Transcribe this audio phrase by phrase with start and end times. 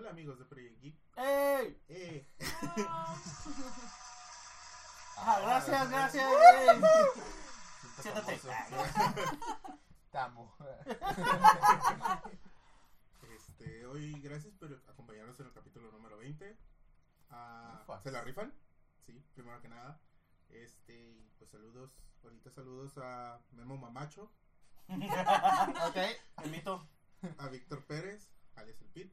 [0.00, 0.96] Hola amigos de Project Geek.
[1.18, 1.82] ¡Ey!
[1.88, 2.26] Eh,
[5.18, 6.24] Ah, gracias, gracias.
[6.24, 6.80] ey.
[8.00, 8.40] Siéntate.
[13.36, 16.56] este, hoy gracias por acompañarnos en el capítulo número 20.
[17.28, 17.84] Ah.
[18.02, 18.54] ¿Se la rifan?
[19.04, 20.00] Sí, primero que nada.
[20.48, 21.92] Este, pues saludos,
[22.24, 24.32] ahorita saludos a Memo Mamacho,
[24.88, 25.96] ok.
[26.42, 26.88] El mito.
[27.36, 29.12] a Víctor Pérez, alias el Pit,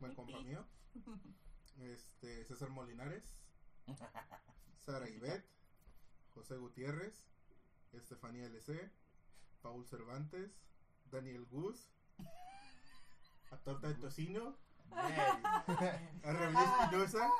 [0.00, 0.64] buen compa mío.
[1.80, 3.36] Este, César Molinares,
[4.78, 5.48] Sara Ivette,
[6.34, 7.24] José Gutiérrez,
[7.92, 8.90] Estefanía LC,
[9.62, 10.62] Paul Cervantes,
[11.10, 11.90] Daniel Gus,
[13.50, 14.56] a Torta de Tocino,
[14.90, 15.02] a
[16.32, 17.30] Raúl Espinosa,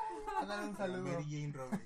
[0.41, 1.03] un a saludo.
[1.03, 1.81] Mary Jane Robles.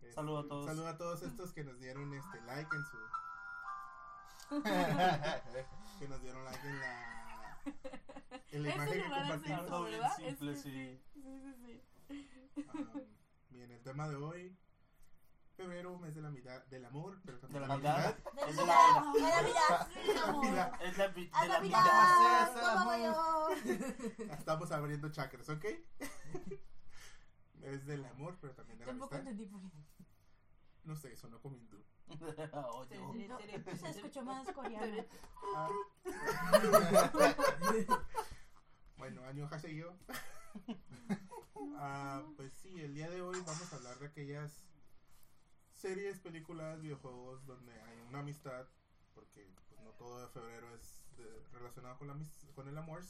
[0.00, 0.66] Este, Saludo a todos.
[0.66, 2.98] Saludo a todos estos que nos dieron este like en su
[5.98, 7.23] que nos dieron like en la
[8.52, 9.64] en la imagen que es compartimos.
[9.66, 11.00] eso, bien simple, Es sí.
[11.12, 12.66] Sí, sí, sí.
[12.68, 13.00] Ah,
[13.50, 14.56] bien, el tema de hoy
[15.56, 18.04] febrero, mes de la mitad del amor, pero también De la la mitad.
[18.06, 18.48] amistad.
[18.48, 18.62] Es de
[19.12, 20.32] de la vida, de la.
[20.40, 21.60] Mira, Es la a de la
[22.98, 23.48] yo.
[24.38, 25.64] Estamos abriendo chakras, ¿ok?
[27.62, 29.32] es del amor, pero también de la Tampoco amistad.
[29.32, 29.78] entendí por qué.
[30.84, 31.82] No sé, sonó como hindú.
[33.76, 35.04] Se escuchó más coreano.
[35.56, 35.70] Ah.
[38.96, 39.92] bueno, año yo.
[41.76, 44.64] Ah, pues sí, el día de hoy vamos a hablar de aquellas
[45.74, 48.66] series, películas, videojuegos donde hay una amistad,
[49.14, 52.16] porque pues, no todo de febrero es de- relacionado con, la,
[52.54, 53.02] con el amor.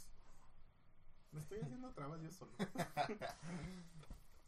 [1.33, 2.53] Me estoy haciendo trabas yo solo.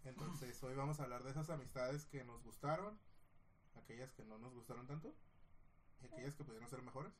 [0.05, 2.99] Entonces, hoy vamos a hablar de esas amistades que nos gustaron,
[3.77, 5.15] aquellas que no nos gustaron tanto
[6.03, 7.13] y aquellas que pudieron ser mejores.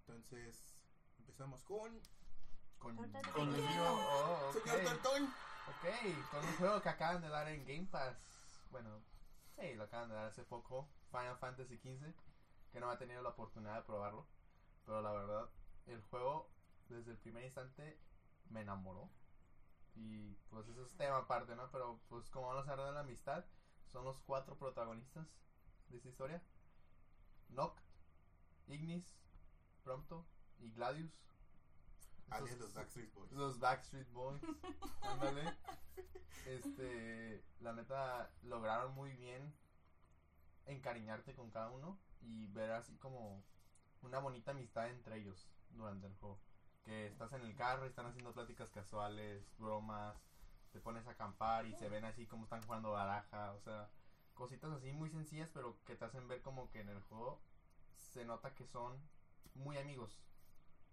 [0.00, 0.74] Entonces,
[1.18, 2.00] empezamos con
[2.78, 3.86] Con, con el juego.
[3.86, 4.66] Oh, ok.
[4.66, 5.24] Señor Tortón.
[5.66, 8.18] Ok, con un juego que acaban de dar en Game Pass.
[8.70, 9.00] Bueno,
[9.56, 10.88] sí, lo acaban de dar hace poco.
[11.10, 12.12] Final Fantasy XV.
[12.72, 14.26] Que no he tenido la oportunidad de probarlo.
[14.84, 15.48] Pero la verdad,
[15.86, 16.50] el juego
[16.88, 17.98] desde el primer instante
[18.50, 19.08] me enamoró.
[19.94, 21.70] Y pues eso es tema aparte, ¿no?
[21.70, 23.44] Pero pues como vamos a hablar de la amistad,
[23.94, 25.24] son los cuatro protagonistas
[25.88, 26.42] de esta historia.
[27.50, 27.78] Noct,
[28.66, 29.14] Ignis,
[29.84, 30.26] Prompto
[30.58, 31.12] y Gladius.
[32.28, 33.32] Alias Esos- los Backstreet Boys.
[33.32, 34.42] los Backstreet Boys.
[35.02, 35.56] Ándale.
[36.46, 39.54] Este, la neta, lograron muy bien
[40.66, 43.44] encariñarte con cada uno y ver así como
[44.02, 46.40] una bonita amistad entre ellos durante el juego.
[46.84, 50.16] Que estás en el carro y están haciendo pláticas casuales, bromas,
[50.74, 53.88] te pones a acampar y se ven así como están jugando baraja, o sea,
[54.34, 57.40] cositas así muy sencillas pero que te hacen ver como que en el juego
[57.96, 59.00] se nota que son
[59.54, 60.20] muy amigos.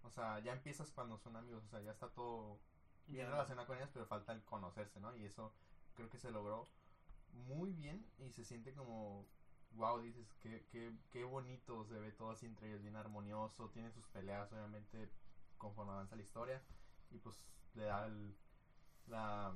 [0.02, 2.58] O sea, ya empiezas cuando son amigos, o sea, ya está todo
[3.06, 5.14] bien relacionado con ellas, pero falta el conocerse, ¿no?
[5.14, 5.52] Y eso
[5.94, 6.68] creo que se logró
[7.32, 9.26] muy bien y se siente como,
[9.72, 13.90] wow, dices, qué, qué, qué bonito se ve todo así entre ellos, bien armonioso, tiene
[13.92, 15.10] sus peleas, obviamente,
[15.58, 16.62] conforme avanza la historia,
[17.10, 17.36] y pues
[17.74, 18.34] le da el-
[19.06, 19.54] la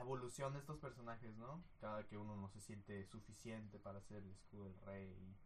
[0.00, 1.62] evolución de estos personajes, ¿no?
[1.80, 5.36] Cada que uno no se siente suficiente para ser el escudo del rey, y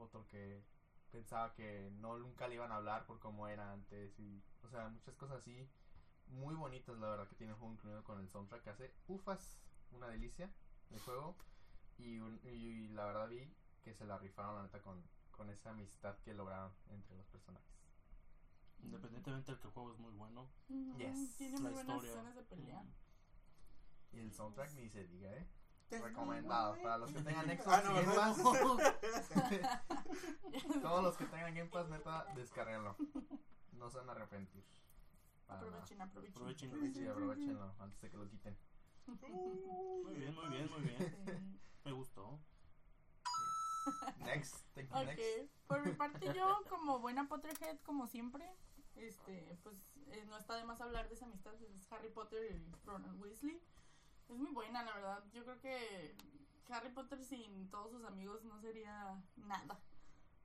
[0.00, 0.62] otro que
[1.10, 4.88] pensaba que no nunca le iban a hablar por cómo era antes, y, o sea,
[4.88, 5.68] muchas cosas así
[6.28, 9.58] muy bonitas, la verdad, que tiene el juego incluido con el soundtrack que hace ufas,
[9.92, 10.50] una delicia
[10.90, 11.36] el juego.
[11.98, 13.48] Y, un- y la verdad vi
[13.82, 17.68] que se la rifaron, la neta, con, con esa amistad que lograron entre los personajes.
[18.82, 20.46] Independientemente de que el juego es muy bueno.
[20.68, 21.36] Ujú, Yes.
[21.36, 22.10] Tiene La muy buenas historia.
[22.12, 22.82] escenas de pelea.
[24.14, 25.46] Y el soundtrack ni se diga, ¿eh?
[25.90, 26.76] Recomendado.
[26.82, 28.14] Para los que tengan Xbox Ah, no, Game.
[28.14, 28.36] Pass,
[30.82, 32.96] todos los que tengan Game Pass, neta, descarguenlo.
[33.72, 34.64] No se van a arrepentir.
[35.46, 35.72] Para nada.
[35.76, 36.42] Aprovechen, aprovechen.
[36.70, 36.94] Aprovechen.
[36.94, 38.56] Sí, aprovechenlo antes de que lo quiten.
[39.06, 41.60] Muy bien, muy bien, muy bien.
[41.84, 42.40] Me gustó.
[44.20, 45.50] Next, thank you, Ok, next.
[45.66, 48.50] por mi parte yo como buena Potterhead como siempre,
[48.94, 49.76] este, pues
[50.06, 53.60] eh, no está de más hablar de esa amistad, es Harry Potter y Ronald Weasley.
[54.34, 55.24] Es muy buena, la verdad.
[55.32, 56.16] Yo creo que
[56.68, 59.80] Harry Potter sin todos sus amigos no sería nada.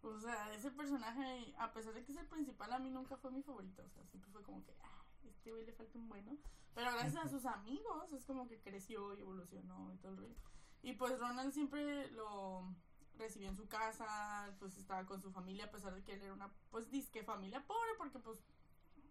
[0.04, 3.32] O sea, ese personaje, a pesar de que es el principal, a mí nunca fue
[3.32, 3.82] mi favorito.
[3.84, 6.38] O sea, siempre fue como que, ah, este güey le falta un bueno.
[6.76, 10.36] Pero gracias a sus amigos es como que creció y evolucionó y todo el rollo.
[10.84, 12.72] Y pues Ronald siempre lo
[13.18, 16.34] recibió en su casa, pues estaba con su familia, a pesar de que él era
[16.34, 18.40] una, pues disque familia pobre, porque pues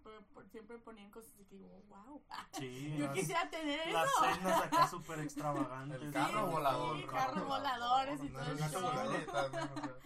[0.09, 2.23] por- por- siempre ponían cosas así que digo, wow,
[2.53, 4.25] Sí, yo las, quisiera tener las eso.
[4.35, 6.01] cenas acá súper extravagantes.
[6.03, 6.97] El carro sí, volador.
[6.99, 8.83] sí, carros voladores y No, todo el el show.
[8.83, 10.01] volador.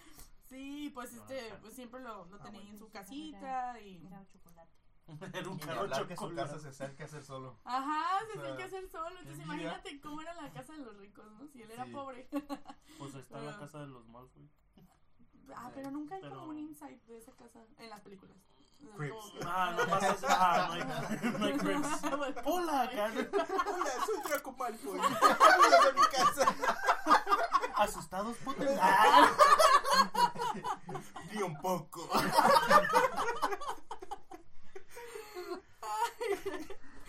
[0.48, 2.70] Sí, pues No, este, pues siempre lo, lo Ah, tenía bueno.
[2.74, 4.70] en su casita y Era chocolate.
[5.38, 6.48] Era un perro hablar que su chocolate.
[6.50, 7.58] casa se acerque a hacer solo.
[7.64, 9.18] Ajá, se O tiene sea, que hacer solo.
[9.20, 11.48] Entonces imagínate cómo era la casa de los ricos, ¿no?
[11.48, 11.92] Si él era Sí.
[11.92, 12.28] pobre.
[12.98, 13.58] Pues está en la Ah.
[13.60, 14.48] casa de los Malfoy.
[15.54, 18.36] Ah, Sí, pero nunca hay pero- como un insight de esa casa en las películas.
[18.96, 19.32] Crips.
[19.46, 20.26] Ah, no pasa eso.
[20.28, 20.84] Ah, no hay,
[21.38, 21.88] no hay Crips.
[22.44, 23.28] Hola, Gary.
[23.32, 25.00] Hola, soy Draco Malfoy.
[25.00, 26.54] Hablo de mi casa.
[27.76, 28.78] Asustados, Potter.
[28.80, 29.30] Ah.
[31.32, 32.08] Ni un poco.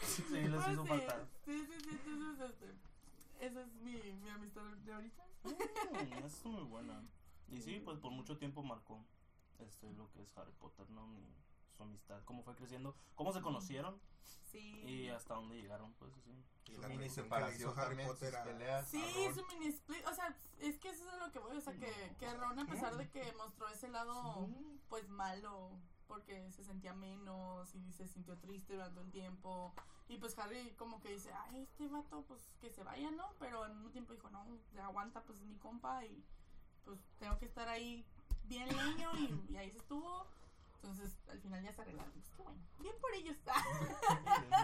[0.05, 1.27] Sí, les pues hizo sí, falta.
[1.45, 1.99] Sí, sí, sí.
[2.07, 5.23] Entonces, este, esa es mi, mi amistad de ahorita.
[5.43, 7.03] Mm, es muy buena.
[7.49, 9.05] Y sí, pues por mucho tiempo marcó
[9.59, 11.13] este, lo que es Harry Potter, ¿no?
[11.13, 11.35] Y
[11.75, 13.99] su amistad, cómo fue creciendo, cómo se conocieron
[14.51, 14.81] Sí.
[14.85, 16.31] y hasta dónde llegaron, pues sí.
[16.67, 18.87] Y Su la mini separación Harry Potter sus a- peleas.
[18.87, 21.61] Sí, a su mini split, o sea, es que eso es lo que voy, o
[21.61, 24.79] sea, que, que Ron a pesar de que mostró ese lado, Sí.
[24.89, 25.71] pues malo,
[26.07, 29.73] porque se sentía menos y se sintió triste durante un tiempo,
[30.07, 33.33] y pues Harry como que dice, ay, este vato, pues que se vaya, ¿no?
[33.39, 36.23] Pero al mismo tiempo dijo, no, ya aguanta, pues es mi compa y
[36.85, 38.05] pues tengo que estar ahí
[38.43, 40.27] bien leño y, y ahí se estuvo.
[40.83, 42.11] Entonces, al final ya se arreglaron.
[42.11, 42.59] Pues qué bueno.
[42.79, 43.37] Bien por ellos.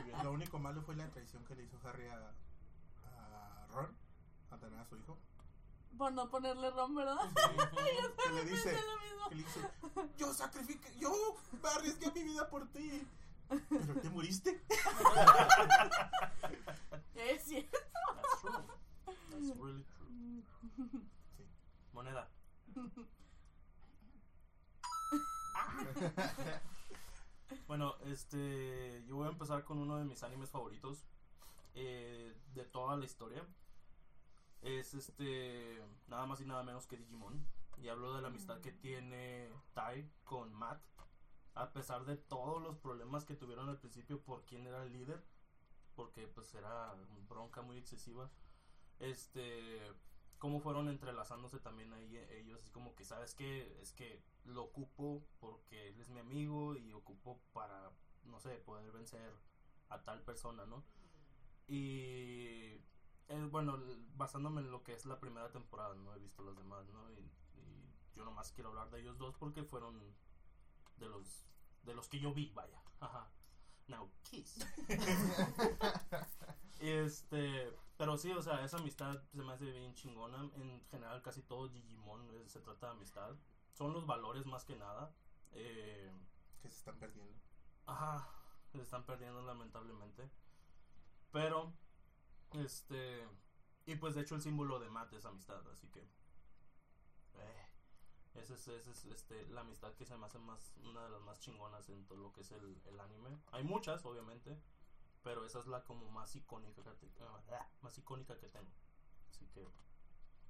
[0.04, 0.18] Bien.
[0.24, 2.34] Lo único malo fue la traición que le hizo Harry a,
[3.06, 3.96] a Ron
[4.52, 5.18] a tener a su hijo.
[5.98, 7.18] por no ponerle ron, ¿verdad?
[8.24, 9.30] Que le dice, Pensé lo mismo.
[9.30, 9.60] que le dice,
[10.18, 11.38] yo sacrifiqué, yo
[11.76, 13.08] arriesgué mi vida por ti.
[13.48, 14.62] Pero te muriste.
[17.16, 17.78] Es cierto.
[18.16, 18.64] That's true.
[19.06, 20.44] That's really true.
[21.38, 21.44] Sí.
[21.94, 22.30] Moneda.
[27.68, 31.06] Bueno, este, yo voy a empezar con uno de mis animes favoritos
[31.76, 33.46] eh, de toda la historia.
[34.62, 37.46] Es este, nada más y nada menos que Digimon.
[37.78, 40.82] Y hablo de la amistad que tiene Tai con Matt.
[41.54, 45.24] A pesar de todos los problemas que tuvieron al principio por quién era el líder.
[45.96, 46.96] Porque pues era
[47.28, 48.30] bronca muy excesiva.
[49.00, 49.80] Este,
[50.40, 52.60] cómo fueron entrelazándose también ahí eh, ellos.
[52.62, 53.80] Así como que, ¿sabes qué?
[53.82, 57.92] Es que lo ocupo porque él es mi amigo y ocupo para,
[58.24, 59.32] no sé, poder vencer
[59.90, 60.84] a tal persona, ¿no?
[61.68, 62.82] Y
[63.28, 63.80] eh, bueno,
[64.16, 67.12] basándome en lo que es la primera temporada, no he visto las demás, ¿no?
[67.12, 70.16] Y, y yo nomás quiero hablar de ellos dos porque fueron
[70.98, 71.46] de los
[71.84, 72.82] de los que yo vi, vaya.
[73.00, 73.32] Ajá.
[73.88, 74.60] Now kiss.
[76.80, 80.50] este, pero sí, o sea, esa amistad se me hace bien chingona.
[80.56, 83.36] En general, casi todo Digimon eh, se trata de amistad.
[83.74, 85.14] Son los valores más que nada.
[85.52, 86.10] Eh,
[86.62, 87.38] Que se están perdiendo.
[87.88, 88.30] Ajá,
[88.72, 90.30] se están perdiendo lamentablemente.
[91.34, 91.74] Pero,
[92.54, 93.28] este.
[93.86, 96.00] Y pues de hecho el símbolo de Matt es amistad, así que.
[97.36, 97.66] Eh,
[98.36, 101.22] esa es, esa es este, la amistad que se me hace más, una de las
[101.22, 103.38] más chingonas en todo lo que es el, el anime.
[103.52, 104.58] Hay muchas, obviamente,
[105.24, 108.72] pero esa es la como más icónica que, te- ah, más icónica que tengo.
[109.32, 109.66] Así que,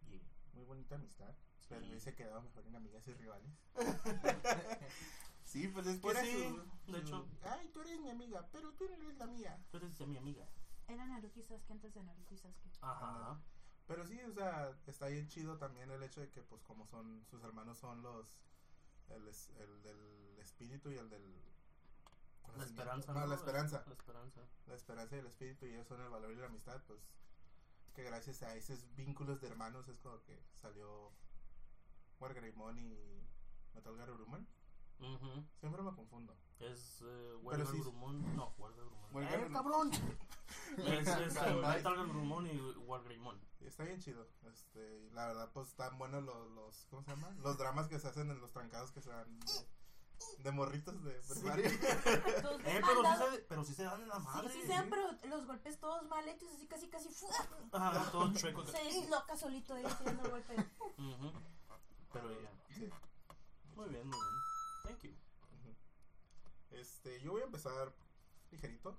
[0.08, 0.22] yeah.
[0.54, 1.34] Muy bonita amistad.
[1.68, 1.90] Pero Sí.
[1.90, 3.52] hubiese quedado mejor en amigas y rivales.
[5.44, 7.28] sí, pues es que Pues sí, su- de su- hecho.
[7.44, 9.64] Ay, tú eres mi amiga, pero tú no eres la mía.
[9.72, 10.48] Tú eres de mi amiga.
[10.88, 12.78] Era Naruto y Sasuke antes de Naruto y Sasuke.
[12.82, 13.40] Ajá.
[13.86, 17.24] Pero sí, o sea, está bien chido también el hecho de que, pues, como son
[17.30, 18.28] sus hermanos, son los.
[19.10, 21.24] El, el del espíritu y el del.
[22.58, 23.14] La esperanza.
[23.14, 23.28] No, ¿no?
[23.28, 23.84] la esperanza.
[23.88, 24.42] La esperanza.
[24.68, 27.00] La esperanza y el espíritu, y ellos son el valor y la amistad, pues.
[27.94, 31.12] Que gracias a esos vínculos de hermanos es como que salió.
[32.20, 33.28] Wargreymon y
[33.74, 34.48] Metal Gear Bruman.
[35.00, 35.46] Ujú.
[35.60, 36.36] Siempre me confundo.
[36.60, 37.78] Es eh, Warner sí.
[38.36, 39.14] No, Warner Grumon.
[39.14, 39.92] Warner ¡Eh, cabrón!
[40.78, 41.54] es es eh.
[41.56, 43.40] Metal Gear Grumon y Wargreymon.
[43.62, 44.28] Está bien chido.
[44.44, 46.86] Este, la verdad, pues están buenos los, los.
[46.90, 47.32] ¿Cómo se llama?
[47.42, 49.46] Los dramas que se hacen en los trancados que se dan de,
[50.40, 51.70] de morritos de primaria.
[52.42, 54.54] Todos Eh, pero sí, se, pero sí se dan en la Sí, madre.
[54.54, 57.10] sí, sean, pero los golpes todos mal hechos, así casi, casi.
[57.10, 57.30] ¡fua!
[57.72, 58.66] Ajá, todo chueco.
[58.66, 60.56] Se disloca solito ahí tirando el golpe.
[62.14, 62.52] Pero ya.
[62.76, 62.90] Sí.
[63.76, 64.42] Muy bien, muy bien.
[64.84, 65.12] Thank you.
[66.72, 67.94] Este, yo voy a empezar
[68.52, 68.98] ligerito.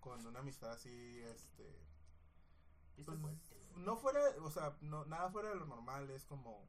[0.00, 1.78] Con una amistad así, este.
[3.04, 3.18] Pues,
[3.76, 6.68] no fuera, o sea, no, nada fuera de lo normal, es como,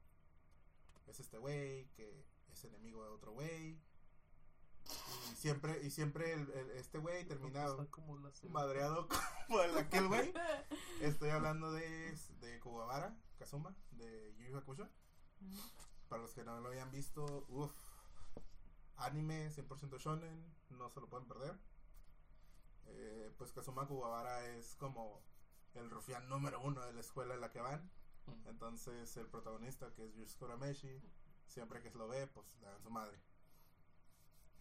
[1.08, 3.80] es este güey que es enemigo de otro güey.
[5.32, 8.54] Y siempre, y siempre el, el- este güey termina Está como la cena.
[8.54, 9.08] madreado
[9.48, 10.34] como el aquel güey.
[11.02, 12.60] Estoy hablando de, de
[13.40, 14.88] Kazuma, de Yu Yu Hakusho.
[16.10, 17.72] Para los que no lo habían visto, uff,
[18.98, 21.58] anime 100% shonen, no se lo pueden perder.
[22.88, 25.22] Eh, pues Kazuma Kuwabara es como
[25.74, 27.90] el rufián número uno de la escuela en la que van.
[28.46, 31.02] Entonces el protagonista, que es Yusuke Urameshi,
[31.52, 33.20] siempre que lo ve, pues le dan su madre.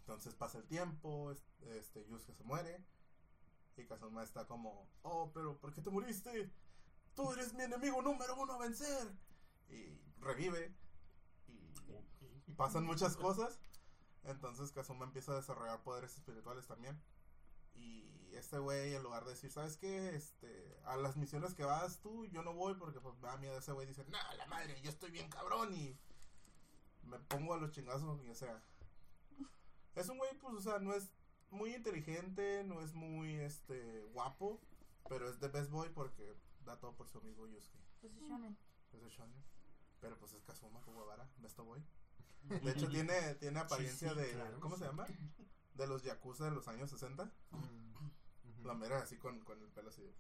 [0.01, 1.43] Entonces pasa el tiempo, es-
[1.79, 2.85] este, Yusuke se muere.
[3.77, 6.51] Y Kazuma está como, oh, pero ¿por qué te muriste?
[7.15, 9.09] Tú eres mi enemigo número uno a vencer.
[9.69, 10.75] Y revive.
[11.49, 13.59] Y, y pasan muchas cosas.
[14.25, 17.01] Entonces Kazuma empieza a desarrollar poderes espirituales también.
[17.75, 20.15] Y este güey, en lugar de decir, ¿sabes qué?
[20.15, 23.57] Este, a las misiones que vas tú, yo no voy porque pues me da miedo.
[23.57, 25.97] Ese güey dice, no, la madre, yo estoy bien cabrón y
[27.05, 28.23] me pongo a los chingazos.
[28.25, 28.63] Y o sea,
[29.95, 31.11] es un güey, pues, o sea, no es
[31.51, 34.61] muy inteligente, no es muy, este, guapo,
[35.09, 37.81] pero es de best boy porque da todo por su amigo Yusuke.
[38.01, 38.57] Pues es shonen.
[38.93, 39.45] Es de shonen.
[40.01, 41.83] Pero pues es Kazuma Fuwabara, best boy.
[42.65, 44.61] De hecho, tiene, tiene apariencia sí, de, claro.
[44.61, 45.07] ¿cómo se llama?
[45.75, 47.25] De los Yakuza de los años 60.
[47.51, 48.67] Mm.
[48.67, 50.03] La mera así con, con el pelo así.
[50.03, 50.15] de-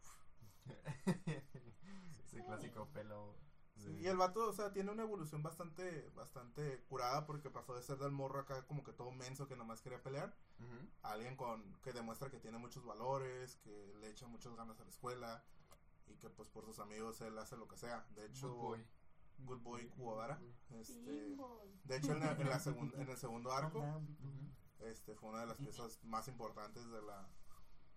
[2.24, 3.36] Ese clásico pelo.
[3.84, 7.82] Sí, y el vato, o sea, tiene una evolución bastante, bastante curada porque pasó de
[7.82, 10.34] ser del morro acá como que todo menso que nomás quería pelear
[11.02, 14.84] a alguien con que demuestra que tiene muchos valores, que le echa muchas ganas a
[14.84, 15.42] la escuela
[16.06, 18.06] y que pues por sus amigos él hace lo que sea.
[18.14, 18.86] De hecho, Good boy.
[19.38, 20.38] Good Boy Kuwabara.
[20.68, 21.34] Este,
[21.84, 24.50] de hecho, en, la- en la segun- en el segundo arco, Ujú.
[24.80, 27.26] este fue una de las piezas más importantes de la,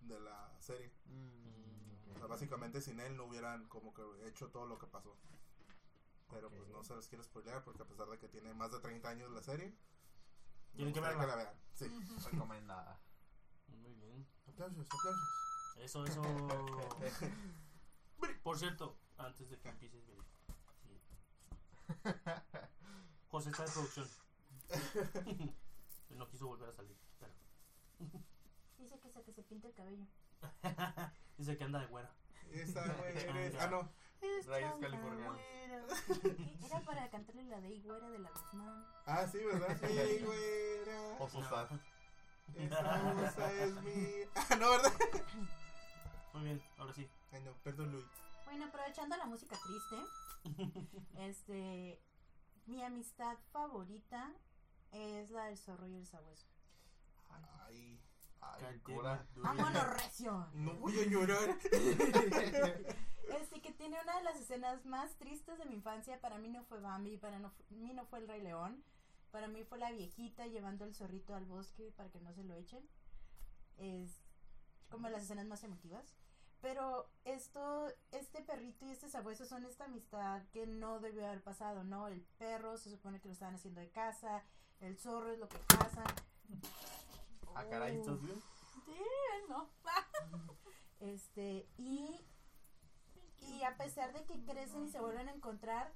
[0.00, 0.90] de la serie.
[1.04, 5.14] Mm, O sea, básicamente sin él no hubieran como que hecho todo lo que pasó.
[6.34, 8.80] Pero pues no se les quiero spoilear porque a pesar de que tiene más de
[8.80, 9.74] 30 años la serie,
[10.74, 11.26] Tienen que verla.
[11.26, 11.54] la vean.
[11.74, 11.86] Sí.
[12.32, 13.00] Recomendada.
[13.68, 14.26] Muy bien.
[14.48, 15.76] Aplausos, aplausos.
[15.78, 16.22] Eso, eso.
[18.42, 20.02] Por cierto, antes de que empieces.
[20.82, 21.00] Sí.
[23.30, 24.08] José está de producción.
[26.10, 26.96] Él no quiso volver a salir.
[27.18, 27.32] Pero
[28.78, 30.06] Dice que se, que se pinta el cabello.
[31.38, 32.12] dice que anda de güera.
[32.50, 33.90] Güey eres- Ah, no.
[36.64, 38.86] Era para cantarle la de Higuera de la Guzmán.
[39.06, 39.76] Ah, sí, ¿verdad?
[39.80, 41.16] Sí, güera.
[41.18, 41.68] Oso sad.
[42.54, 44.06] Esa usa es mi.
[44.34, 44.92] Ah, no, ¿verdad?
[46.32, 47.08] Muy bien, ahora sí.
[47.32, 48.06] Ay, no, perdón, Luis.
[48.44, 50.88] Bueno, aprovechando la música triste,
[51.18, 52.00] este,
[52.66, 54.32] mi amistad favorita
[54.92, 56.46] es la del zorro y el sabueso.
[57.66, 57.98] Ay,
[58.66, 59.26] Ay, cura.
[59.36, 60.48] ¡Vámonos, recio!
[60.54, 61.56] no voy a llorar.
[63.40, 66.20] Este que tiene una de las escenas más tristes de mi infancia.
[66.20, 68.84] Para mí no fue Bambi, para no, fu- mí no fue el Rey León.
[69.30, 72.54] Para mí fue la viejita llevando el zorrito al bosque para que no se lo
[72.54, 72.86] echen.
[73.78, 74.10] Es
[74.90, 76.04] como las escenas más emotivas.
[76.60, 81.82] Pero esto, este perrito y este sabueso son esta amistad que no debió haber pasado,
[81.84, 82.08] ¿no?
[82.08, 84.44] El perro se supone que lo estaban haciendo de casa,
[84.80, 86.06] el zorro es lo que cazan.
[87.70, 87.98] Caray.
[87.98, 88.20] ¿Estás
[89.48, 89.70] no.
[91.00, 92.24] Este, y,
[93.40, 95.92] y a pesar de que crecen y se vuelven a encontrar,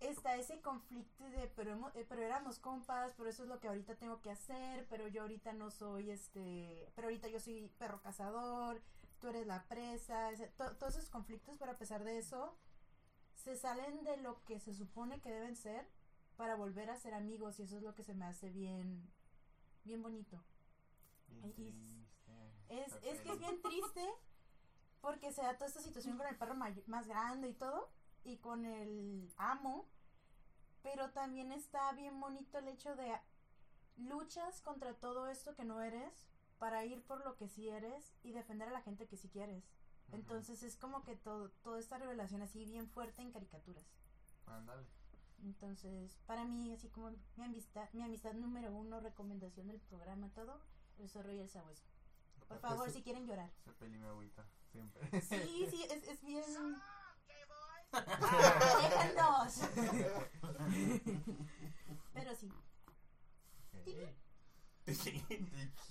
[0.00, 3.68] está ese conflicto de, pero, hemo- eh, pero éramos compas, pero eso es lo que
[3.68, 8.00] ahorita tengo que hacer, pero yo ahorita no soy, este, pero ahorita yo soy perro
[8.02, 8.82] cazador,
[9.20, 12.56] tú eres la presa, ese- to- todos esos conflictos, pero a pesar de eso,
[13.34, 15.86] se salen de lo que se supone que deben ser
[16.36, 19.08] para volver a ser amigos y eso es lo que se me hace bien,
[19.86, 20.42] bien bonito.
[21.28, 22.06] Bien.
[22.68, 24.04] Es, es que es bien triste
[25.00, 27.88] porque se da toda esta situación con el perro más grande y todo,
[28.24, 29.88] y con el amo,
[30.82, 33.16] pero también está bien bonito el hecho de
[33.96, 36.28] luchas contra todo esto que no eres
[36.58, 39.64] para ir por lo que sí eres y defender a la gente que sí quieres.
[40.12, 43.84] Entonces es como que todo, toda esta revelación así bien fuerte en caricaturas.
[44.46, 44.86] Ándale.
[45.42, 50.60] Entonces, para mí, así como mi amistad, mi amistad número uno, recomendación del programa, todo,
[50.98, 51.84] el zorro y el sabueso.
[52.48, 53.50] Por Aparte, favor, ese- si quieren llorar.
[53.60, 54.46] Esa peli me agüita.
[54.72, 55.20] Siempre.
[55.22, 56.44] Sí, sí, es, es bien.
[57.92, 58.02] ¡Ah,
[58.82, 59.60] déjanos!
[62.12, 62.50] Pero sí.
[63.72, 63.88] Ok.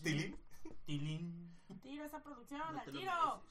[0.03, 0.37] Tilín
[0.85, 1.59] Tilín.
[1.81, 3.43] Tiro esa producción, No la tiro.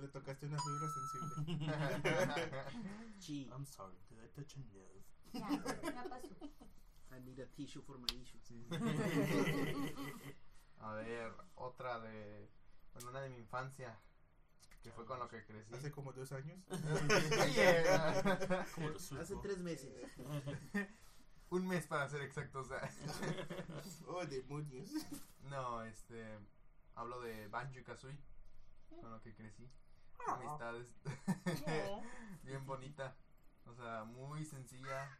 [0.00, 1.30] Le tocaste una fibra sensible.
[3.20, 5.04] Gee, I'm sorry, did I touch a nerve?
[5.32, 5.48] Ya,
[5.92, 6.34] ya pasó.
[7.12, 8.38] I need a tissue for my issue.
[8.42, 9.94] Sí, sí.
[10.80, 12.48] A ver, otra de.
[12.92, 13.98] Bueno, una de mi infancia.
[14.82, 15.74] Que fue con lo que crecí.
[15.74, 16.58] Hace como dos años.
[17.54, 18.66] Yeah.
[18.74, 18.90] Como.
[19.20, 19.92] Hace tres meses.
[21.50, 22.88] Un mes para ser exacto, o sea.
[24.06, 24.90] Oh, demonios.
[25.50, 26.38] No, este.
[26.94, 28.18] Hablo de Banjo y Kazooie.
[29.00, 29.68] Con lo que crecí.
[30.26, 30.94] Amistades.
[32.42, 33.16] Bien bonita.
[33.66, 35.18] O sea, muy sencilla.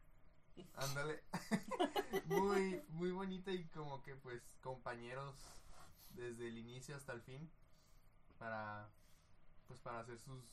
[0.74, 1.22] Ándale.
[2.26, 5.34] muy, muy bonita y como que pues compañeros
[6.10, 7.50] desde el inicio hasta el fin.
[8.38, 8.88] Para.
[9.66, 10.44] Pues para hacer sus.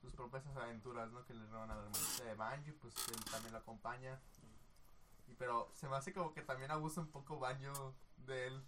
[0.00, 1.26] Sus propias aventuras, ¿no?
[1.26, 4.18] Que les van a dar de Banjo, pues él también lo acompaña.
[5.28, 8.64] Y, pero se me hace como que también abusa un poco Banjo de él.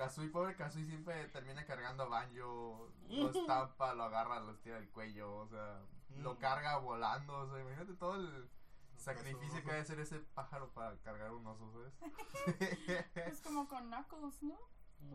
[0.00, 4.88] Kazui, pobre Kazui, siempre termina cargando a Banjo, lo estampa, lo agarra, lo estira del
[4.90, 5.82] cuello, o sea,
[6.16, 6.38] lo Mm.
[6.38, 8.50] carga volando, o sea, imagínate todo el
[8.96, 11.94] sacrificio que debe hacer ese pájaro para cargar un oso, ¿sabes?
[13.14, 14.58] Es como con Knuckles, ¿no?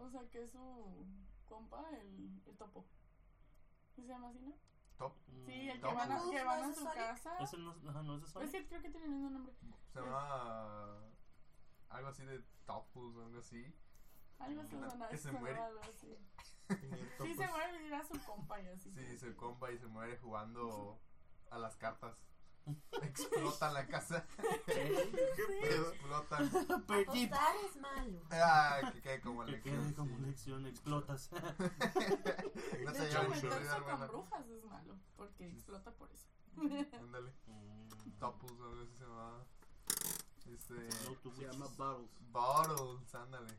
[0.01, 1.05] O sea, que es su
[1.45, 2.85] compa, el, el topo.
[3.95, 4.55] ¿Sí ¿Se llama así, no?
[4.97, 5.13] Top,
[5.45, 7.37] Sí, el que van a, que ¿No van a su casa.
[7.39, 9.53] ¿Ese no, es- ajá, no es de Es que creo que tiene el mismo nombre.
[9.93, 10.99] se llama
[11.89, 13.75] algo así de Topus o algo así.
[14.39, 15.59] Algo así suena, Que se sonaba muere.
[15.61, 16.17] algo así.
[17.21, 18.91] Sí, se muere y era su compa y así.
[18.91, 20.99] Sí, se compa y se muere jugando
[21.51, 22.15] a las cartas.
[23.03, 24.25] Explotan la casa.
[24.65, 24.87] ¿Qué?
[25.63, 26.45] Explotan.
[26.47, 28.21] Apostar es malo.
[28.31, 29.83] Ah, que quede como Que lección.
[29.83, 30.21] quede como sí.
[30.23, 31.29] lección, explotas.
[31.31, 34.07] No De se hecho, meterse con bueno.
[34.07, 36.27] brujas es malo, porque explota por eso.
[36.57, 37.31] Ándale.
[37.45, 37.89] Mm.
[38.19, 39.45] Topus, algo así se llamaba.
[40.45, 40.73] Este.
[40.73, 42.09] No, tú, Se llama Bottles.
[42.31, 43.53] Bottles, ándale.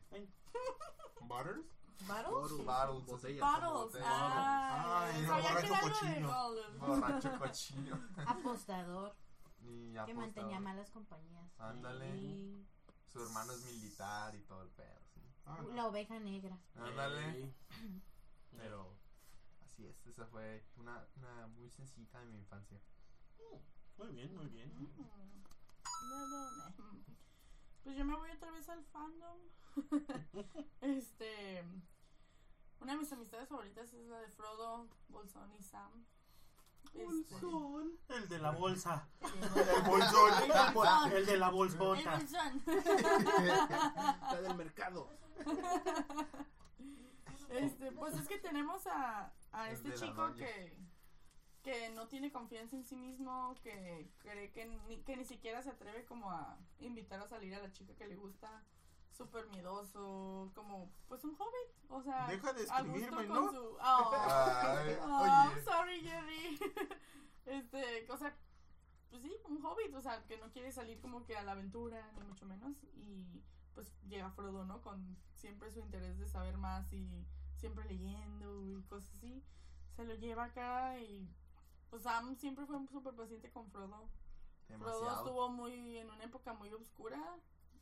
[1.21, 1.65] ¿Butters?
[2.07, 2.65] Bottles.
[2.65, 3.41] Bottles, Botellas.
[3.41, 3.71] Bottles.
[3.73, 4.07] botellas.
[4.09, 6.53] Ah, Ay, que borracho cochino.
[6.79, 8.09] Borracho cochino.
[8.25, 9.15] Apostador.
[9.61, 10.15] Y Que apostador.
[10.21, 11.51] mantenía malas compañías.
[11.59, 12.17] Ándale.
[12.17, 12.67] Y
[13.11, 15.21] Su hermano es militar y todo el pedo, sí.
[15.45, 15.73] Ah, no.
[15.73, 16.57] la oveja negra.
[16.75, 17.53] Ándale.
[18.55, 18.97] Pero
[19.65, 22.79] así es, esa fue una, una muy sencilla de mi infancia.
[23.97, 24.71] Muy bien, muy bien.
[24.77, 25.46] Mm.
[26.03, 26.67] No, no, no.
[27.83, 29.39] Pues yo me voy otra vez al fandom.
[30.81, 31.63] este.
[32.79, 36.05] Una de mis amistades favoritas es la de Frodo, Bolsón y Sam.
[36.93, 37.35] Este,
[38.09, 39.07] El de la bolsa.
[39.21, 40.43] El bolsón.
[40.43, 41.11] El bolsón.
[41.11, 42.17] El de la El bolsota.
[42.17, 42.63] Bolsón.
[42.67, 45.09] Está del mercado.
[47.49, 50.77] Este, pues es que tenemos a, a este chico que,
[51.67, 55.71] que no tiene confianza en sí mismo, que cree que ni, que ni siquiera se
[55.71, 58.63] atreve como a invitar a salir a la chica que le gusta,
[59.11, 63.51] súper miedoso, como pues un hobbit, o sea, Deja de escribirme, ¿no?
[63.51, 63.77] su...
[63.81, 65.61] Oh, Ay, oh, oye.
[65.61, 66.57] sorry Jerry.
[67.45, 68.33] este, o sea,
[69.09, 72.13] pues sí, un hobbit, o sea, que no quiere salir como que a la aventura,
[72.13, 74.81] ni mucho menos, y pues llega Frodo, ¿no?
[74.81, 77.27] Con siempre su interés de saber más y
[77.57, 79.43] siempre leyendo y cosas así.
[79.97, 81.27] Se lo lleva acá y
[81.89, 84.09] pues Sam siempre fue súper paciente con Frodo.
[84.77, 87.19] Frodo estuvo muy en una época muy oscura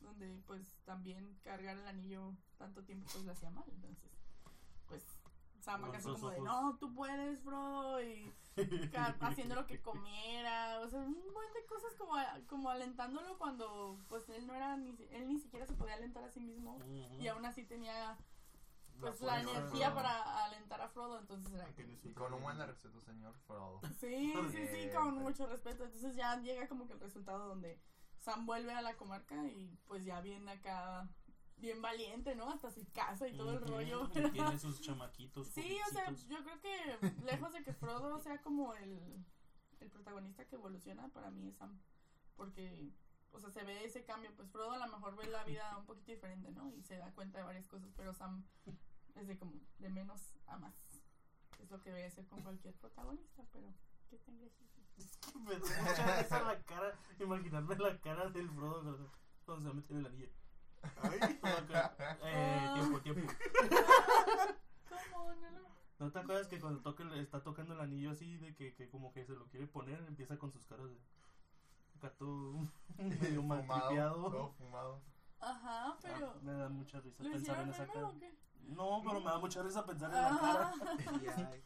[0.02, 3.66] donde pues también cargar el anillo tanto tiempo pues le hacía mal.
[3.68, 4.12] Entonces,
[4.88, 5.04] pues
[5.62, 8.32] Sam acá como de, no, tú puedes, Frodo, y
[9.22, 12.14] haciendo lo que comiera, o sea, un buen de cosas como,
[12.48, 16.30] como alentándolo cuando pues él no era, ni, él ni siquiera se podía alentar a
[16.30, 16.80] sí mismo
[17.20, 18.16] y aún así tenía
[19.00, 22.58] pues La la, energía para alentar a Frodo, entonces era Que Y con un buen
[22.58, 23.82] respeto, señor Frodo.
[24.00, 25.86] Sí, sí, sí, con mucho respeto.
[25.86, 27.80] Entonces ya llega como que el resultado donde
[28.20, 31.08] Sam vuelve a la comarca y pues ya viene acá
[31.58, 32.50] bien valiente, ¿no?
[32.50, 34.10] Hasta su casa y todo el rollo.
[34.14, 35.48] Y tiene sus chamaquitos.
[35.54, 39.24] Sí, o sea, yo creo que lejos de que Frodo sea como el,
[39.80, 41.80] el protagonista que evoluciona, para mí es Sam.
[42.36, 42.92] Porque,
[43.32, 44.32] o sea, se ve ese cambio.
[44.36, 46.74] Pues Frodo a lo mejor ve la vida un poquito diferente, ¿no?
[46.76, 48.44] Y se da cuenta de varias cosas, pero Sam
[49.16, 50.85] es de como de menos a más.
[51.66, 53.74] Es lo que debe ser con cualquier protagonista, pero
[54.10, 54.80] que tan gracioso.
[54.98, 56.94] Es que me da mucha risa la cara.
[57.20, 59.10] Imaginarme la cara del Frodo
[59.46, 60.30] cuando- se mete en el anillo.
[61.02, 61.20] Ay,
[62.24, 63.34] eh, tiempo, tiempo.
[65.12, 65.34] ¿Cómo?
[65.36, 68.54] No lo- ¿No te acuerdas que cuando toca el- está tocando el anillo así de
[68.54, 71.00] que, que como que se lo quiere poner, empieza con sus caras de
[71.98, 72.60] acá todo
[72.98, 73.64] medio fumado.
[73.64, 74.30] maltripeado?
[74.32, 75.02] Todo fumado.
[75.40, 76.28] Ajá, pero.
[76.36, 78.08] Ah, me da mucha risa ¿Lo pensar en esa cara.
[78.08, 78.38] o qué?
[78.68, 80.74] No, pero me da mucha risa pensar en la cara.
[80.82, 80.96] Ah.
[81.22, 81.64] Y hay-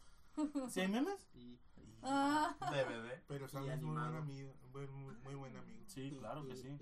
[0.70, 1.28] ¿Sí hay memes?
[1.34, 1.58] y-
[2.02, 2.56] Ah.
[2.70, 3.22] DVD.
[3.26, 4.22] pero Sam es muy buen animado.
[4.22, 4.54] amigo.
[4.72, 5.82] Buen, muy, muy buen amigo.
[5.86, 6.78] Sí, claro que sí.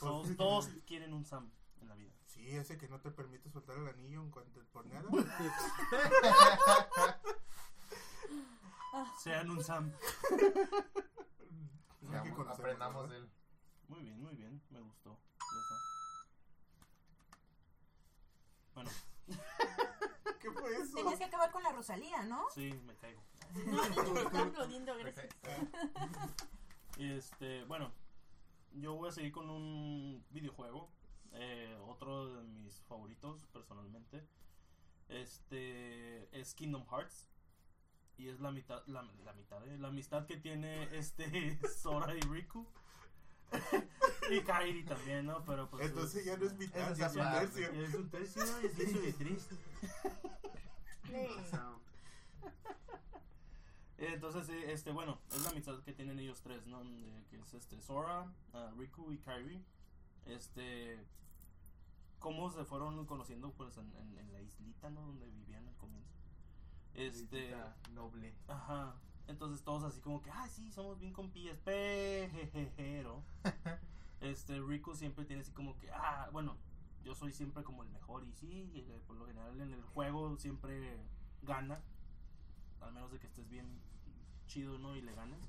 [0.00, 2.12] Todos, todos quieren un Sam en la vida.
[2.26, 5.02] Sí, ese que no te permite soltar el anillo en cuanto por nada.
[9.22, 9.92] Sean un Sam.
[10.28, 10.52] Que
[12.00, 13.16] Digamos, aprendamos ¿verdad?
[13.16, 13.30] de él.
[13.88, 14.62] Muy bien, muy bien.
[14.70, 15.18] Me gustó.
[15.38, 15.74] esa.
[18.74, 18.90] Bueno,
[20.40, 20.96] ¿Qué fue eso?
[20.96, 22.44] Tenías que acabar con la Rosalía, ¿no?
[22.54, 23.20] sí, me caigo.
[23.66, 25.28] No, yo te estaba aplaudiendo, gracias.
[26.98, 27.92] Este, bueno,
[28.72, 30.90] yo voy a seguir con un videojuego.
[31.34, 34.26] eh, otro de mis favoritos, personalmente.
[35.08, 37.28] Este es Kingdom Hearts.
[38.18, 42.20] Y es la mitad, la, la mitad, eh, la amistad que tiene este Sora y
[42.20, 42.66] Riku.
[44.30, 45.44] Y Kairi también, ¿no?
[45.44, 45.86] Pero pues.
[45.86, 47.70] Entonces ya no es mitad, ya es un tercio.
[47.72, 49.54] Es un tercio, es eso de triste.
[53.98, 56.82] Entonces, este, bueno, es la amistad que tienen ellos tres, ¿no?
[56.82, 59.62] De- que es este Sora, ah, Riku y Kairi.
[60.26, 60.98] Este.
[62.18, 65.02] Cómo se fueron conociendo, pues, en, en, en la islita, ¿no?
[65.02, 66.10] Donde vivían al comienzo.
[66.94, 67.44] Este.
[67.46, 68.34] Islita Noble.
[68.48, 68.94] Ajá.
[69.28, 73.22] Entonces todos así como que, ah, sí, somos bien compillas, pero
[74.20, 76.56] este Rico siempre tiene así como que, ah, bueno,
[77.04, 79.82] yo soy siempre como el mejor y sí, y, eh, por lo general en el
[79.82, 80.98] juego siempre
[81.42, 81.80] gana,
[82.80, 83.66] al menos de que estés bien
[84.46, 84.96] chido, ¿no?
[84.96, 85.40] Y le ganes.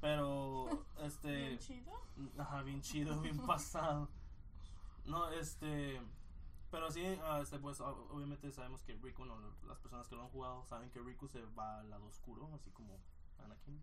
[0.00, 0.68] Pero,
[1.02, 1.92] este, Bien chido.
[2.38, 4.08] Ajá, bien chido, bien pasado.
[5.04, 6.00] No, este.
[6.72, 9.36] Pero sí, ah, este, pues ob- obviamente sabemos que Riku, no,
[9.68, 12.70] las personas que lo han jugado saben que Riku se va al lado oscuro, así
[12.72, 12.98] como
[13.44, 13.80] Anakin.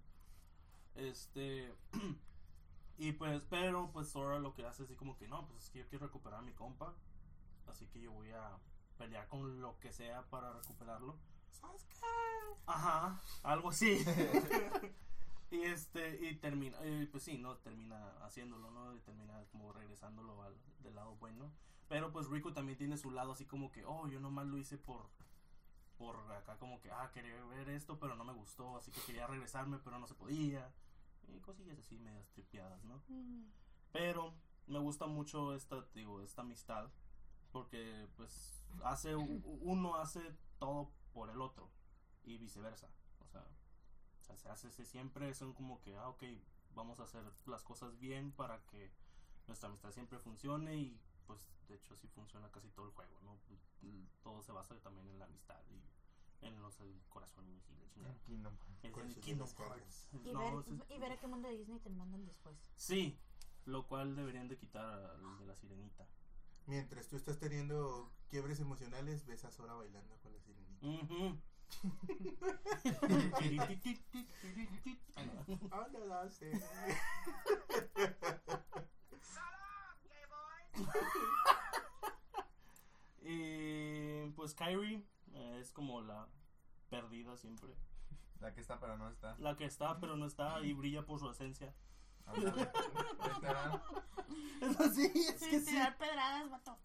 [0.95, 1.73] Este.
[2.97, 5.69] y pues, pero pues Sora lo que hace es así como que no, pues es
[5.69, 6.95] que yo quiero recuperar a mi compa.
[7.67, 8.57] Así que yo voy a
[8.97, 11.15] pelear con lo que sea para recuperarlo.
[12.65, 14.03] Ajá, algo así.
[15.51, 17.57] y este, y termina, eh, pues sí, ¿no?
[17.57, 18.95] Termina haciéndolo, ¿no?
[18.95, 21.51] Y termina como regresándolo al, del lado bueno.
[21.89, 24.77] Pero pues Riku también tiene su lado así como que, oh, yo nomás lo hice
[24.77, 25.09] por,
[25.97, 29.25] por acá como que, ah, quería ver esto, pero no me gustó, así que quería
[29.25, 30.71] regresarme, pero no se podía.
[31.27, 33.01] Y cosillas así medias tripeadas, ¿no?
[33.91, 34.35] Pero
[34.67, 36.89] me gusta mucho esta, digo, esta amistad.
[37.51, 40.21] Porque pues hace uno hace
[40.59, 41.71] todo por el otro.
[42.23, 42.87] Y viceversa.
[43.19, 46.23] O sea, o sea, se hace se siempre son como que, ah, ok,
[46.75, 48.91] vamos a hacer las cosas bien para que
[49.47, 53.39] nuestra amistad siempre funcione y pues de hecho así funciona casi todo el juego, ¿no?
[54.23, 55.79] Todo se basa también en la amistad y
[56.41, 58.17] en los corazones y la chingada.
[58.25, 59.47] Kingdom Es en Corazones Kingdom.
[59.55, 60.09] Hearts.
[60.11, 62.57] Y, No, ver, y ver a qué mundo de Disney te mandan después.
[62.75, 63.19] Sí,
[63.65, 66.07] lo cual deberían de quitar al de la sirenita.
[66.65, 70.87] Mientras tú estás teniendo quiebres emocionales, ves a Sora bailando con la sirenita.
[70.87, 71.39] Ujú.
[75.71, 75.85] Ah,
[76.29, 76.53] sé.
[83.21, 86.27] y pues Kyrie eh, es como la
[86.89, 87.75] perdida siempre.
[88.39, 89.35] La que está, pero no está.
[89.39, 91.73] La que está pero no está y brilla por su esencia.
[94.61, 95.65] Es así, es que sí.
[95.65, 96.77] tirar pedradas, vato.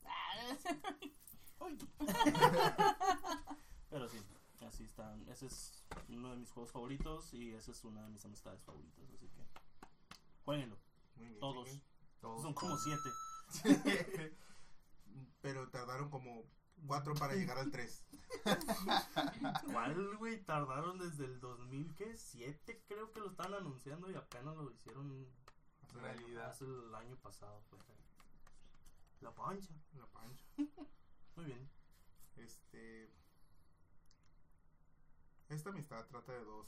[3.90, 4.18] Pero sí,
[4.66, 5.28] así están.
[5.28, 9.08] Ese es uno de mis juegos favoritos y esa es una de mis amistades favoritas.
[9.10, 9.42] Así que
[10.44, 10.76] jueguenlo.
[11.16, 11.68] Muy bien, Todos.
[12.20, 12.42] Todos.
[12.42, 13.10] Son como siete.
[15.42, 16.44] Pero tardaron como
[16.86, 18.04] cuatro para llegar al 3.
[19.72, 20.42] ¿Cuál, güey?
[20.44, 25.26] Tardaron desde el 2007, creo que lo estaban anunciando y apenas lo hicieron
[25.94, 26.48] Realidad.
[26.50, 27.62] hace el año pasado.
[29.20, 29.72] La pancha.
[29.96, 30.44] La pancha.
[31.36, 31.70] Muy bien.
[32.36, 33.10] Este.
[35.48, 36.66] Esta amistad trata de dos.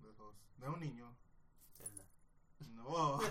[0.00, 0.34] De dos.
[0.56, 1.14] De un niño.
[1.76, 2.04] Zelda.
[2.74, 3.18] No.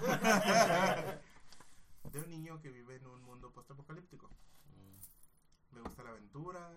[2.54, 4.30] niño que vive en un mundo postapocalíptico.
[4.68, 5.76] Mm.
[5.76, 6.72] Le gusta la aventura.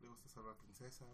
[0.00, 1.08] Le gusta salvar princesas.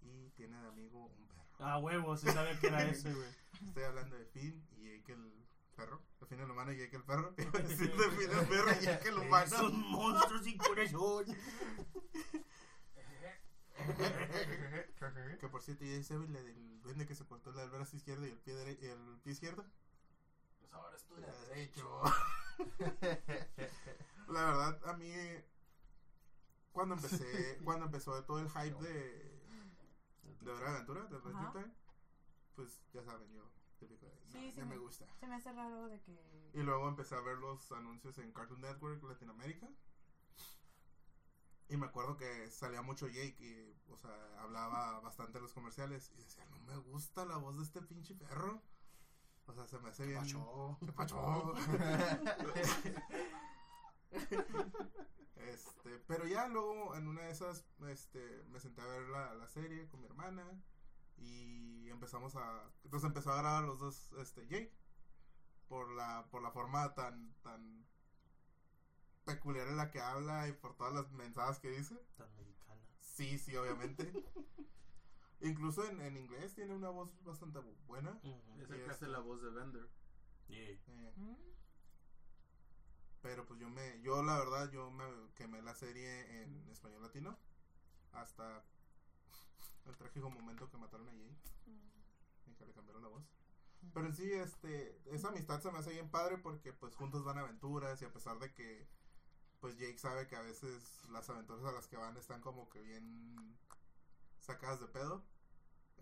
[0.00, 1.44] Y tiene de amigo un perro.
[1.58, 3.28] Ah, huevo, sí sabía que era ese, güey.
[3.68, 6.02] Estoy hablando de Finn y Jake el perro.
[6.20, 7.34] De Finn el humano y Jake el perro.
[7.38, 9.46] Iba a decir de Finn el perro y Jake el humano.
[9.46, 11.26] Son monstruos sin corazón.
[15.40, 18.30] Que por cierto, ya es la del duende que se cortó el brazo izquierdo y
[18.30, 19.64] el pie, el pie izquierdo.
[20.74, 22.02] Ahora estoy La derecho.
[24.28, 25.12] La verdad, a mí,
[26.72, 29.42] cuando empecé, cuando empezó todo el hype de,
[30.40, 31.20] de Hora de Aventura, de.
[31.52, 31.74] Time,
[32.56, 35.06] pues ya saben, yo, típico de, no, Sí, sí ya me me- gusta.
[35.20, 36.50] Se me hace raro de que...
[36.54, 39.68] Y luego empecé a ver los anuncios en Cartoon Network Latinoamérica.
[41.68, 46.12] Y me acuerdo que salía mucho Jake y, o sea, hablaba bastante en los comerciales.
[46.12, 48.62] Y decía, no me gusta la voz de este pinche perro.
[49.46, 50.20] O sea, se me hace bien.
[50.20, 50.78] Pacho.
[50.84, 51.54] ¿Qué pacho?
[55.36, 59.48] este, pero ya luego en una de esas, este, me senté a ver la, la
[59.48, 60.44] serie con mi hermana.
[61.16, 62.70] Y empezamos a.
[62.84, 64.74] Entonces empezó a grabar los dos, este, Jake
[65.68, 67.86] por la por la forma tan tan
[69.24, 71.96] peculiar en la que habla y por todas las mensajes que dice.
[72.16, 72.82] Tan mexicana.
[73.00, 74.12] Sí, sí, obviamente.
[75.48, 78.10] Incluso en, en inglés tiene una voz bastante bu- buena.
[78.22, 78.62] Ujú.
[78.62, 79.88] Es el que hace este- la voz de Bender.
[80.48, 80.58] Yeah.
[80.70, 81.34] Eh, ¿Mm?
[83.22, 85.04] pero pues yo me yo la verdad yo me
[85.34, 87.38] quemé la serie en español latino
[88.12, 88.62] hasta
[89.86, 91.38] el trágico momento que mataron a Jake
[92.46, 93.24] y que le cambiaron la voz.
[93.92, 97.38] Pero en sí, este, esa amistad se me hace bien padre porque pues juntos van
[97.38, 98.86] a aventuras y a pesar de que
[99.60, 102.80] pues Jake sabe que a veces las aventuras a las que van están como que
[102.82, 103.56] bien
[104.38, 105.22] sacadas de pedo,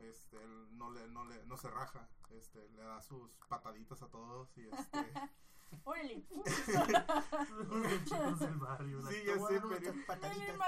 [0.03, 4.09] este, él no le, no le, no se raja, este, le da sus pataditas a
[4.09, 5.13] todos y este,
[5.85, 6.27] Órale.
[8.05, 9.03] Chicos del barrio.
[9.11, 10.59] Sí, ya sé, pero- pataditas.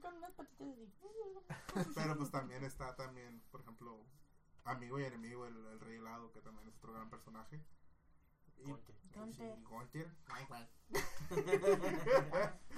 [0.00, 0.88] con unas patitas.
[1.94, 4.06] Pero pues también está también, por ejemplo,
[4.64, 7.62] amigo y enemigo, el, el rey helado, que también es otro gran personaje.
[8.64, 8.96] Gunter.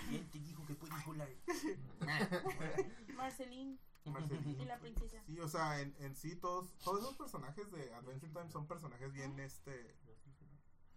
[0.09, 1.29] ¿Quién te dijo que puedes volar?
[3.15, 4.63] Marceline Marcelino.
[4.63, 5.23] y la princesa.
[5.27, 9.13] Sí, o sea, en, en sí todos, todos esos personajes de Adventure Time son personajes
[9.13, 9.97] bien, este,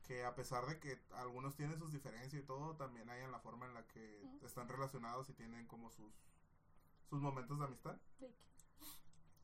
[0.03, 3.39] que a pesar de que algunos tienen sus diferencias y todo, también hay en la
[3.39, 6.13] forma en la que están relacionados y tienen como sus,
[7.09, 7.97] sus momentos de amistad.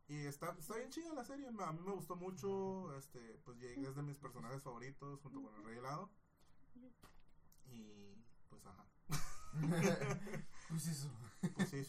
[0.08, 3.88] Y está, está bien chida la serie, a mí me gustó mucho, este, pues Jake
[3.88, 6.10] es de mis personajes favoritos junto con el Rey Helado.
[7.66, 8.16] Y
[8.50, 8.86] pues ajá,
[10.70, 11.12] pues eso.
[11.56, 11.86] pues sí,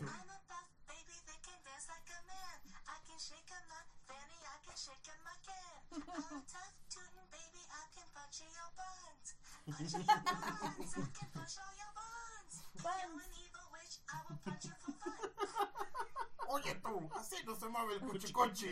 [16.48, 18.68] Oye tú, así no se mueve el cuchicochi.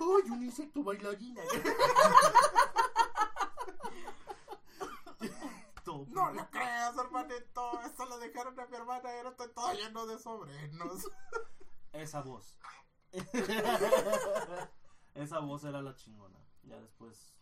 [0.00, 1.42] ¡Ay, un insecto bailarina!
[6.08, 10.06] No le creas, hermanito, eso lo dejaron a mi hermana y ahora estoy todo lleno
[10.06, 11.06] de sobrinos.
[11.92, 12.56] Esa voz.
[15.14, 16.38] Esa voz era la chingona.
[16.64, 17.34] Ya después.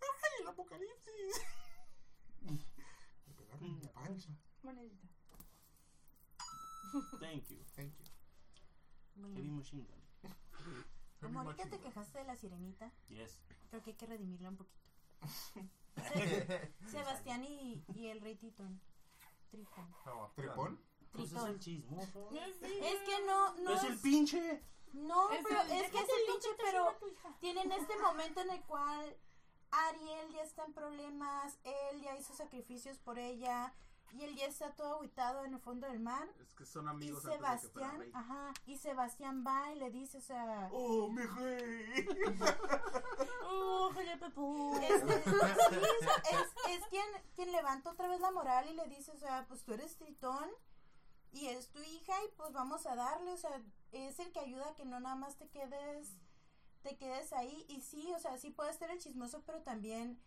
[0.00, 1.40] ¡Ay, el apocalipsis!
[2.42, 4.30] Me pegaron en la pancha.
[4.62, 5.08] Monedita.
[7.20, 7.58] Thank you.
[7.76, 8.04] Thank you.
[9.34, 10.00] Heavy Machine Gun.
[11.20, 13.38] como ahorita te quejaste de la sirenita, Yes.
[13.68, 14.80] creo que hay que redimirla un poquito.
[16.14, 18.80] Se- Sebastián y, y el rey Tritón.
[19.50, 19.94] Tritón.
[20.34, 20.80] ¿Tripón?
[21.12, 22.30] Pues es el chismoso.
[22.32, 22.56] Es
[23.02, 24.62] que no, no es el pinche.
[24.92, 26.98] No, Es pero el- es que es déjate el lo pinche, pero
[27.40, 29.16] tienen este momento en el cual
[29.70, 33.72] Ariel ya está en problemas, él ya hizo sacrificios por ella
[34.12, 36.28] y él ya está todo aguitado en el fondo del mar.
[36.40, 39.90] Es que son Y amigos antes de que Sebastián, ajá, y Sebastián va y le
[39.90, 42.06] dice, o sea, ¡Oh, mi rey!
[43.52, 43.90] Oh,
[44.80, 49.44] este, es, es quien, quien levanta otra vez la moral y le dice, o sea,
[49.48, 50.48] pues tú eres Tritón
[51.32, 53.60] y es tu hija y pues vamos a darle, o sea,
[53.92, 56.08] es el que ayuda a que no nada más te quedes,
[56.82, 60.20] te quedes ahí y sí, o sea, sí puede ser el chismoso, pero también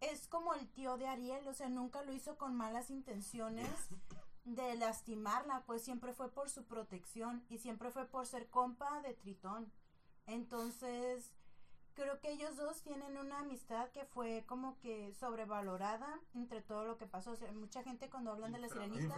[0.00, 3.68] es como el tío de Ariel, o sea, nunca lo hizo con malas intenciones
[4.44, 9.14] de lastimarla, pues siempre fue por su protección y siempre fue por ser compa de
[9.14, 9.72] Tritón.
[10.26, 11.32] Entonces,
[11.94, 16.98] creo que ellos dos tienen una amistad que fue como que sobrevalorada entre todo lo
[16.98, 17.32] que pasó.
[17.32, 19.16] O sea, mucha gente cuando hablan de la sirenita,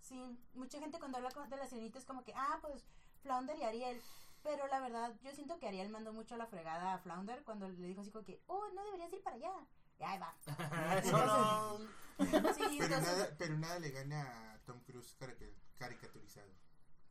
[0.00, 2.84] sí, mucha gente cuando habla de la sirenita es como que, ah, pues
[3.22, 4.02] Flounder y Ariel.
[4.42, 7.68] Pero la verdad, yo siento que Ariel mandó mucho a la fregada a Flounder cuando
[7.68, 9.52] le dijo así como que, oh, no deberías ir para allá.
[9.98, 10.34] Y ahí va.
[12.18, 15.46] Sí, Pero entonces, nada, pero nada le gana a Tom Cruise carica-
[15.78, 16.50] caricaturizado.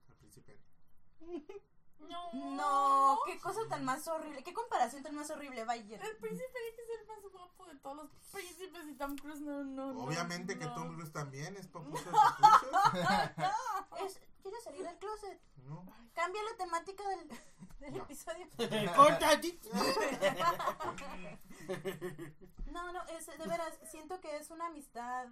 [0.09, 0.59] Al príncipe.
[1.99, 2.31] No.
[2.33, 6.01] no, qué cosa tan más horrible, qué comparación tan más horrible, Bayer.
[6.01, 9.41] El príncipe tiene que ser el más guapo de todos los príncipes y Tom Cruise
[9.41, 10.03] no, no, no.
[10.03, 10.75] Obviamente que no.
[10.75, 12.69] Tom Cruise también es papucho de papuchos.
[14.05, 15.39] Es, quiero salir del closet.
[15.65, 15.85] No.
[16.13, 17.27] Cambia la temática del,
[17.79, 18.03] del No.
[18.03, 18.47] episodio.
[18.95, 19.29] Corta.
[22.71, 25.27] No, no, es, de veras, siento que es una amistad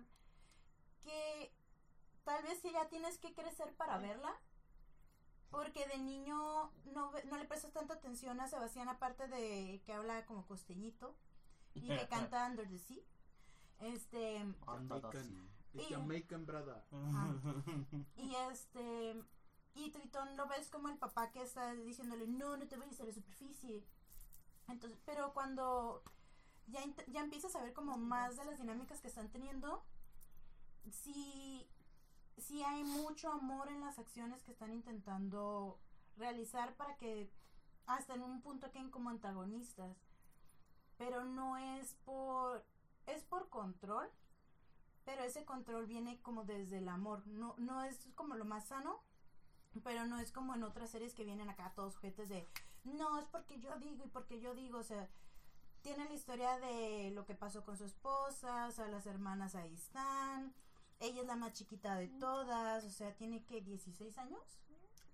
[1.02, 1.54] que
[2.24, 4.36] tal vez sí ya tienes que crecer para verla.
[5.52, 10.46] Porque de niño no, le prestas tanta atención a Sebastián, aparte de que habla como
[10.46, 11.16] costeñito
[11.74, 13.02] y que canta Under the Sea.
[13.80, 15.18] Este, Jamaican.
[15.18, 15.38] así.
[15.82, 16.82] Y- Jamaican brother.
[18.16, 19.24] y este,
[19.76, 23.06] y Tritón lo ves como el papá que está diciéndole, no, no te vayas a
[23.06, 23.84] la superficie.
[24.68, 26.02] Entonces, pero cuando
[26.68, 29.84] ya, ya empiezas a ver como más de las dinámicas que están teniendo,
[30.92, 31.68] sí,
[32.38, 35.80] sí hay mucho amor en las acciones que están intentando
[36.18, 37.30] realizar para que
[37.86, 39.98] hasta en un punto queden como antagonistas.
[40.98, 42.66] Pero no es por,
[43.06, 44.10] es por control,
[45.06, 47.26] pero ese control viene como desde el amor.
[47.28, 49.00] No, no es como lo más sano,
[49.84, 52.48] pero no es como en otras series que vienen acá todos sujetos de,
[52.84, 55.08] no, es porque yo digo y porque yo digo, o sea,
[55.82, 59.74] tiene la historia de lo que pasó con su esposa, o sea, las hermanas ahí
[59.74, 60.54] están,
[61.00, 64.42] ella es la más chiquita de todas, o sea, tiene que 16 años,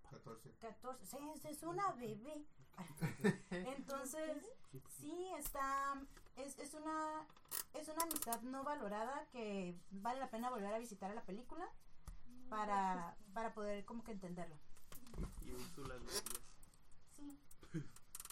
[0.09, 0.51] 14.
[0.61, 2.45] 14, sí, es- es una bebé.
[3.51, 4.37] Entonces,
[4.99, 5.99] sí, está,
[6.37, 7.27] es, es una,
[7.73, 11.67] es una amistad no valorada que vale la pena volver a visitar a la película
[12.49, 14.55] para, para poder como que entenderlo.
[15.41, 15.95] Y Úrsula.
[17.15, 17.33] Sí.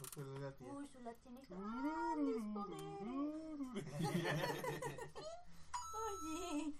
[0.03, 0.71] Úsale la tía.
[0.73, 2.99] Úrsula tiene grandes poderes.
[6.11, 6.73] Oye.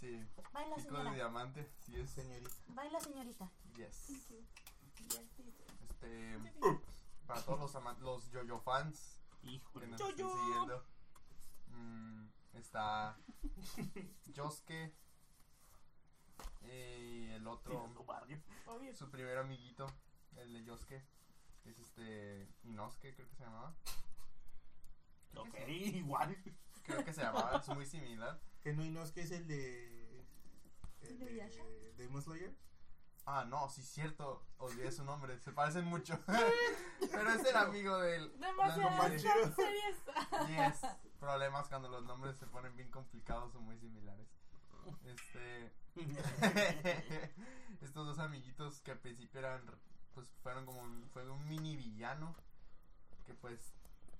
[0.00, 1.14] Sí, Baila, pico de señora.
[1.14, 2.10] diamante, sí es.
[2.10, 2.50] Señorita.
[2.68, 3.50] Baila, señorita.
[3.76, 4.10] Yes.
[5.88, 6.38] Este,
[7.26, 9.86] para todos los amantes, los yo-yo fans que Híjole.
[9.88, 10.86] nos estén siguiendo,
[11.66, 13.16] mm, está
[14.36, 14.94] Josuke
[16.62, 17.92] y el otro,
[18.94, 19.86] su primer amiguito,
[20.36, 21.04] el de Josuke,
[21.64, 23.74] es este Inosuke, creo que se llamaba.
[25.30, 26.36] Creo Ok, igual.
[26.84, 28.40] Creo que se llamaba, es muy similar.
[28.62, 30.24] Que no, no es el de.
[31.00, 31.64] El ¿De Yasha?
[31.64, 32.54] de Demon Slayer.
[33.24, 36.18] Ah, no, sí, cierto, olvidé su nombre, se parecen mucho.
[37.12, 38.38] Pero es el amigo del.
[38.40, 39.96] Demasiadas series.
[40.48, 40.80] Yes,
[41.20, 44.28] problemas cuando los nombres se ponen bien complicados o muy similares.
[45.04, 45.72] Este.
[47.80, 49.62] Estos dos amiguitos que al principio eran.
[50.14, 50.80] Pues fueron como.
[50.80, 52.34] un- Fue un mini villano.
[53.24, 53.74] Que pues.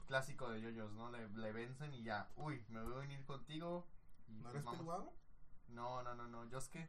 [0.07, 1.11] Clásico de yoyos, ¿no?
[1.11, 2.29] Le, le vencen y ya.
[2.37, 3.87] Uy, me voy a unir contigo.
[4.29, 5.15] Y ¿No pues eres vamos.
[5.69, 6.45] No, no, no, no.
[6.47, 6.89] Yosuke,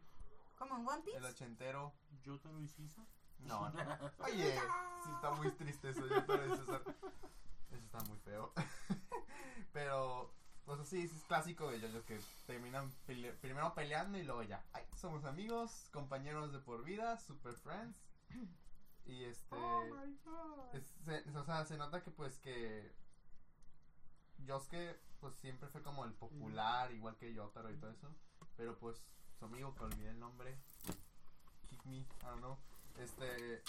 [0.67, 1.25] ¿Como en One el Piece?
[1.27, 1.93] ochentero.
[2.23, 3.05] Yotaro y Sisa.
[3.39, 3.79] No, no.
[4.19, 4.53] Oye,
[5.03, 6.53] sí está muy triste eso, yo te lo.
[6.53, 6.83] Eso
[7.71, 8.53] está muy feo.
[9.73, 10.33] Pero,
[10.65, 14.63] pues así, es clásico de ellos que terminan pele- primero peleando y luego ya.
[14.73, 17.97] Ay, somos amigos, compañeros de por vida, super friends.
[19.05, 19.55] Y este.
[19.55, 20.75] Oh my god.
[20.75, 22.93] es- se, o sea, se nota que pues que.
[24.45, 28.13] Yosuke, pues siempre fue como el popular, igual que Yotaro y todo eso.
[28.57, 29.01] Pero pues,
[29.43, 30.57] su amigo que olvidé el nombre.
[31.69, 32.57] Kick me, I don't know.
[32.97, 33.61] Este.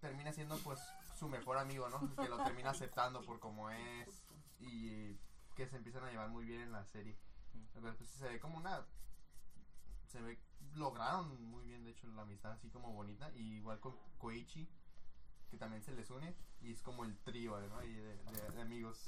[0.00, 0.78] Termina siendo pues
[1.18, 2.14] su mejor amigo, ¿no?
[2.14, 4.08] Que lo termina aceptando por como es.
[4.60, 5.16] Y
[5.56, 7.16] que se empiezan a llevar muy bien en la serie.
[7.74, 8.86] Pero, pues, se ve como una.
[10.06, 10.38] Se ve.
[10.74, 13.30] Lograron muy bien, de hecho, la amistad así como bonita.
[13.34, 14.68] Y igual con Koichi,
[15.50, 16.32] que también se les une.
[16.60, 17.82] Y es como el trío, ¿no?
[17.82, 19.02] Y de, de- de amigos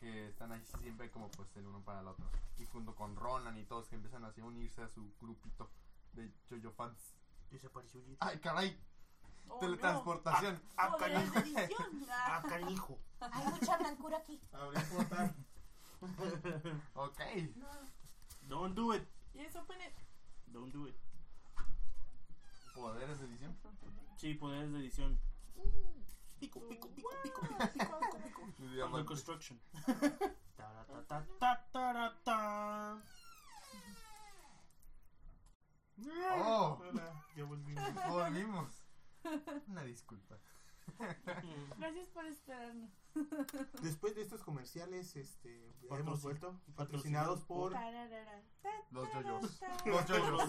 [0.00, 2.24] que están ahí siempre como pues el uno para el otro.
[2.58, 5.70] Y junto con Ronan y todos que empiezan así a unirse a su grupito
[6.14, 7.14] de Jojo fans.
[7.50, 8.16] Desapareció Jit.
[8.20, 8.80] ¡Ay, caray!
[9.48, 10.60] Oh, Teletransportación.
[10.76, 11.06] No.
[11.06, 12.06] Edición.
[12.10, 12.98] Ah, canijo.
[13.20, 14.40] Hay mucha blancura aquí.
[14.52, 15.34] Habría que votar.
[16.94, 17.20] ok.
[17.56, 17.66] No.
[18.48, 19.06] Don't do it.
[19.34, 19.94] Yes, open it.
[20.46, 20.96] Don't do it.
[22.74, 23.56] Poderes de edición.
[24.16, 25.18] Sí, poderes de edición.
[25.54, 25.94] Pico,
[26.40, 28.40] pico, pico, pico, pico, pico, pico, pico.
[28.58, 29.60] Mi Under construction.
[36.38, 37.94] Oh, Hola, ya volvimos.
[38.08, 38.84] volvimos.
[39.68, 40.38] Una disculpa.
[41.78, 42.90] Gracias por esperarnos.
[43.82, 48.42] Después de estos comerciales, este, ya hemos vuelto patrocinados por Tararara.
[48.90, 49.60] Los yoyos.
[49.84, 50.42] Los yoyos.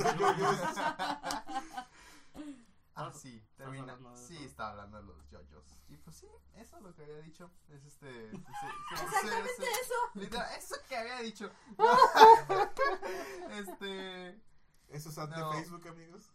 [2.93, 3.97] Ah, sí, termina.
[4.15, 4.45] Sí, eso.
[4.45, 5.77] estaba hablando de los yoyos.
[5.87, 7.49] Y pues sí, eso es lo que había dicho.
[7.69, 8.31] Es este.
[8.31, 8.37] se- se-
[9.03, 9.93] Exactamente se- eso.
[10.15, 11.49] Literal, eso que había dicho.
[13.51, 14.41] este.
[14.89, 15.51] esos ads No.
[15.51, 16.31] de Facebook, amigos.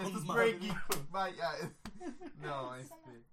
[0.00, 0.74] Esto es breaking.
[1.10, 1.50] Vaya.
[2.36, 3.24] No, este.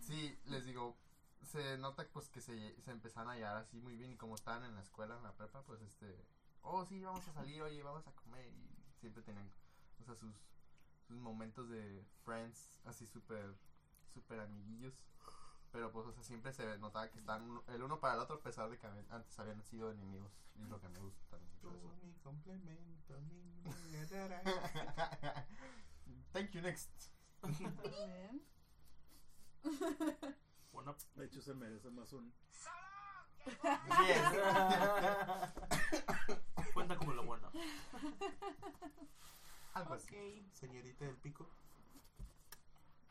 [0.00, 0.96] Sí, les digo.
[1.42, 4.12] Se nota pues que se, se empezaron a hallar así muy bien.
[4.12, 6.24] Y como estaban en la escuela, en la prepa, pues este.
[6.62, 8.46] Oh, sí, vamos a salir, oye, vamos a comer.
[8.46, 8.69] Y
[9.00, 9.50] siempre tenían,
[10.00, 10.34] o sea, sus,
[11.08, 13.54] sus momentos de friends, así súper,
[14.14, 14.94] súper amiguillos.
[15.72, 18.36] Pero pues, o sea, siempre se notaba que están uno- el uno para el otro,
[18.36, 20.32] a pesar de que habían- antes habían sido enemigos.
[20.56, 21.94] Y es lo que me gusta también Tú, eso.
[22.02, 23.62] mi complemento, mi.
[26.32, 27.10] Thank you, next.
[30.72, 32.32] Bueno, De hecho, se merece más un.
[33.46, 34.22] Yes.
[36.74, 37.50] cuenta como lo bueno.
[39.74, 40.46] Algo así.
[40.52, 41.48] Señorita del pico.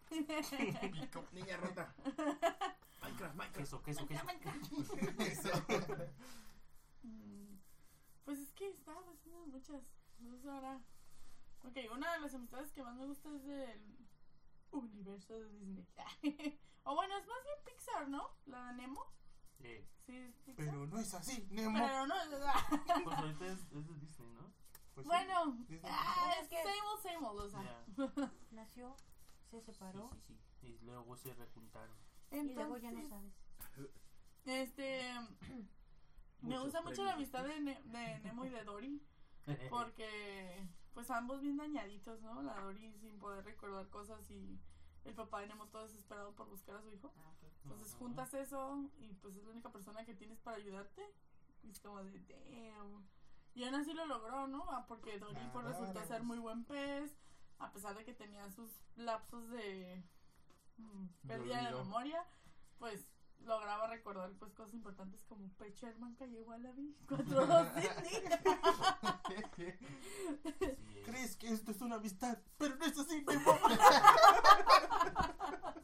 [0.92, 1.26] Pico.
[1.34, 1.94] Niña rota.
[3.02, 3.56] Minecraft, Minecraft.
[3.56, 4.26] Queso, queso, queso.
[5.20, 5.50] Eso.
[8.26, 9.84] Pues es que estaba haciendo muchas.
[10.20, 10.82] Entonces ahora.
[11.64, 14.08] Ok, una de las amistades que más me gusta es del
[14.72, 15.88] universo de Disney.
[16.84, 18.30] o bueno, es más bien Pixar, ¿no?
[18.46, 19.06] La de Nemo.
[19.60, 19.86] Sí.
[20.06, 20.66] Sí, es Pixar.
[20.66, 21.78] Pero no es así, Nemo.
[21.78, 22.54] Pero no, o sea,
[23.04, 24.54] Pues ahorita es, es de Disney, ¿no?
[24.96, 25.82] Pues sí, bueno, Disney.
[25.84, 27.86] ah, Es que- same old, same old, o sea.
[28.18, 28.32] Ya.
[28.52, 28.96] Nació,
[29.52, 30.68] se separó Sí, sí, sí.
[30.68, 31.96] Y luego se rejuntaron.
[32.32, 33.34] y luego ya no Entonces,
[33.76, 33.92] sabes.
[34.46, 35.12] Este.
[36.42, 39.02] me gusta mucho la amistad de, Ne- de Nemo y de Dory.
[39.70, 42.42] Porque, pues ambos bien dañaditos, ¿no?
[42.42, 44.60] La Dory sin poder recordar cosas y
[45.06, 47.12] el papá de Nemo todo desesperado por buscar a su hijo.
[47.64, 51.02] Entonces juntas eso y pues es la única persona que tienes para ayudarte.
[51.64, 53.08] Y es como de, damn.
[53.54, 54.66] Y aún así lo logró, ¿no?
[54.70, 57.16] Ah, Porque Dory pues resultó ser muy buen pez.
[57.58, 60.04] a pesar de que tenía sus lapsos de
[60.78, 62.26] mm, pérdida de memoria,
[62.78, 63.06] pues
[63.42, 68.22] lograba recordar pues cosas importantes como Pei Sherman, Calle Wallaby, 4-2 Sydney.
[69.56, 69.66] Sí,
[71.06, 72.38] ¿Crees que esto es una amistad?
[72.58, 73.60] Pero no es así, mi mamá.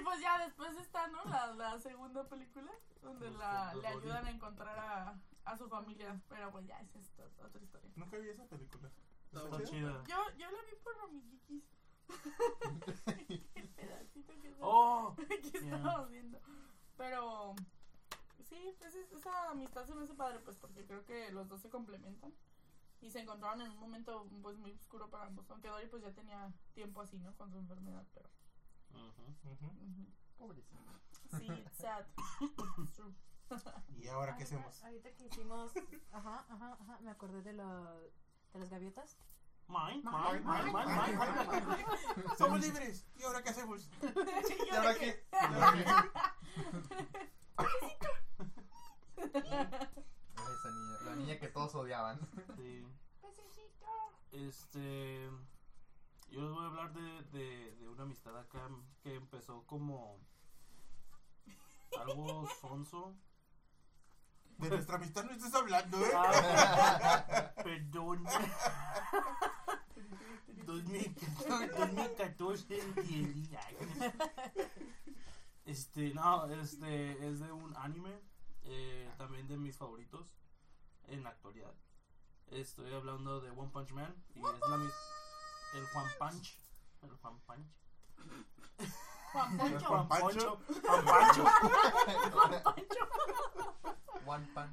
[0.00, 1.22] Y pues ya después está, ¿no?
[1.24, 2.72] La, la segunda película,
[3.02, 6.20] donde la, le ayudan a encontrar a, a su familia.
[6.28, 7.12] Pero pues ya, esa es
[7.44, 7.90] otra historia.
[7.96, 8.90] Nunca vi esa película.
[9.32, 9.64] Está chida?
[9.66, 10.04] chida.
[10.08, 11.64] Yo, yo la vi por Romikikis.
[13.54, 16.40] El pedacito que, Oh, que estábamos viendo.
[16.96, 17.54] Pero
[18.48, 21.60] sí, pues es- esa amistad se me hace padre, pues porque creo que los dos
[21.60, 22.34] se complementan.
[23.02, 25.48] Y se encontraron en un momento pues muy oscuro para ambos.
[25.50, 27.34] Aunque Dory pues ya tenía tiempo así, ¿no?
[27.36, 28.28] Con su enfermedad, pero...
[30.38, 30.78] Pobrecito.
[31.38, 32.04] Sí, sad.
[33.96, 34.82] ¿Y ahora qué hacemos?
[34.82, 35.72] Ahorita que hicimos,
[36.12, 39.16] ajá, ajá, ajá, me acordé de, lo, de las gaviotas.
[39.68, 40.86] Mine, Mine, mine, mine,
[41.66, 42.36] mine.
[42.38, 43.06] Somos libres.
[43.16, 43.88] ¿Y ahora qué hacemos?
[44.02, 45.24] ¿Y ahora qué?
[45.32, 45.84] ¿Y ahora qué?
[50.36, 52.18] Esa niña, la niña que todos odiaban.
[52.56, 52.84] Sí.
[54.32, 55.30] Este.
[56.30, 58.68] Yo les voy a hablar de, de, de una amistad acá
[59.02, 60.18] que empezó como.
[61.98, 63.14] Algo sonso.
[64.58, 66.10] De nuestra amistad no estás hablando, ¿eh?
[66.14, 68.24] Ah, perdón.
[70.66, 73.56] 2014, 2014 entiendí.
[73.56, 73.76] Ay.
[75.64, 78.20] Este, no, este es de un anime,
[78.64, 80.32] eh, también de mis favoritos
[81.08, 81.72] en la actualidad.
[82.50, 84.92] Estoy hablando de One Punch Man y es la mis-
[85.74, 86.58] el Juan Punch,
[87.02, 87.66] el Juan Punch,
[89.32, 89.86] Juan Poncho.
[89.86, 90.58] Juan Pancho.
[90.60, 91.44] Poncho, Juan Pancho.
[92.32, 93.00] Juan Poncho.
[94.26, 94.70] One Pan.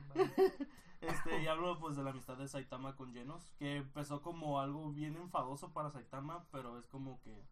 [1.01, 4.91] Este, y hablo pues de la amistad de Saitama con Genos, que empezó como algo
[4.91, 7.45] bien enfadoso para Saitama, pero es como que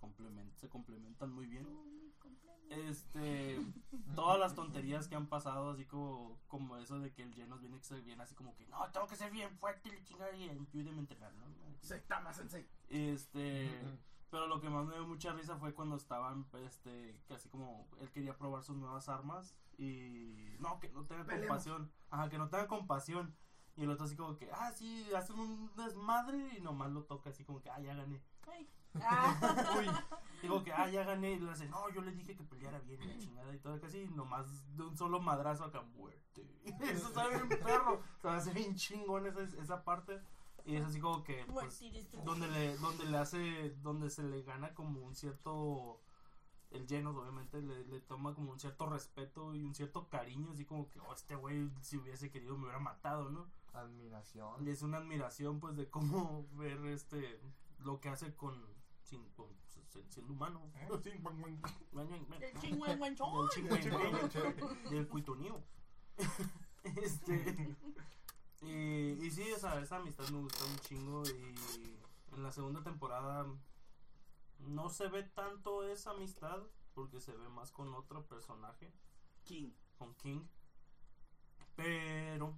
[0.00, 1.66] complement- se complementan muy bien.
[2.70, 3.60] Este,
[4.14, 7.78] todas las tonterías que han pasado, así como, como eso de que el Genos viene,
[7.78, 10.30] que se viene así como que, no, tengo que ser bien fuerte y le chingada
[10.36, 11.46] y ayúdeme a entrenar, ¿no?
[11.80, 12.64] Saitama Sensei.
[12.88, 13.68] Este,
[14.30, 17.88] pero lo que más me dio mucha risa fue cuando estaban, este, que así como
[18.00, 22.48] él quería probar sus nuevas armas y no, que no tenga compasión, ajá, que no
[22.48, 23.34] tenga compasión.
[23.76, 27.30] Y el otro así como que, ah, sí, hacen un desmadre y nomás lo toca
[27.30, 28.22] así como que, ah, ya gané.
[28.46, 28.68] Ay.
[28.94, 29.74] Ah.
[29.78, 29.86] Uy,
[30.42, 31.32] digo que, ah, ya gané.
[31.32, 33.80] Y le hace, no, yo le dije que peleara bien y la chingada y todo,
[33.80, 36.46] casi nomás de un solo madrazo acá muerte.
[36.82, 38.02] Eso está bien perro.
[38.18, 40.20] O sea, hace bien chingón esa, esa parte.
[40.64, 41.82] Y es así como que, pues,
[42.24, 46.02] donde le, donde le hace, donde se le gana como un cierto,
[46.70, 50.64] el Genos obviamente le, le toma como un cierto respeto y un cierto cariño, así
[50.64, 53.46] como que, oh, este güey si hubiese querido me hubiera matado, ¿no?
[53.72, 54.66] Admiración.
[54.66, 57.40] Y es una admiración pues de cómo ver este,
[57.78, 58.62] lo que hace con,
[60.08, 60.60] siendo humano.
[60.74, 60.88] ¿Eh?
[64.84, 65.62] El del cuitonío.
[66.84, 67.76] este.
[68.62, 71.22] Y, y sí, esa, esa amistad me gustó un chingo.
[71.24, 71.96] Y
[72.34, 73.46] en la segunda temporada
[74.58, 76.60] no se ve tanto esa amistad.
[76.92, 78.92] Porque se ve más con otro personaje,
[79.44, 79.70] King.
[79.96, 80.42] con King.
[81.74, 82.54] Pero,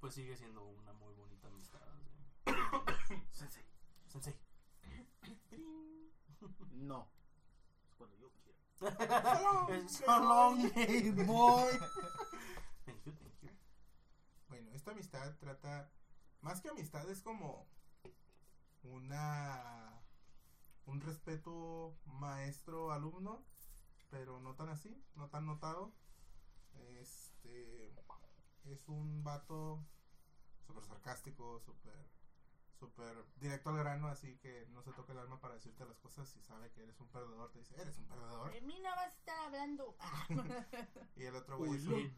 [0.00, 1.78] pues sigue siendo una muy bonita amistad.
[3.06, 3.14] sí.
[3.30, 3.64] Sensei.
[4.08, 4.49] Sensei.
[6.72, 7.10] No.
[7.86, 8.58] Es cuando yo quiero.
[9.74, 11.70] It's so long, hey, boy.
[12.86, 13.50] Thank you, thank you.
[14.48, 15.90] Bueno, esta amistad trata.
[16.40, 17.68] Más que amistad, es como.
[18.82, 20.02] Una.
[20.86, 23.44] Un respeto maestro-alumno.
[24.10, 25.92] Pero no tan así, no tan notado.
[27.00, 27.94] Este.
[28.64, 29.84] Es un vato.
[30.66, 32.19] Súper sarcástico, súper.
[32.80, 36.26] Súper directo al grano, así que no se toca el alma para decirte las cosas.
[36.30, 38.50] Si sabe que eres un perdedor, te dice: Eres un perdedor.
[38.52, 39.96] De mí no vas a estar hablando.
[41.16, 42.16] Y el otro güey es un,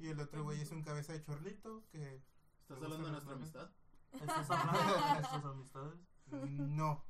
[0.00, 3.34] y el otro güey es un cabeza de chorlito que ¿Estás ¿Te hablando de nuestra
[3.34, 3.70] amistad?
[4.10, 6.00] ¿Estás hablando de nuestras amistades?
[6.26, 7.04] no,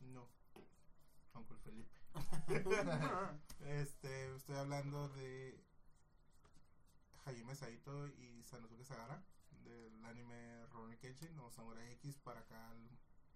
[0.00, 0.28] no.
[1.34, 1.94] Uncle Felipe.
[3.60, 5.62] Este, estoy hablando de
[7.26, 9.22] Hajime Saito y Sanosuke Sagara
[9.70, 12.72] del anime Rurouni Kenshin o Samurai X para acá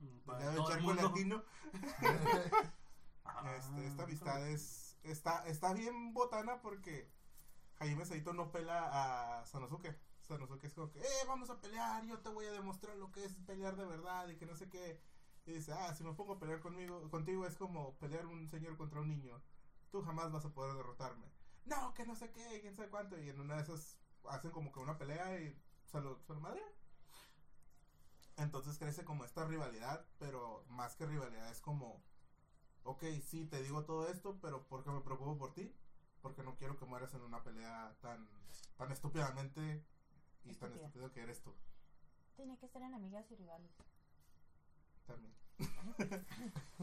[0.01, 1.03] el, Para el charco mundo.
[1.03, 1.43] latino.
[3.26, 7.11] Ah, Este, esta amistad es está está bien botana porque
[7.78, 9.99] Hajime Saito no pela a Sanosuke.
[10.22, 13.24] Sanosuke es como que, eh, vamos a pelear, yo te voy a demostrar lo que
[13.24, 15.01] es pelear de verdad y que no sé qué.
[15.47, 18.76] Y dice, ah, si me pongo a pelear conmigo, contigo es como pelear un señor
[18.76, 19.43] contra un niño.
[19.91, 21.26] Tú jamás vas a poder derrotarme.
[21.66, 23.18] No, que no sé qué, quién sabe cuánto.
[23.18, 25.59] Y en una de esas hacen como que una pelea y
[25.95, 26.68] se lo, se lo madrean.
[28.36, 32.03] Entonces crece como esta rivalidad, pero más que rivalidad es como,
[32.82, 35.72] ok, sí, te digo todo esto, pero porque me preocupo por ti,
[36.20, 38.28] porque no quiero que mueras en una pelea tan,
[38.76, 39.84] tan estúpidamente
[40.45, 41.55] y tan estúpido que eres tú
[42.36, 43.70] Tenía que estar en amigas y rivales.
[45.07, 45.32] también.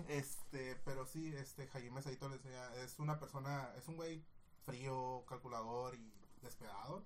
[0.07, 4.23] este, pero sí, este, Hajime Saito le enseña, es una persona, es un güey
[4.63, 7.05] frío, calculador y despegado,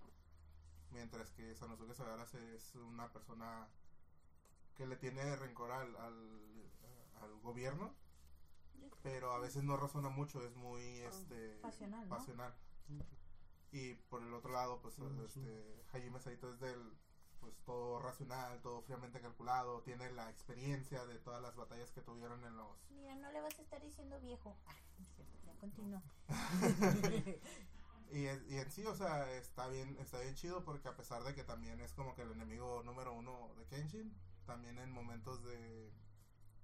[0.96, 2.24] mientras que Sanosuke Sagara
[2.56, 3.68] es una persona
[4.76, 6.72] que le tiene rencor al, al,
[7.22, 7.94] al gobierno,
[9.04, 12.16] pero a veces no razona mucho, es muy este Pasional, ¿no?
[12.16, 12.54] pasional.
[13.72, 16.98] Y por el otro lado, pues este Hajime Saito es del
[17.42, 22.44] pues todo racional, todo fríamente calculado, tiene la experiencia de todas las batallas que tuvieron
[22.44, 24.58] en los Mira, no le vas a estar diciendo viejo.
[24.66, 26.02] Ah, es cierto, ya continúo.
[28.12, 31.24] y, en- y en sí, o sea, está bien, está bien chido porque a pesar
[31.24, 34.14] de que también es como que el enemigo número uno de Kenshin,
[34.46, 35.92] también en momentos de,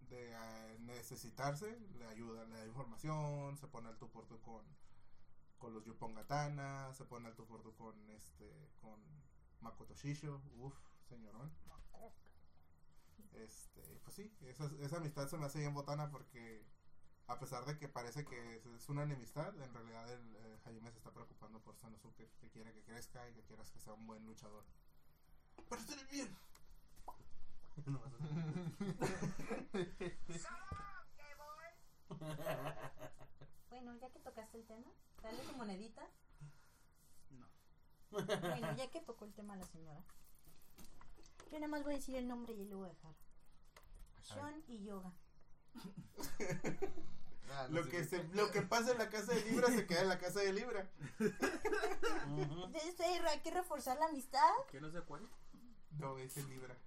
[0.09, 4.63] de eh, necesitarse, le ayuda, le da información, se pone al tú por tú con,
[5.59, 8.99] con los Yupon Gatana, se pone al tú por tú con este, con
[9.61, 10.75] Makoto Shisho, uff,
[11.09, 11.51] señorón.
[13.33, 16.65] Este, pues sí, esa, esa amistad se me hace bien botana porque
[17.27, 20.91] a pesar de que parece que es, es una enemistad, en realidad el, eh, Hajime
[20.91, 24.05] se está preocupando por Sanosuke, que quiere que crezca y que quiere que sea un
[24.05, 24.65] buen luchador.
[25.69, 26.37] Pero estaré bien.
[27.85, 28.01] No,
[33.69, 34.91] Bueno, ya que tocaste el tema,
[35.23, 36.07] dale tu monedita.
[37.29, 37.47] No.
[38.11, 40.03] Bueno, ya que tocó el tema la señora.
[41.51, 43.15] Yo nada más voy a decir el nombre y lo voy a dejar.
[44.21, 45.13] Sean y yoga.
[47.53, 50.01] Ah, no Lo que, se, lo que pasa en la casa de Libra se queda
[50.01, 50.89] en la casa de Libra.
[51.19, 54.49] Entonces, eh, hay que reforzar la amistad.
[54.69, 55.27] ¿Quién no se acuerda?
[55.99, 56.77] No, es Libra.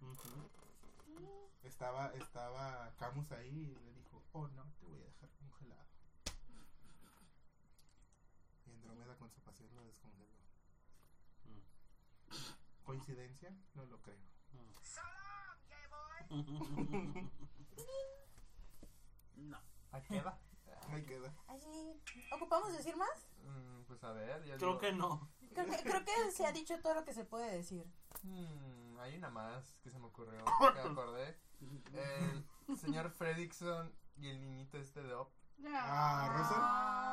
[1.63, 5.85] Estaba, estaba Camus ahí y le dijo, oh no, te voy a dejar congelado.
[8.67, 10.29] Y Andrómeda con su pasión lo descongeló.
[12.85, 13.55] ¿Coincidencia?
[13.75, 14.35] No lo creo.
[19.45, 19.59] No.
[19.93, 20.39] Ahí queda.
[20.91, 21.33] Ahí queda.
[21.49, 22.01] Así,
[22.33, 23.29] ¿ocupamos decir más?
[23.43, 25.31] Mm, pues a ver, ya Creo digo- que no.
[25.55, 27.87] Creo que, creo que se ha dicho todo lo que se puede decir.
[28.23, 31.39] Mm, hay una más que se me ocurrió, que me acordé.
[32.69, 35.31] El señor Fredrickson y el niñito este de Op.
[35.67, 36.57] Ah, Rosa.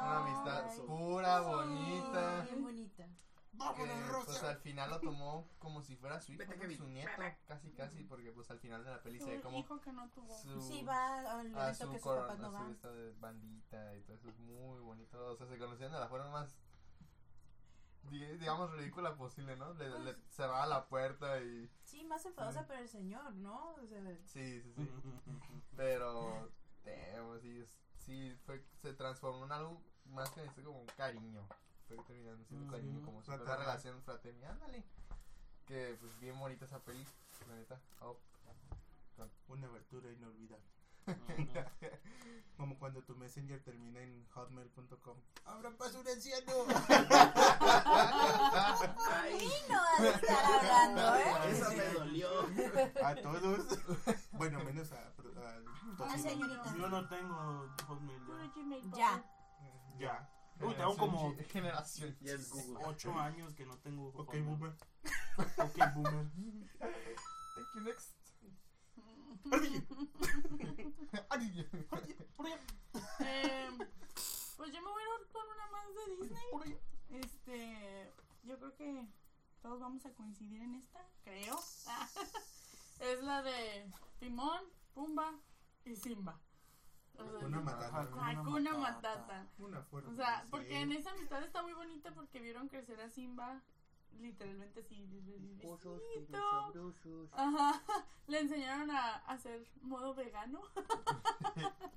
[0.04, 2.42] Una amistad Ay, pura, bonita.
[2.42, 3.08] Bien bonita.
[3.52, 4.50] Que ¡Vámonos, pues Rosa!
[4.50, 6.76] al final lo tomó como si fuera su hijo, ¿no?
[6.78, 7.12] Su nieto,
[7.46, 9.92] casi casi, porque pues al final de la peli Su se ve como hijo que
[9.92, 10.34] no tuvo.
[10.38, 13.12] su, Sí, va al a evento su, que sus coro- papás no a su de
[13.20, 15.26] bandita y todo eso es muy bonito.
[15.32, 16.56] O sea, se conocían de la forma más,
[18.04, 19.74] di- digamos, ridícula posible, ¿no?
[19.74, 21.70] Le, le cerraba la puerta y...
[21.84, 23.74] Sí, más enfadosa para el señor, ¿no?
[23.76, 24.90] O sea, Sí, sí, sí.
[25.76, 26.50] Pero,
[26.86, 27.64] damn, sí,
[28.00, 31.46] sí fue, se transformó en algo más que como un cariño.
[31.96, 32.74] Fue terminando siendo Ujú.
[32.76, 34.84] cariño, como si fuera una relación fraternal, ándale.
[35.66, 37.06] Que, pues, bien bonita esa peli,
[37.48, 37.80] la neta.
[38.02, 38.18] Oh.
[39.48, 40.66] Una abertura inolvidable.
[42.58, 45.18] Como cuando tu messenger termina en hotmail.com.
[45.46, 46.52] ¡Abra paso un anciano!
[49.12, 51.52] Ahí no has de estar hablando, ¿eh?
[51.52, 52.30] Esa me dolió.
[53.04, 53.80] A todos.
[54.34, 54.98] Bueno, menos a.
[54.98, 56.76] a- A señorita.
[56.78, 58.96] Yo no tengo Hotmail ya.
[58.96, 59.24] Ya.
[59.98, 60.30] Ya.
[60.64, 62.18] Uy, tengo como Generación.
[62.22, 62.86] Y es Google.
[62.86, 64.44] ocho años que no tengo Ok, Hotmail.
[64.44, 64.74] boomer.
[65.58, 66.26] Ok, boomer.
[67.54, 68.12] Thank you, next.
[73.20, 73.70] Eh,
[74.58, 76.80] pues yo me voy a ir con una más de Disney.
[77.10, 79.08] Este, yo creo que
[79.62, 81.60] todos vamos a coincidir en esta, creo.
[83.00, 84.62] es la de Timón,
[84.94, 85.34] Pumba
[85.86, 86.40] y Simba.
[87.18, 88.02] O sea, Una matata.
[88.30, 89.48] Hakuna Matata.
[89.60, 90.10] Una fuerte.
[90.12, 90.48] O sea, sí.
[90.52, 93.62] porque en esa amistad está muy bonita porque vieron crecer a Simba
[94.20, 95.80] literalmente así bebecito.
[97.32, 97.82] Ajá,
[98.28, 100.62] le enseñaron a hacer modo vegano.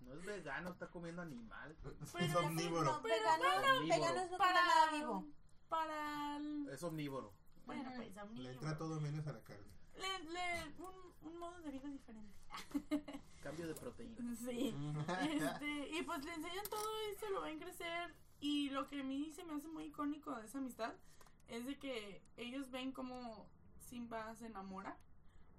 [0.03, 1.77] No es vegano, está comiendo animal.
[2.21, 2.85] Es omnívoro.
[2.85, 3.45] No, vegano,
[3.79, 3.87] Omnívoro.
[3.89, 5.27] veganos no comen Para nada vivo.
[5.69, 7.33] Para el, Es omnívoro.
[7.67, 8.51] bueno, pues Le omnívoro.
[8.53, 9.73] entra todo menos a la carne.
[9.97, 12.35] Le, le, un, un modo de vida diferente.
[13.43, 14.37] Cambio de proteína.
[14.37, 14.75] Sí.
[15.23, 18.15] Este, y pues le enseñan todo eso, lo ven crecer.
[18.41, 20.95] Y lo que a mí se me hace muy icónico de esa amistad
[21.49, 23.47] es de que ellos ven como
[23.79, 24.97] Simba se enamora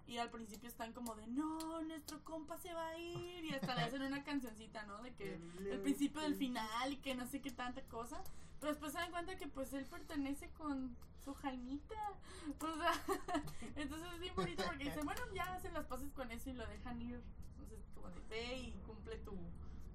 [0.08, 3.46] Y al principio están como de, no, nuestro compa se va a ir.
[3.46, 5.02] Y hasta le hacen una cancioncita, ¿no?
[5.02, 5.36] De que
[5.72, 8.24] el principio del final y que no sé qué tanta cosa.
[8.60, 11.96] Pero después se dan cuenta que pues él pertenece con su Jaimita.
[12.60, 12.94] O sea,
[13.76, 16.66] entonces es bien bonito porque dicen, bueno, ya hacen las paces con eso y lo
[16.68, 17.22] dejan ir.
[17.60, 19.38] Entonces, como de, ve y cumple tu,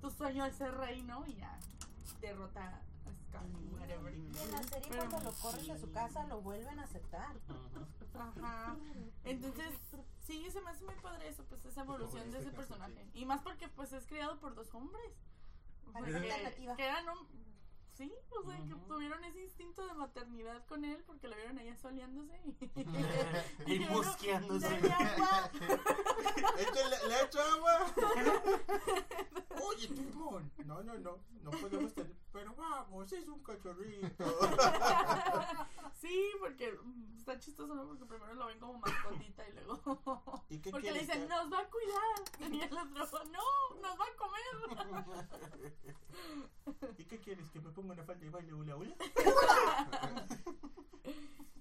[0.00, 1.26] tu sueño de ser rey, ¿no?
[1.26, 1.58] Y ya
[2.20, 4.14] derrota a Scully, whatever.
[4.14, 7.36] Y en la serie Pero- cuando lo corren de su casa lo vuelven a aceptar.
[8.14, 8.76] Ajá.
[9.24, 9.72] Entonces,
[10.26, 13.06] sí, se me hace muy padre eso, pues esa evolución de ese este caso, personaje.
[13.14, 15.12] Y más porque pues es criado por dos hombres.
[15.94, 16.02] Que,
[16.76, 17.26] que eran hom-
[18.08, 21.76] Sí, o sea, que tuvieron ese instinto de maternidad con él porque lo vieron allá
[21.76, 22.40] soleándose.
[23.66, 24.68] Y yo, mosqueándose.
[24.68, 25.50] "Dale agua".
[26.58, 27.94] Échale, le echo agua.
[29.66, 30.50] Oye, Timón.
[30.64, 31.18] No, no, no.
[31.42, 32.14] No podemos tener.
[32.32, 34.24] Pero vamos, es un cachorrito.
[36.00, 36.78] Sí, porque
[37.18, 37.86] está chistoso, ¿no?
[37.86, 40.44] Porque primero lo ven como mascotita y luego.
[40.48, 42.52] ¿Y qué Porque le dicen, que- nos va a cuidar.
[42.52, 44.40] Y el otro, no, nos va a comer.
[46.98, 47.50] ¿Y qué quieres?
[47.50, 48.94] ¿Que me ponga una falda baile hula hula?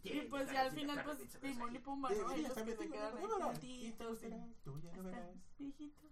[0.02, 2.16] Y pues ya al final, pues Timón y Pumba, ¿no?
[2.16, 3.46] Deberías Ellos que haber se tenido quedan una ahí cámara.
[3.52, 4.24] juntitos.
[4.24, 5.30] Y tú ya lo verás.
[5.60, 6.12] viejitos.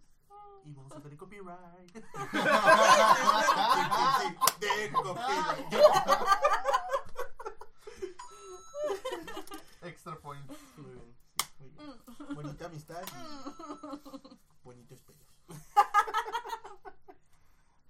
[0.65, 1.93] Y vamos a tener copyright.
[4.59, 5.57] De copia.
[9.82, 10.45] Extra point.
[10.78, 11.15] Muy bien.
[11.59, 12.36] Muy bien.
[12.36, 15.24] Bonita amistad y bonitos pelos.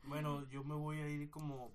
[0.04, 1.72] Bueno, yo me voy a ir como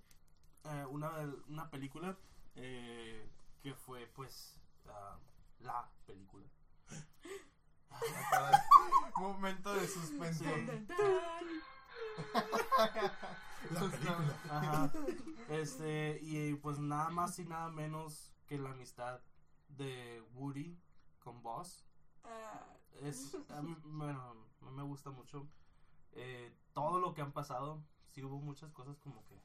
[0.65, 1.11] eh, una,
[1.49, 2.17] una película
[2.55, 3.29] eh,
[3.63, 4.61] que fue pues
[5.61, 6.47] la película.
[9.17, 10.45] Momento de suspenso.
[10.45, 10.87] Sí.
[13.71, 14.41] La película.
[14.51, 14.93] Ajá.
[15.49, 19.21] Este, y pues nada más y nada menos que la amistad
[19.69, 20.79] de Woody
[21.21, 21.85] con Buzz.
[22.25, 22.67] Ah,
[23.01, 24.35] Es, a mí, bueno, a
[24.65, 25.47] mí me gusta mucho
[26.13, 27.83] eh, todo lo que han pasado.
[28.11, 29.41] Sí hubo muchas cosas como que eh,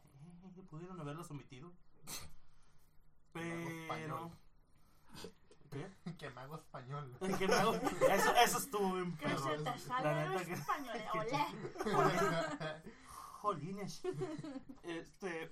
[0.69, 1.73] pudieron haberlas omitido.
[3.33, 3.69] Pero...
[3.69, 4.31] español.
[5.69, 5.91] ¿Qué?
[6.17, 7.17] que mago español.
[7.37, 9.57] Que eso, eso estuvo bien perro.
[9.57, 10.97] La neta que- español.
[13.41, 14.01] Jolines.
[14.83, 15.49] Este.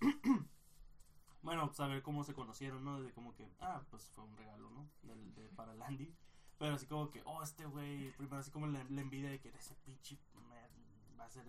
[1.41, 3.01] bueno, saber cómo se conocieron, ¿no?
[3.01, 4.89] De como que, ah, pues fue un regalo, ¿no?
[5.03, 6.13] Del- de, para Landy.
[6.57, 9.49] Pero así como que, oh, este güey, primero así como la, la envidia de que
[9.49, 10.17] ese pinche
[10.49, 11.45] me- va a ser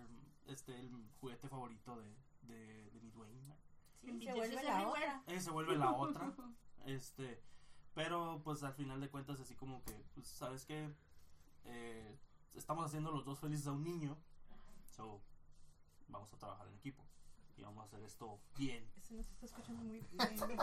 [0.47, 2.15] este el juguete favorito de,
[2.47, 3.55] de, de mi Dwayne.
[4.01, 5.23] Sí, se vuelve la otra.
[5.27, 6.33] Ella se vuelve la otra.
[6.85, 7.41] Este,
[7.93, 10.89] pero pues al final de cuentas así como que, pues, ¿sabes qué?
[11.65, 12.17] Eh,
[12.55, 14.17] estamos haciendo los dos felices a un niño.
[14.95, 15.21] So,
[16.07, 17.03] vamos a trabajar en equipo.
[17.57, 18.87] Y vamos a hacer esto bien.
[18.97, 20.57] Eso no se está escuchando muy bien.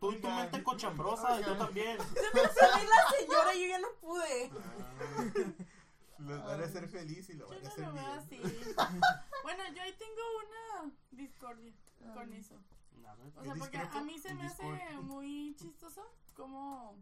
[0.00, 1.58] Tú y tu mente cochambrosa, yo Oigan.
[1.58, 1.98] también.
[1.98, 4.50] Salí la señora, yo ya no pude.
[6.24, 8.18] Los van a hacer feliz y lo van a hacer lo veo bien.
[8.18, 8.40] así.
[9.42, 11.72] Bueno, yo ahí tengo una discordia
[12.14, 12.54] con eso.
[13.02, 13.22] Nada.
[13.36, 14.64] O sea, porque a mí se me hace
[15.02, 16.96] muy chistoso como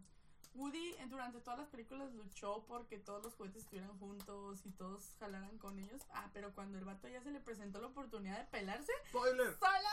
[0.55, 5.15] Woody eh, durante todas las películas luchó porque todos los juguetes estuvieran juntos y todos
[5.19, 6.01] jalaran con ellos.
[6.11, 9.57] Ah, pero cuando el vato ya se le presentó la oportunidad de pelarse, Spoiler.
[9.57, 9.89] ¡solo!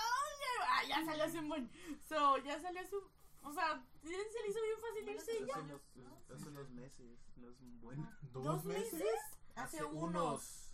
[0.68, 1.70] Ah, ya salió hace un buen.
[2.09, 3.05] So, ya salió hace un.
[3.43, 5.55] O sea, se le hizo bien fácil irse y ya.
[5.55, 5.80] Hace unos,
[6.34, 8.09] hace unos meses, no es un buen.
[8.32, 9.03] ¿Dos meses?
[9.57, 10.66] Hace unos.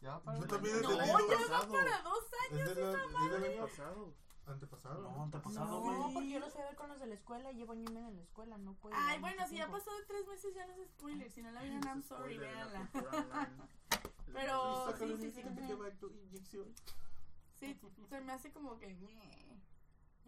[0.00, 0.88] Ya para Yo el también año.
[0.90, 1.50] No, ya dos.
[1.52, 2.60] va para dos años.
[2.62, 4.14] Es es del año pasado.
[4.46, 5.02] antepasado.
[5.02, 7.56] No, antepasado, No, porque yo los fui a ver con los de la escuela y
[7.56, 8.96] llevo año y medio en la escuela, no puedo.
[8.98, 11.30] Ay, bueno, si ya pasó de tres meses, ya no es spoiler.
[11.30, 12.88] Si no la vieron, I'm sorry, véanla.
[14.32, 15.42] Pero- sí, sí, sí.
[17.58, 17.78] Sí,
[18.08, 18.96] se me hace como que.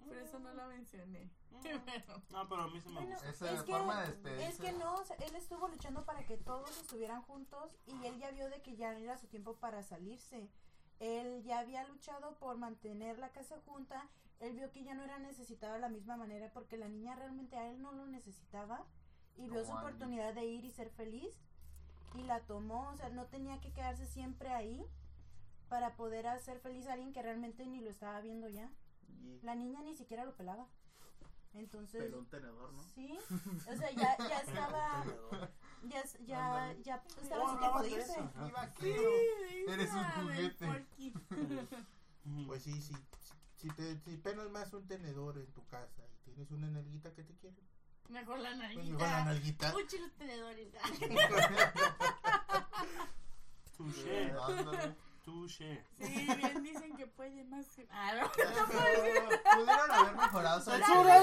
[0.06, 1.30] Por eso no la mencioné.
[1.62, 2.22] Pero.
[2.30, 3.28] No, pero a mí sí me Bueno, gusta.
[3.28, 4.48] Esa es es que, forma de despedirse.
[4.48, 8.18] es que no, o sea, él estuvo luchando para que todos estuvieran juntos y él
[8.18, 10.50] ya vio de que ya era su tiempo para salirse.
[10.98, 14.08] Él ya había luchado por mantener la casa junta,
[14.40, 17.56] él vio que ya no era necesitado de la misma manera porque la niña realmente
[17.56, 18.84] a él no lo necesitaba
[19.36, 21.34] y vio su oportunidad de ir y ser feliz
[22.14, 24.84] y la tomó, o sea, no tenía que quedarse siempre ahí
[25.68, 28.70] para poder hacer feliz a alguien que realmente ni lo estaba viendo ya.
[29.20, 30.66] Y La niña ni siquiera lo pelaba.
[31.54, 32.82] Entonces, peló un tenedor, ¿no?
[32.94, 33.18] Sí,
[33.68, 35.04] o sea, ya, ya estaba,
[35.82, 38.12] ya, ya, ya estaba Oh, a su tiempo hablabas de de irse.
[38.12, 38.30] eso.
[38.48, 38.94] Iba Sí,
[39.68, 40.86] Eres un juguete.
[42.46, 42.94] Pues sí, sí.
[43.56, 47.24] Si, te, si penas más un tenedor en tu casa y tienes una nalguita que
[47.24, 47.56] te quiere,
[48.08, 49.26] Mejor la pues con la nalguita.
[49.26, 49.74] nalguita.
[49.76, 50.72] Uy, los tenedores.
[53.76, 54.32] Touché.
[55.22, 55.84] Touché.
[55.98, 57.66] Sí, bien dicen que puede más.
[57.74, 58.30] que- Ah, no.
[59.56, 61.18] Pudieron haber mejorado su ¡Censura!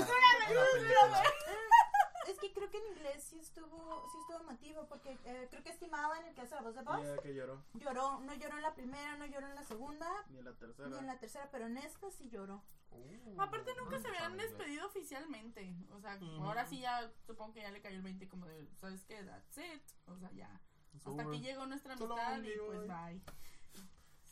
[2.27, 6.19] Es que creo que en inglés estuvo, sí estuvo emotivo porque eh, creo que estimaba
[6.19, 7.01] en el que hace la voz de Buzz.
[7.03, 7.63] Ya que lloró.
[7.73, 10.89] Lloró, no lloró en la primera, no lloró en la segunda, Ni en la tercera.
[10.89, 12.63] ni en la tercera, pero en esta sí lloró.
[12.91, 14.49] Uh, Aparte nunca no se habían inglés.
[14.51, 15.75] despedido oficialmente.
[15.91, 19.03] O sea, ahora sí ya supongo que ya le cayó el 20 como de, ¿sabes
[19.05, 19.23] qué?
[19.23, 19.81] That's it.
[20.05, 20.61] O sea, ya.
[20.95, 21.23] Hasta Sobre.
[21.25, 23.21] aquí llegó nuestra amistad y pues bye.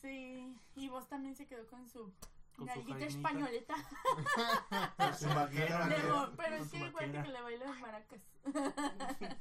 [0.08, 2.14] Sí, y vos también se quedó con su
[2.56, 3.76] Con su gallita españoleta.
[5.20, 6.38] Su vaquera, Con Luego, vaquera.
[6.38, 7.24] pero es que vaquera.
[7.24, 8.22] que le bailan maracas.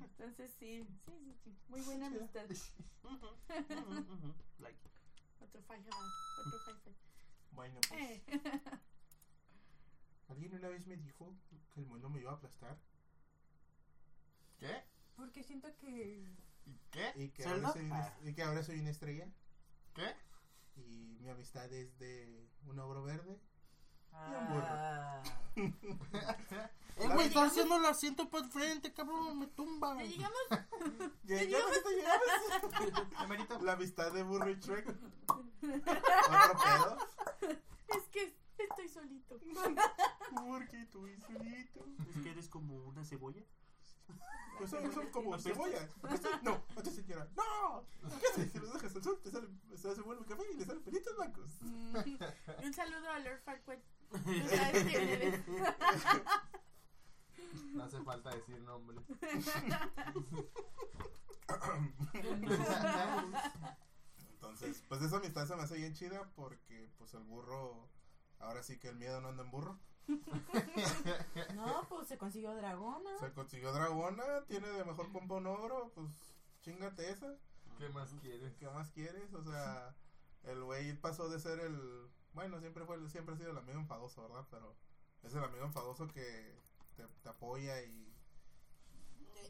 [0.00, 1.54] Entonces sí, sí, sí, sí.
[1.68, 2.44] Muy buena amistad.
[4.58, 4.78] Like.
[5.40, 5.84] Otro five,
[6.38, 6.94] otro five.
[7.52, 8.00] Bueno, pues.
[8.00, 8.22] Eh.
[10.28, 11.34] Alguien una vez me dijo
[11.74, 12.78] que el mundo me iba a aplastar
[14.58, 14.82] ¿Qué?
[15.16, 16.24] Porque siento que...
[16.64, 17.12] ¿Y qué?
[17.16, 18.18] y que, ahora soy una, Ah.
[18.24, 19.28] y que ahora soy una estrella
[19.94, 20.16] ¿Qué?
[20.76, 23.38] y mi amistad es de un ogro verde.
[24.12, 25.22] Ah,
[26.96, 29.96] Eh, güey, está haciendo el asiento para el frente, cabrón, me tumba.
[30.04, 30.32] Ya llegamos.
[31.24, 31.90] Ya, ya, ahorita
[33.18, 33.62] llegamos.
[33.62, 34.88] La amistad de Burro y Shrek.
[34.88, 35.44] Otro
[36.62, 36.98] pedo.
[37.88, 39.40] Es que estoy solito.
[40.36, 41.84] Porque tú y solito.
[42.10, 43.42] Es que eres como una cebolla.
[44.58, 45.88] Pues son, son como cebolla.
[46.42, 47.28] No, otra señora.
[47.36, 47.84] ¡No!
[48.20, 48.52] ¿Qué haces?
[48.52, 51.50] Si los dejas al sol, te sale, se vuelve café y le salen pelitos blancos.
[51.60, 52.18] Mm, y
[52.66, 53.78] un saludo a Lord Farquaad.
[54.12, 55.44] ¿Tú sabes quién eres?
[57.72, 59.00] No hace falta decir nombres.
[64.34, 67.88] Entonces, pues esa amistad se me hace bien chida porque pues el burro,
[68.38, 69.80] ahora sí que el miedo no anda en burro.
[71.54, 73.10] no, pues se consiguió dragona.
[73.20, 76.08] Se consiguió dragona, tiene de mejor compa un ogro, pues
[76.62, 77.34] chingate esa.
[77.78, 78.54] ¿Qué más quieres?
[78.56, 79.32] ¿Qué más quieres?
[79.34, 79.94] O sea,
[80.44, 83.78] el güey pasó de ser el, bueno, siempre fue, el- siempre ha sido el amigo
[83.80, 84.46] enfadoso, ¿verdad?
[84.50, 84.74] Pero
[85.22, 86.54] es el amigo enfadoso que
[86.96, 88.12] te, te apoya y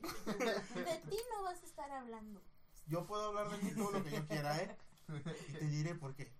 [0.02, 2.40] De ti no vas a estar hablando.
[2.86, 4.76] yo puedo hablar de ti todo lo que yo quiera, ¿eh?
[5.48, 6.32] Y te diré por qué.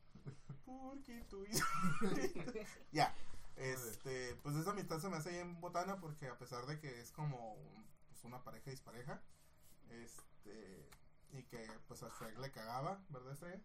[0.64, 1.44] Porque tú
[2.92, 3.14] Ya.
[3.57, 7.11] Este, pues esa amistad se me hace bien botana porque a pesar de que es
[7.12, 9.22] como un- pues una pareja dispareja,
[9.90, 10.88] este,
[11.32, 13.61] y que pues a Shrek le cagaba, ¿verdad, Estrella?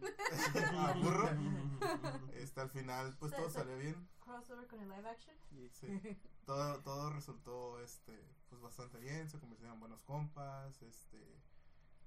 [0.88, 1.28] a burro.
[2.34, 4.08] Este, al final pues todo salió bien.
[4.20, 5.36] Crossover con el live action.
[5.72, 6.18] Sí.
[6.46, 8.18] Todo, todo resultó este
[8.48, 11.18] pues bastante bien, se convirtieron en buenos compas, este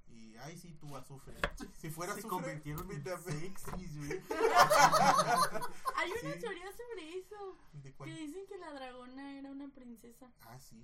[0.07, 1.33] y ay sí tú azufre.
[1.77, 4.21] Si fuera Se azufre, convirtieron en sexys, güey.
[5.95, 6.39] Hay una Sí.
[6.39, 7.57] teoría sobre eso.
[7.73, 8.09] ¿de cuál?
[8.09, 10.31] Que dicen que la dragona era una princesa.
[10.41, 10.81] Ah, sí,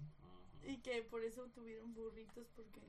[0.64, 2.48] Y que por eso tuvieron burritos.
[2.56, 2.82] Porque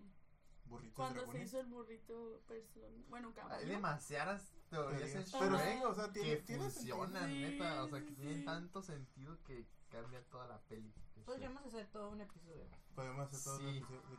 [0.64, 3.66] burritos cuando se hizo el burrito person bueno, Hay caballo.
[3.68, 5.24] demasiadas teorías en.
[5.38, 6.96] Pero sí, o sea, tiene, que tiene sentido.
[6.98, 7.84] funcionan, Sí, neta.
[7.84, 10.92] O sea, que sí, tienen tanto sentido que cambia toda la peli.
[11.24, 12.66] Podríamos hacer todo un episodio.
[12.94, 13.64] Podemos hacer todo Sí.
[13.64, 14.16] un episodio de-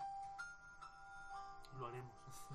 [1.78, 2.46] Lo haremos.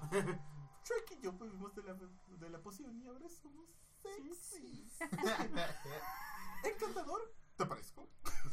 [0.84, 3.68] Shrek y yo bebimos de la, de la poción y ahora somos
[4.02, 4.98] sexys.
[6.64, 7.34] Encantador.
[7.56, 8.08] ¿Te parezco?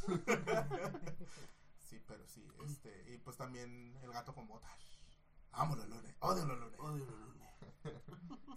[1.80, 4.72] sí, pero sí, este, y pues también el gato con botas.
[5.52, 6.80] Amo los lunes, odio los lunes.
[6.80, 7.50] Odio los lunes.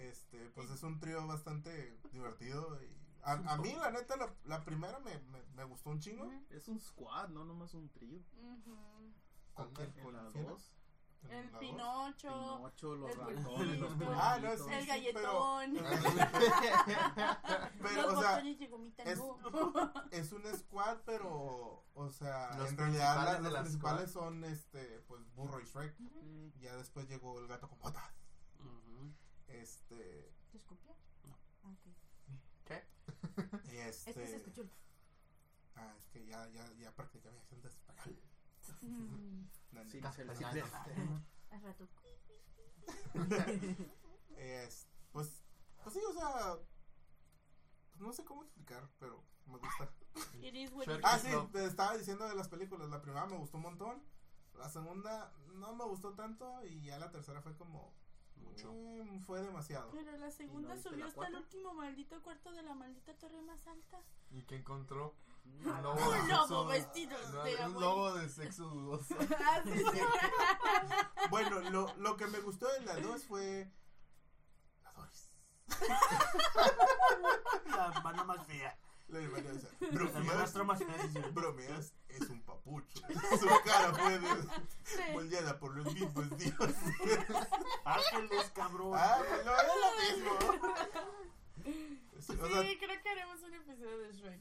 [0.01, 2.83] Este, pues es un trío bastante divertido.
[2.83, 6.31] Y a, a mí, la neta, la, la primera me, me, me gustó un chingo.
[6.51, 8.21] Es un squad, no nomás un trío.
[9.55, 9.93] ¿Con quién?
[9.97, 10.47] En ¿Con la quién?
[11.23, 11.33] 2.
[11.33, 11.51] ¿En El?
[11.59, 12.57] Pinocho.
[12.57, 15.75] Pinocho, los el ratones, los pulpito, Ah, no, sí, el sí, galletón.
[17.83, 19.39] Pero, los o sea, botones de gomita es- no.
[20.11, 24.11] es un squad, pero, o sea, Los en realidad principales la- de los la principales
[24.12, 25.95] son, este, pues, Burro y Shrek.
[26.61, 28.05] Ya después llegó el gato con botas.
[29.49, 30.95] Este, ¿Te escupió?
[31.25, 31.37] No.
[31.64, 31.87] Ah, ok.
[33.73, 34.11] y este.
[34.11, 34.62] Es que se escuchó.
[34.62, 34.71] el-
[35.77, 38.21] Ah, es que ya, ya, ya practicé mi acento español.
[39.73, 40.01] No, Sí,
[41.51, 41.89] Al rato.
[44.39, 45.43] Es, pues,
[45.83, 46.57] pues sí, o sea,
[47.91, 49.91] pues no sé cómo explicar, pero me gusta.
[50.43, 52.89] It is what Shrek it Ah, sí, te estaba diciendo de las películas.
[52.89, 54.03] La primera me gustó un montón.
[54.55, 56.64] La segunda no me gustó tanto.
[56.64, 57.93] Y ya la tercera fue como.
[58.37, 58.73] Mucho.
[58.73, 59.91] mm, fue demasiado.
[59.91, 63.66] Pero la segunda subió la hasta el último maldito cuarto de la maldita torre más
[63.66, 64.01] alta.
[64.31, 65.16] ¿Y qué encontró?
[65.65, 69.15] Un lobo, Un de lobo vestido no, de Un lobo de sexo dudoso.
[69.45, 70.01] Ah, sí, sí.
[71.31, 73.71] Bueno, lo, lo que me gustó de las dos fue.
[74.83, 75.31] La Doris.
[77.67, 78.79] La hermana más fea.
[79.09, 79.51] La hermana.
[79.81, 80.15] La Bromeas.
[80.17, 81.19] hermanastra más fea, sí, sí.
[81.33, 83.01] Bromeas es un papucho.
[83.41, 86.77] Su cara fue de- moldeada por los mismos dioses.
[87.85, 88.93] Ángeles, cabrón.
[88.95, 89.91] Ah, pues no, es lo
[90.25, 90.39] mismo.
[91.73, 94.41] Sí, o sea, creo que haremos un episodio de Shrek.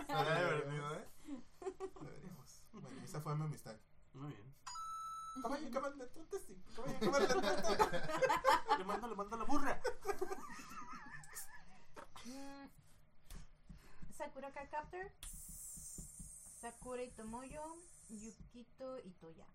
[0.00, 1.04] Estaría divertido, ¿eh?
[2.02, 2.62] deberíamos.
[2.72, 3.76] Bueno, esa fue mi amistad.
[4.14, 4.54] Muy bien.
[5.42, 6.62] Caballo, caballo, de tute, sí.
[6.74, 8.78] Caballo, caballo, de tute.
[8.78, 9.80] Le mando, le mando la burra.
[14.16, 15.10] Sakura Captor,
[16.60, 17.62] Sakura y Tomoyo,
[18.08, 19.46] Yukito y Toya.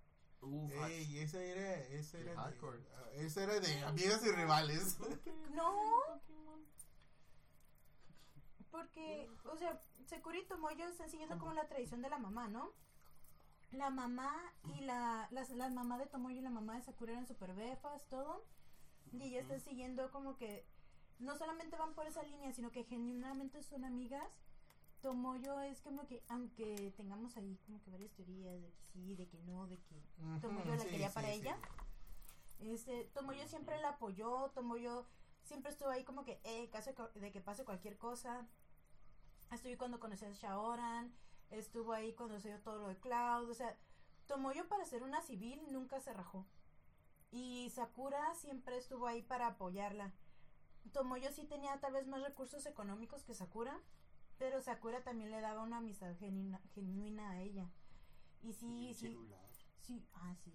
[0.41, 2.79] Uf, Ey, esa era, esa era de, Hardcore.
[2.95, 4.97] ah, esa era de amigas y rivales.
[5.53, 6.21] No,
[8.71, 12.71] porque, o sea, Sakura y Tomoyo están siguiendo como la tradición de la mamá, ¿no?
[13.71, 14.33] La mamá
[14.75, 18.05] y la, las, la mamá de Tomoyo y la mamá de Sakura eran super befas,
[18.09, 18.43] todo.
[19.13, 20.65] Y ella está siguiendo como que
[21.19, 24.41] no solamente van por esa línea, sino que genuinamente son amigas.
[25.01, 29.27] Tomoyo es como que, aunque tengamos ahí como que varias teorías de que sí, de
[29.27, 29.95] que no, de que
[30.41, 31.33] Tomoyo la Sí, quería sí, para sí.
[31.35, 31.57] ella.
[32.59, 35.07] Este, Tomoyo siempre la apoyó, Tomoyo
[35.43, 38.47] siempre estuvo ahí como que, eh, caso de que pase cualquier cosa.
[39.51, 41.13] Estuvo ahí cuando conocí a Shaoran,
[41.49, 43.77] estuvo ahí cuando se dio todo lo de Cloud, o sea,
[44.27, 46.45] Tomoyo para ser una civil nunca se rajó.
[47.31, 50.13] Y Sakura siempre estuvo ahí para apoyarla.
[50.93, 53.79] Tomoyo sí tenía tal vez más recursos económicos que Sakura,
[54.37, 57.69] pero Sakura también le daba una amistad genuina, genuina a ella.
[58.41, 59.39] Y sí, sí, celular.
[59.81, 60.53] Sí, ah, sí.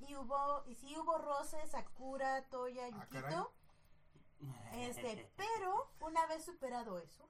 [0.00, 2.90] Y hubo, y sí hubo roces, Sakura, Toya, Ah.
[2.90, 3.52] Yukito.
[4.72, 7.26] Este, pero una vez superado eso,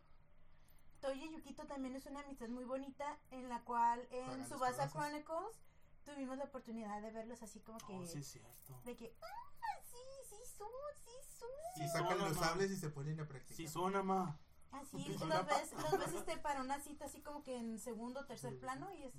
[1.00, 4.88] Toya y Yukito también es una amistad muy bonita en la cual en Subasa.
[4.88, 5.60] Chronicles
[6.04, 8.80] tuvimos la oportunidad de verlos así como que Oh, sí, es cierto.
[8.84, 10.68] de que ah, sí, sí son,
[11.04, 11.48] sí son.
[11.76, 12.46] Y Sí, sacan son, los mamá.
[12.48, 13.56] sables y se ponen a practicar.
[13.56, 14.38] Sí, son, ma.
[14.72, 18.20] Así, Sí, los ves, los ves este, para una cita así como que en segundo
[18.20, 19.14] o tercer plano y es...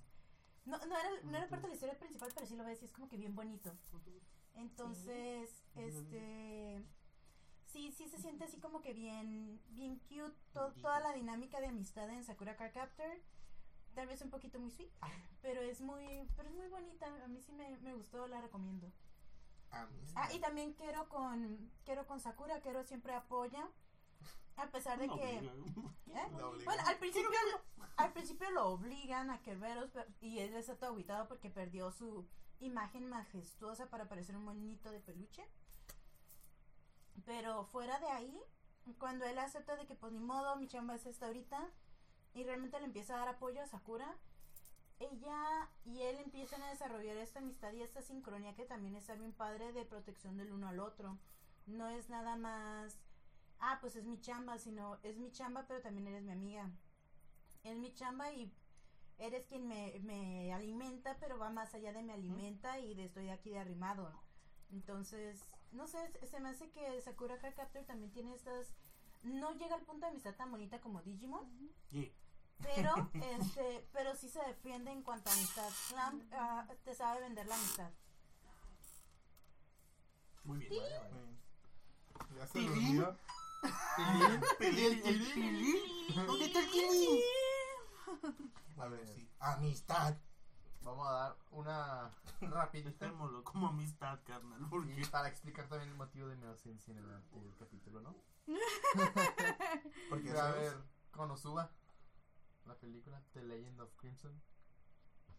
[0.66, 2.86] No, no, era, no era parte de la historia principal, pero sí lo ves y
[2.86, 3.72] es como que bien bonito.
[4.56, 6.84] Entonces, este...
[7.78, 11.68] Sí, sí se siente así como que bien, bien cute to- toda la dinámica de
[11.68, 13.06] amistad en Sakura Card Captor.
[13.94, 14.90] Tal vez un poquito muy sweet,
[15.44, 17.06] pero es muy, pero es muy bonita.
[17.24, 18.92] A mí sí me, me gustó, la recomiendo.
[20.16, 23.70] Ah, y también quiero con, quiero con Sakura, quiero siempre apoya.
[24.56, 25.38] A pesar de No, que...
[25.38, 26.28] ¿Eh?
[26.66, 27.30] Bueno, al principio,
[27.98, 32.28] al principio lo obligan a Kerberos pero- y él está todo aguitado porque perdió su
[32.60, 35.48] imagen majestuosa para parecer un monito de peluche.
[37.26, 38.42] Pero fuera de ahí,
[38.98, 41.70] cuando él acepta de que pues ni modo, mi chamba es esta ahorita
[42.34, 44.16] y realmente le empieza a dar apoyo a Sakura,
[45.00, 49.34] ella y él empiezan a desarrollar esta amistad y esta sincronía que también está bien
[49.34, 51.18] padre de protección del uno al otro.
[51.66, 52.98] No es nada más
[53.60, 56.70] ah, pues es mi chamba, sino es mi chamba, pero también eres mi amiga.
[57.64, 58.52] Es mi chamba y
[59.18, 63.30] eres quien me, me alimenta, pero va más allá de me alimenta y de estoy
[63.30, 64.12] aquí de arrimado.
[64.72, 65.98] Entonces, no sé,
[66.30, 68.74] se- me hace que Sakura Card Captor también tiene estas...
[69.24, 71.46] No llega al punto de amistad tan bonita como Digimon,
[71.90, 72.14] Sí.
[72.62, 75.70] pero este pero sí se defiende en cuanto a amistad.
[75.90, 77.92] Clamp ah, te sabe vender la amistad.
[80.44, 80.72] Muy bien.
[80.72, 81.02] Vaya.
[81.12, 82.36] Sí.
[82.38, 82.98] Ya se Tilín.
[82.98, 83.18] durmió.
[84.60, 86.26] Pelín, el Pelín.
[86.26, 87.20] ¿Dónde está el Pelín?
[88.78, 89.30] A ver, sí.
[89.40, 90.16] Amistad.
[90.88, 93.12] Vamos a dar una rapidita
[93.44, 94.66] como amistad, carnal.
[94.70, 98.16] Porque y para explicar también el motivo de mi ausencia en el anterior capítulo, ¿no?
[100.10, 100.78] Porque a ver,
[101.12, 101.70] Konosuba,
[102.66, 104.42] la película The Legend of Crimson.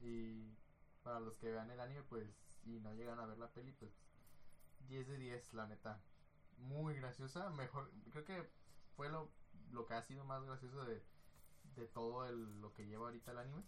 [0.01, 0.55] Y
[1.03, 2.29] para los que vean el anime, pues,
[2.65, 3.91] y no llegan a ver la peli, pues,
[4.81, 6.03] 10 de 10, la neta.
[6.59, 8.51] Muy graciosa, mejor, creo que
[8.97, 9.31] fue lo,
[9.71, 11.03] lo que ha sido más gracioso de,
[11.75, 13.65] de todo el, lo que lleva ahorita el anime.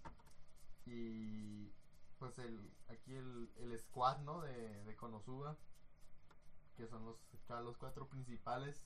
[0.93, 1.73] Y
[2.19, 4.43] pues el, aquí el, el squad, ¿no?
[4.43, 5.57] De, de Konosuba,
[6.77, 7.17] que son los,
[7.49, 8.83] los cuatro principales.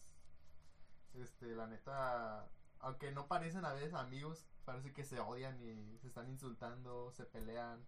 [1.15, 2.51] Este, la neta,
[2.81, 7.25] aunque no parecen a veces amigos, parece que se odian y se están insultando, se
[7.25, 7.87] pelean.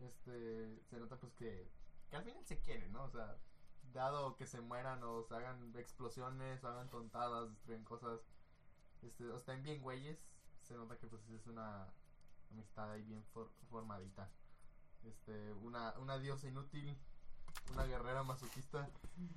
[0.00, 1.70] Este, se nota pues que,
[2.10, 3.04] que al final se quieren, ¿no?
[3.04, 3.38] O sea,
[3.92, 8.20] dado que se mueran o se hagan explosiones, o hagan tontadas, destruyen cosas,
[9.02, 10.18] este, o estén bien güeyes,
[10.62, 11.88] se nota que pues es una
[12.50, 14.28] amistad ahí bien for- formadita.
[15.04, 16.96] Este, una, una diosa inútil,
[17.72, 18.88] una guerrera masoquista.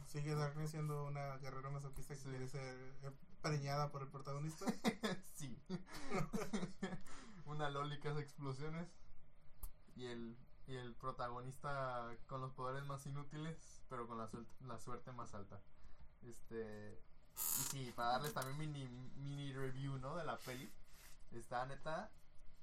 [0.08, 2.30] Sigue Darkness siendo una guerrera masoquista que Sí.
[2.30, 2.78] quiere ser
[3.42, 4.66] preñada por el protagonista.
[5.34, 5.58] sí.
[7.46, 8.88] Una loli que hace explosiones.
[9.96, 10.38] Y el,
[10.68, 15.34] y el protagonista con los poderes más inútiles, pero con la, suel- la suerte más
[15.34, 15.62] alta.
[16.24, 17.00] Este.
[17.36, 18.88] Y sí, para darles también mini,
[19.18, 20.16] mini review, ¿no?
[20.16, 20.72] De la peli.
[21.32, 22.12] Está neta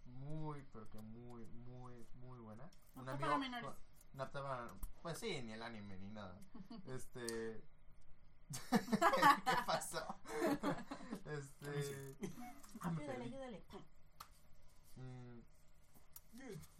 [0.07, 2.69] muy, pero que muy, muy, muy buena.
[2.95, 3.71] No Un amigo- para menores.
[4.15, 4.71] no para-
[5.03, 6.39] Pues sí, ni el anime ni nada.
[6.87, 7.63] Este.
[8.71, 10.17] ¿Qué pasó?
[11.25, 12.17] Este.
[12.81, 13.65] Ayúdale, ayúdale.
[14.97, 15.39] mm,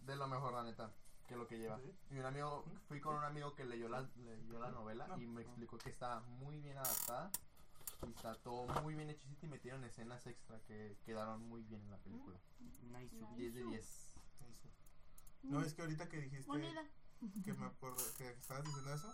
[0.05, 0.91] de lo mejor, la neta.
[1.27, 1.77] que lo que lleva.
[1.79, 1.95] Sí.
[2.09, 5.25] Y un amigo, fui con un amigo que leyó la, leyó la novela No, y
[5.27, 5.39] me no.
[5.41, 7.31] explicó que está muy bien adaptada
[8.07, 11.91] y está todo muy bien hechicito y metieron escenas extra que quedaron muy bien en
[11.91, 12.39] la película.
[12.91, 13.15] Nice.
[13.35, 13.79] 10 de 10.
[13.79, 14.69] Eso.
[15.43, 16.51] No, es que ahorita que dijiste
[17.43, 19.13] que me acuerdo que estabas diciendo eso,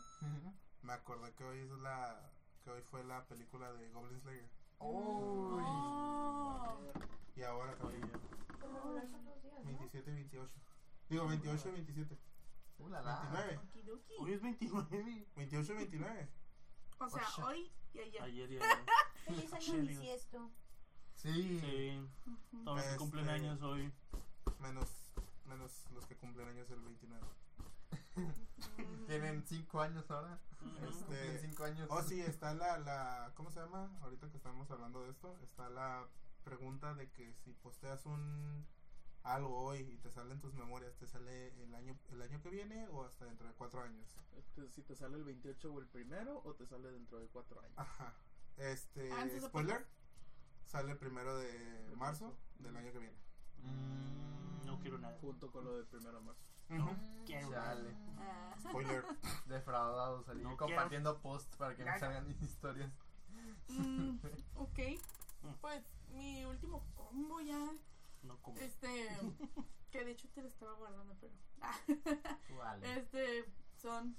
[0.82, 2.32] me acordé que hoy es la
[2.64, 5.64] que hoy fue la película de Goblin Slayer Uy.
[5.66, 6.78] Oh.
[7.36, 8.12] y ahora también
[8.60, 8.98] ¿no?
[9.64, 10.54] 27 y 28.
[11.10, 12.18] Digo 28 y 27.
[12.80, 13.20] Uh, la, la.
[13.32, 13.58] 29.
[13.58, 14.14] Okidoki.
[14.20, 15.28] Hoy es 29.
[15.36, 16.30] 28 y 29.
[17.00, 17.44] O sea, Oye.
[17.46, 18.22] hoy y ayer.
[18.24, 18.60] Ayer ya.
[19.26, 19.82] Feliz año Chile.
[19.88, 20.52] bisiesto.
[21.16, 21.60] Sí.
[21.60, 22.10] Sí.
[22.26, 22.64] Ujú.
[22.64, 23.94] Todos los que cumplen Este- años hoy.
[24.60, 24.90] Menos
[25.46, 27.26] menos los que cumplen años el 29.
[29.08, 30.40] Tienen 5 años ahora.
[30.60, 31.88] Cumplen 5 años.
[31.92, 33.32] Oh, sí, está la, la.
[33.36, 33.90] ¿Cómo se llama?
[34.02, 36.06] Ahorita que estamos hablando de esto, está la
[36.44, 38.66] pregunta de que si posteas un.
[39.28, 42.88] Algo hoy y te salen tus memorias, ¿te sale el año el año que viene
[42.90, 44.08] o hasta dentro de cuatro años?
[44.38, 47.60] Este, Si te sale el 28 o el primero o te sale dentro de 4
[47.60, 47.74] años.
[47.76, 48.14] Ajá.
[48.58, 49.12] Este.
[49.12, 49.86] Antes o spoiler.
[50.66, 53.18] Sale el primero de marzo del año que viene.
[53.64, 55.18] Mm, no quiero nada.
[55.20, 56.42] Junto con lo del primero de marzo.
[56.70, 57.78] No quiero nada.
[58.18, 58.56] Ah.
[58.62, 59.04] Spoiler.
[59.48, 62.00] Defraudados, salir No compartiendo posts para que no Nada.
[62.00, 62.92] salgan historias.
[63.70, 64.18] Mm,
[64.56, 64.80] ok.
[65.44, 65.54] Mm.
[65.62, 67.67] Pues mi último combo ya.
[68.24, 68.58] No como.
[68.60, 69.10] Este.
[69.92, 71.34] Que de hecho te lo estaba guardando, pero.
[72.58, 72.94] Vale.
[73.00, 73.46] Este.
[73.82, 74.16] Son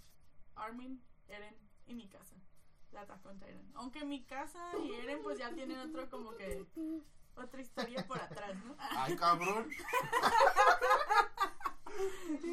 [0.54, 2.36] Armin, Eren y mi casa.
[2.92, 3.70] La Attack on Titan.
[3.74, 6.64] Aunque mi casa y Eren, pues ya tienen otro como que.
[7.36, 8.74] Otra historia por atrás, ¿no?
[8.96, 9.68] Ay, cabrón.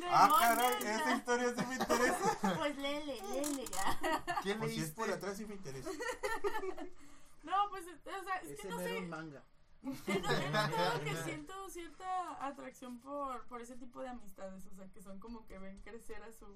[0.10, 0.96] Ah, caray, ya.
[0.98, 2.38] esta historia sí me interesa.
[2.58, 4.24] Pues léele, léele ya.
[4.42, 5.90] ¿Quién Pues si es por atrás sí me interesa.
[7.44, 8.98] No, pues, o sea, es que no no era sé.
[9.00, 9.44] un manga.
[9.86, 14.88] Es es lo que siento cierta atracción por, por ese tipo de amistades, o sea,
[14.92, 16.48] que son como que ven crecer a su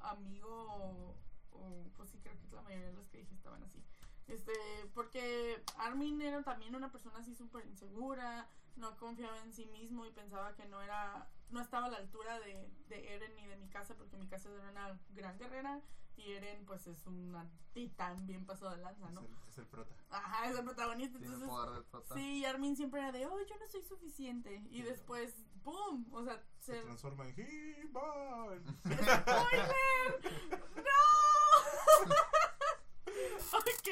[0.00, 1.14] amigo o,
[1.52, 3.82] o, pues sí, creo que la mayoría de los que dije estaban así.
[4.28, 4.52] Este,
[4.94, 8.46] porque Armin era también una persona así súper insegura,
[8.80, 12.40] no confiaba en sí mismo y pensaba que no era, no estaba a la altura
[12.40, 15.80] de, de Eren ni de mi casa, porque mi casa era una gran guerrera
[16.16, 19.20] y Eren pues es una titán bien pasado de lanza, Es ¿no?
[19.20, 19.94] el, es el prota.
[20.10, 22.14] Ajá, es el protagonista, Tiene entonces poder de prota.
[22.14, 24.62] Sí, y Armin siempre era de, oh, yo no soy suficiente.
[24.70, 26.06] Y después, ¡pum!
[26.12, 26.82] O sea, Se se...
[26.82, 28.64] transforma en He-Man.
[28.84, 30.20] ¡Spoiler!
[30.76, 30.86] ¡No!
[33.58, 33.88] ok.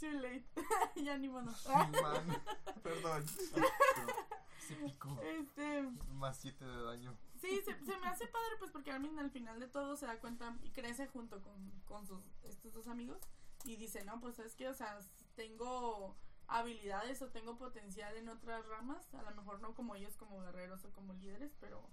[0.00, 0.44] Too late.
[0.96, 1.52] ya ni modo.
[1.68, 2.42] Man,
[2.82, 3.26] Perdón.
[4.66, 5.20] se picó.
[5.22, 5.82] este...
[6.14, 7.16] Más 7 de daño.
[7.40, 10.18] Sí, se, se me hace padre pues porque Armin al final de todo se da
[10.18, 13.20] cuenta y crece junto con, con sus, estos dos amigos
[13.64, 14.98] y dice, no, pues es que, o sea,
[15.34, 20.40] tengo habilidades o tengo potencial en otras ramas, a lo mejor no como ellos como
[20.40, 21.88] guerreros o como líderes, pero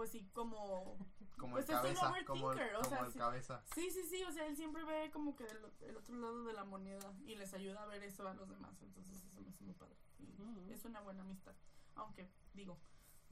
[0.00, 0.96] pues sí como...
[1.36, 2.24] Como Pues el es un cabeza.
[2.24, 3.18] Como el, overthinker, o como sea, el sí.
[3.18, 3.62] cabeza.
[3.74, 6.54] Sí, sí, sí, o sea, él siempre ve como que el, el otro lado de
[6.54, 9.62] la moneda y les ayuda a ver eso a los demás, entonces eso me hace
[9.62, 9.98] muy padre.
[10.18, 10.72] Y.
[10.72, 11.54] Es una buena amistad,
[11.96, 12.80] aunque digo,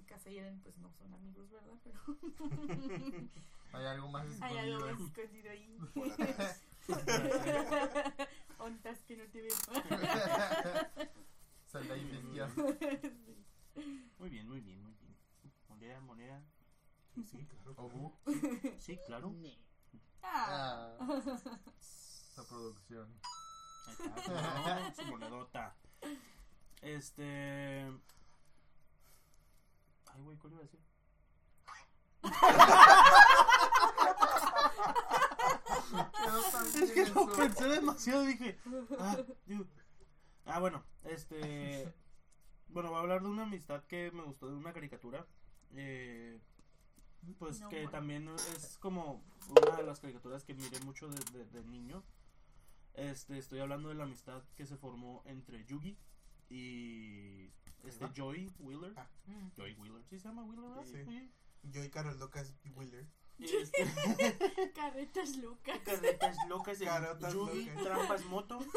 [0.04, 1.78] Casa y Eren pues no son amigos, ¿verdad?
[1.82, 2.00] Pero
[3.72, 4.98] Hay algo más hay algo escondido.
[4.98, 5.78] más escondido ahí.
[8.58, 9.56] Ontas que no te veo.
[11.66, 12.50] Sal de ahí, bestia.
[13.74, 14.12] Sí.
[14.18, 15.16] Muy bien, muy bien, muy bien.
[15.68, 16.42] Moneda, moneda.
[17.24, 17.74] Sí, claro.
[17.76, 18.12] Obu.
[18.78, 19.34] Sí, claro.
[20.22, 20.96] Ah.
[22.30, 23.08] Esa producción.
[23.08, 24.94] ¿no?
[24.96, 25.74] Su monedota.
[26.82, 27.86] Este.
[30.06, 30.80] Ay, güey, ¿cuál iba a decir?
[36.82, 38.58] Es que lo pensé demasiado dije.
[38.98, 39.16] Ah.
[40.46, 41.92] Ah, bueno, este.
[42.68, 45.26] Bueno, va a hablar de una amistad que me gustó de una caricatura.
[45.74, 46.38] Eh,
[47.38, 47.90] pues No, que bueno.
[47.90, 52.02] también es como una de las caricaturas que miré mucho de, de- de niño.
[52.94, 55.96] Este, estoy hablando de la amistad que se formó entre Yugi
[56.50, 57.46] y
[57.84, 58.12] este ¿Verdad?
[58.14, 58.92] Joy Wheeler.
[58.96, 59.06] Ah.
[59.56, 60.84] Joy Wheeler, ¿sí se llama Wheeler?
[60.86, 61.30] Sí.
[61.62, 63.06] Y Carol Lucas Wheeler.
[63.38, 63.84] Y este,
[64.74, 65.78] Carretas Lucas.
[65.84, 67.82] Carretas locas de Carotas Yugi, locas.
[67.84, 68.58] trampas moto.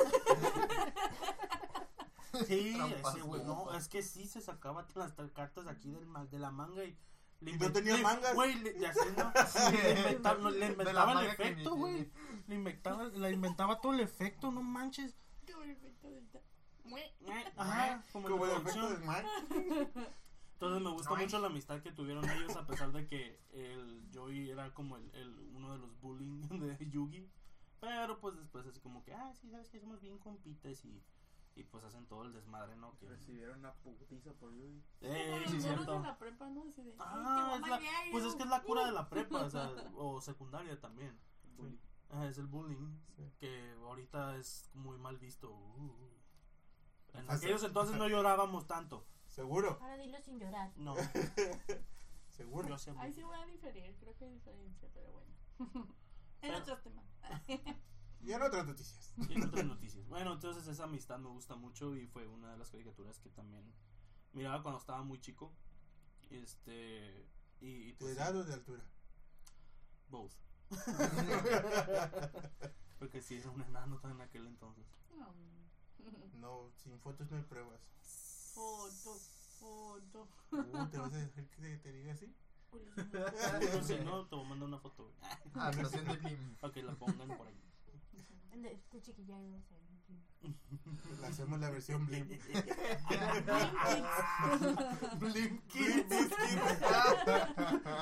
[2.48, 6.40] Sí, Trampas ese güey, no, es que sí se sacaba las cartas aquí del, de
[6.40, 6.98] la manga y...
[7.42, 8.34] le Y no inven- tenía mangas.
[8.36, 9.32] Güey, le, le hacía, ¿no?
[9.82, 10.66] le inventaba, le
[11.26, 12.10] el efecto, güey.
[12.48, 15.16] Le inventaba, todo el efecto, no manches.
[15.52, 16.42] Como el efecto del ta-
[17.58, 19.26] Ajá, como, en Como el efecto del mar.
[20.54, 24.52] Entonces me gusta mucho la amistad que tuvieron ellos a pesar de que el Joey
[24.52, 26.42] era como el, el uno de los bullying
[26.78, 27.28] de Yugi.
[27.80, 31.02] Pero pues después así como que, ah, sí, sabes que somos bien compitas y
[31.62, 32.98] Y pues hacen todo el desmadre, ¿no?
[32.98, 33.08] Que...
[33.08, 34.84] Recibieron una putiza por Yui.
[35.02, 35.94] ¡Ey, sí, Los cierto!
[35.94, 36.64] de la prepa, ¿no?
[36.68, 38.86] Así de, "Ay, te Ah, es la- madrear", y pues es que es la cura
[38.86, 41.20] de la prepa, o sea, o secundaria también.
[41.56, 41.78] Bullying.
[42.10, 43.32] Ajá, es el bullying, Sí.
[43.40, 45.52] que ahorita es muy mal visto.
[45.52, 46.10] Uh.
[47.14, 47.46] En Ah, sí.
[47.46, 49.06] aquellos entonces no llorábamos tanto.
[49.28, 50.72] Seguro, Ahora dilo sin llorar.
[50.78, 50.96] No,
[52.32, 52.76] seguro.
[52.76, 53.00] yo.
[53.00, 55.32] Ahí sí voy a diferir, creo que hay diferencia, pero bueno.
[56.42, 57.06] en Pero- otros temas.
[58.24, 59.14] Y en otras noticias.
[59.30, 60.08] Y en otras noticias.
[60.08, 63.64] Bueno, entonces esa amistad me gusta mucho y fue una de las caricaturas que también
[64.34, 65.54] miraba cuando estaba muy chico.
[66.30, 67.28] Este.
[67.60, 68.84] Y, y ¿De pues, edad o de altura?
[70.12, 70.34] both.
[73.00, 74.86] Porque sí, era un enano en aquel entonces.
[75.18, 75.34] No.
[76.40, 77.82] No, sin fotos no hay pruebas.
[78.54, 79.18] Foto,
[79.60, 80.28] foto.
[80.52, 82.36] Uh, ¿Te vas a dejar que te, diga así?
[83.74, 85.12] No sé, no, te voy a mandar una foto.
[86.22, 86.56] Blim.
[86.58, 87.58] Para que la pongan por ahí.
[88.52, 89.38] De, de chiquilla.
[91.22, 92.28] Le hacemos la versión Blim.
[95.20, 95.62] Blim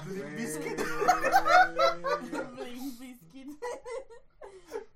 [0.06, 0.80] Blim Biscuit.
[2.56, 3.50] Blim Biscuit.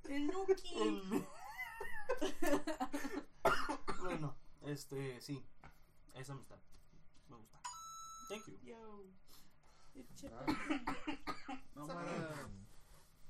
[0.09, 1.01] El Nuki.
[4.01, 5.43] bueno, este, sí.
[6.15, 6.57] Esa amistad.
[7.30, 7.59] Me gusta.
[8.30, 8.57] Thank you.
[8.63, 9.03] Yo.
[9.95, 10.45] It's Ah.
[11.76, 11.88] No.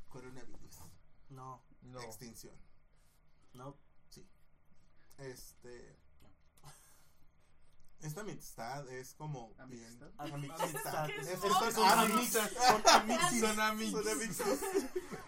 [0.09, 0.79] Coronavirus.
[1.29, 1.61] No,
[1.93, 2.01] No.
[2.01, 2.55] Extinción.
[3.53, 3.77] no.
[5.19, 5.95] Este.
[8.01, 9.97] Esta amistad es como bien.
[10.17, 10.61] ¿Amistad?
[10.61, 11.05] Amistad.
[11.05, 11.71] ¿Qué Es- es Estas eso?
[11.71, 12.51] son amixes.
[13.39, 14.37] Son amixes.
[14.37, 14.59] Son.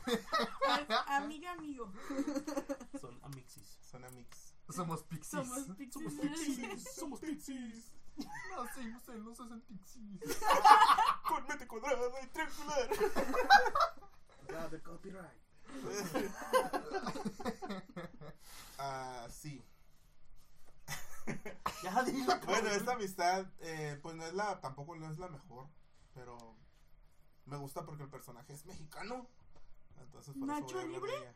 [1.08, 1.90] Amiga, amigo.
[3.00, 3.78] Son amixis.
[3.90, 4.54] Son amix.
[4.70, 5.30] Somos pixies.
[5.48, 6.96] Somos pixies.
[6.96, 7.92] Somos pixies.
[8.18, 10.38] Nacimos en los 60 pixies.
[11.30, 12.90] Con mente cuadrada y triangular.
[14.72, 15.45] De copyright.
[18.78, 19.64] Ah, sí.
[21.84, 22.40] Ya dilo.
[22.46, 25.68] Bueno, esta amistad, eh, pues no es la, tampoco no es la mejor,
[26.14, 26.56] pero
[27.46, 29.28] me gusta porque el personaje es mexicano.
[30.00, 31.14] Entonces, por ¿Nacho eso Libre?
[31.16, 31.34] ella.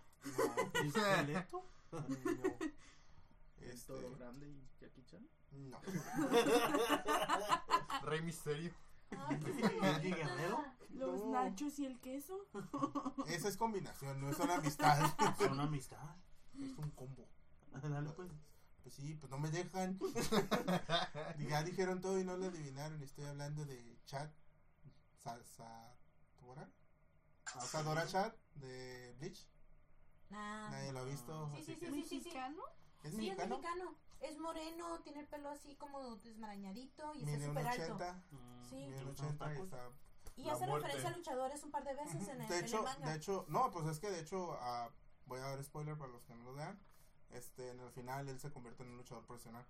[0.83, 1.65] ¿Esqueleto?
[1.91, 2.55] No, no.
[3.61, 5.27] Este, Todo grande y Jackie Chan.
[5.51, 5.81] no.
[8.03, 8.73] Rey Misterio.
[9.11, 10.63] ¿Andy Guerrero?
[10.89, 11.31] Los No.
[11.31, 12.45] nachos y el queso.
[13.27, 15.11] Esa es combinación, no es una amistad.
[15.37, 16.15] Son amistad.
[16.61, 17.27] es un combo.
[17.71, 18.29] Dale pues.
[18.83, 19.99] Pues sí, pues no me dejan.
[21.47, 23.01] Ya dijeron todo y no lo adivinaron.
[23.03, 24.29] Estoy hablando de Chad.
[25.17, 26.69] Sa- Satora.
[27.67, 29.45] Sadora Chad de Bleach.
[30.31, 30.69] Ah.
[30.71, 31.49] Nadie lo ha visto.
[31.55, 32.15] Sí, así sí, que- sí, sí, sí.
[32.17, 32.61] ¿Mexicano?
[33.03, 33.57] ¿Es Sí, es mexicano?
[33.59, 33.95] mexicano.
[34.21, 37.83] Es moreno, tiene el pelo así como desmarañadito y está súper alto.
[37.95, 38.13] 80.
[38.31, 38.69] Mm, Sí.
[38.69, 39.89] ¿te Mide un gustan los 80 y está
[40.35, 40.87] Y hace muerte.
[40.87, 43.09] referencia a luchadores un par de veces en el, de en hecho, el manga.
[43.09, 44.89] de hecho, no, pues es que de hecho, ah,
[45.25, 46.79] voy a dar spoiler para los que no lo vean.
[47.31, 49.63] Este, en el final él se convierte en un luchador profesional.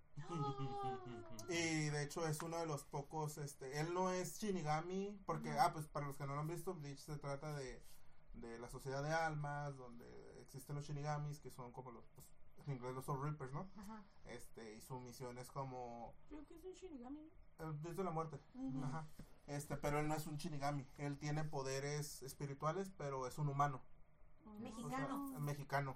[1.49, 5.71] Y de hecho es uno de los pocos, este, él no es Shinigami, porque, ah,
[5.73, 7.83] pues para los que no lo han visto, Bleach se trata de,
[8.33, 12.27] de la sociedad de almas, donde existen los Shinigamis, que son como los, pues,
[12.67, 13.69] en inglés los Soul Reapers, ¿no?
[13.77, 14.03] Ajá.
[14.25, 17.21] Este, y su misión es como, Creo que es un Shinigami.
[17.59, 18.39] eh, desde la muerte.
[18.83, 19.07] Ajá.
[19.47, 23.81] Este, pero él no es un Shinigami, él tiene poderes espirituales, pero es un humano.
[24.59, 25.25] Mexicano.
[25.25, 25.95] O sea, mexicano.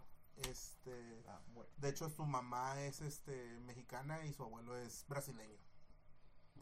[0.49, 1.69] Este, Ah, bueno.
[1.77, 5.57] de hecho su mamá es este mexicana y su abuelo es brasileño.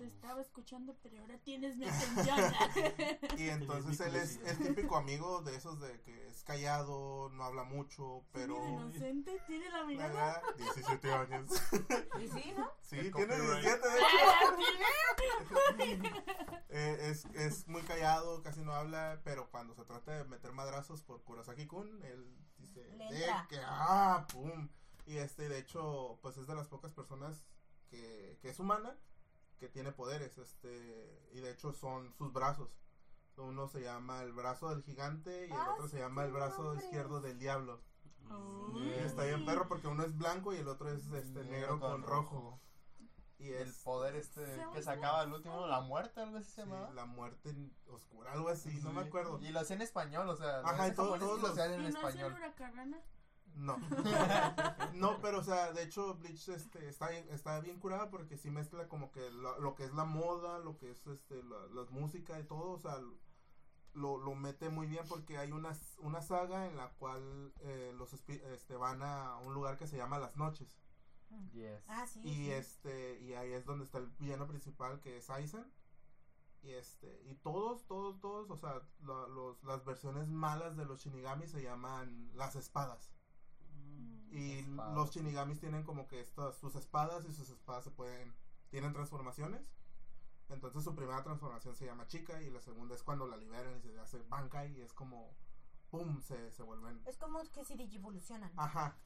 [0.02, 2.40] Te estaba escuchando, pero ahora tienes mi atención.
[3.38, 7.64] Y entonces él es el típico amigo de esos de que es callado, no habla
[7.64, 10.38] mucho, pero Tiene de inocente, tiene la mirada.
[10.38, 11.52] Ajá, 17 años.
[12.20, 12.72] Y sí, ¿no?
[12.82, 13.64] Sí, El tiene copyright.
[13.64, 14.00] 17 de
[15.94, 16.24] hecho.
[16.70, 21.04] Eh, es, es muy callado, casi no habla, pero cuando se trata de meter madrazos
[21.04, 22.26] por Kurosaki-kun, él
[22.58, 23.46] dice, Le "De entra".
[23.50, 24.70] que, ah, pum.
[25.06, 27.46] Y este, de hecho, pues es de las pocas personas
[27.90, 28.96] que, que es humana,
[29.62, 32.68] que tiene poderes, este, y de hecho son sus brazos.
[33.38, 36.32] Uno se llama el brazo del gigante y el Ah, otro se sí, llama el
[36.32, 37.80] brazo izquierdo del diablo.
[38.24, 38.78] Mm.
[38.78, 39.06] Y Yeah.
[39.06, 42.60] está bien perro porque uno es blanco y el otro es este negro con rojo.
[43.38, 44.42] Y El es poder este
[44.74, 46.92] que sacaba el último, la muerte, algo así se sí, llamaba.
[46.94, 47.56] la muerte
[47.88, 49.08] oscura, algo así, no me Sí.
[49.10, 49.40] acuerdo.
[49.42, 51.90] Y lo hacía en español, o sea, Ajá, y todos lo hacían en ¿Y no
[51.90, 52.34] es el español.
[53.56, 53.78] No.
[54.94, 58.50] no, pero o sea, de hecho Bleach este, está, bien, está bien curada porque sí
[58.50, 61.84] mezcla como que lo, lo que es la moda, lo que es este, la, la
[61.92, 62.98] música y todo, o sea,
[63.94, 68.14] lo, lo mete muy bien porque hay una, una saga en la cual eh, los
[68.14, 70.80] este, van a un lugar que se llama Las Noches.
[71.54, 71.84] Yes.
[71.88, 72.20] Ah, sí.
[72.24, 72.52] Y sí.
[72.52, 75.66] este, y ahí es donde está el villano principal que es Aizen.
[76.64, 81.02] Y este, y todos, todos, todos, o sea, lo- los, las versiones malas de los
[81.02, 83.12] Shinigami se llaman las espadas.
[84.32, 84.96] Y Espadas.
[84.96, 88.34] los shinigamis tienen como que estas, sus espadas y sus espadas se pueden,
[88.70, 89.62] tienen transformaciones.
[90.50, 93.82] Entonces su primera transformación se llama chica y la segunda es cuando la liberan y
[93.82, 95.34] se hace bankai y es como,
[95.90, 96.22] ¡pum!
[96.22, 97.02] Se, se vuelven...
[97.06, 98.52] Es como que si digivolucionan.
[98.58, 98.98] Ajá,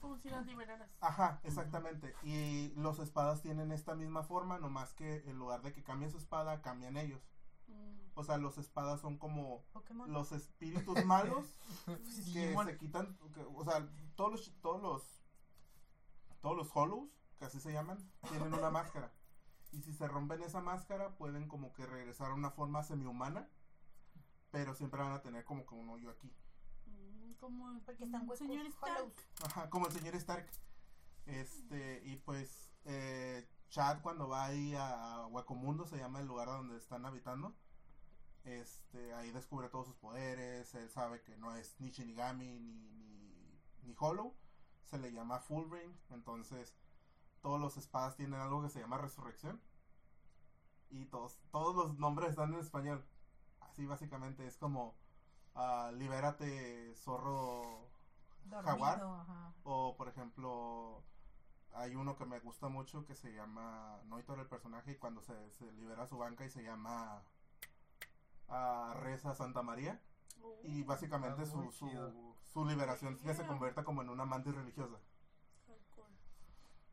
[0.00, 0.90] Como si las liberaras.
[1.00, 2.14] ajá, exactamente.
[2.22, 6.18] Y los espadas tienen esta misma forma, nomás que en lugar de que cambien su
[6.18, 7.22] espada, cambian ellos.
[8.18, 10.10] O sea, los espadas son como Pokémon.
[10.10, 11.46] los espíritus malos
[11.86, 12.66] que Digimon.
[12.66, 13.86] se quitan, que- o sea,
[14.16, 15.22] todos los, todos los,
[16.40, 17.98] todos los hollows, que así se llaman,
[18.30, 19.12] tienen una máscara.
[19.72, 23.48] Y si se rompen esa máscara, pueden como que regresar a una forma semi-humana,
[24.50, 26.32] pero siempre van a tener como que un hoyo aquí.
[26.86, 28.96] Mm, Como Porque están un huecos señor Stark.
[28.98, 29.12] hollows.
[29.44, 30.48] Ajá, como el señor Stark.
[31.26, 36.46] Este, y pues, eh, Chad cuando va ahí a, a Huecomundo, se llama el lugar
[36.48, 37.54] donde están habitando.
[38.46, 43.60] Este, ahí descubre todos sus poderes, él sabe que no es ni Shinigami ni, ni,
[43.82, 44.32] ni Hollow,
[44.84, 46.72] se le llama Full Ring, entonces
[47.42, 49.60] todos los espadas tienen algo que se llama resurrección.
[50.90, 53.04] Y todos, todos los nombres están en español.
[53.60, 54.94] Así básicamente es como
[55.54, 57.88] ah, libérate zorro
[58.50, 59.02] jaguar.
[59.02, 59.52] Ajá.
[59.64, 61.02] O, por ejemplo,
[61.72, 65.50] hay uno que me gusta mucho que se llama Noitor el personaje y cuando se,
[65.52, 67.22] se libera su banca y se llama
[68.48, 70.00] ah, Reza Santa María.
[70.42, 70.60] Oh.
[70.64, 73.46] Y básicamente Ah, su, su, su liberación que se Yeah.
[73.48, 74.98] convierte como en una amante religiosa.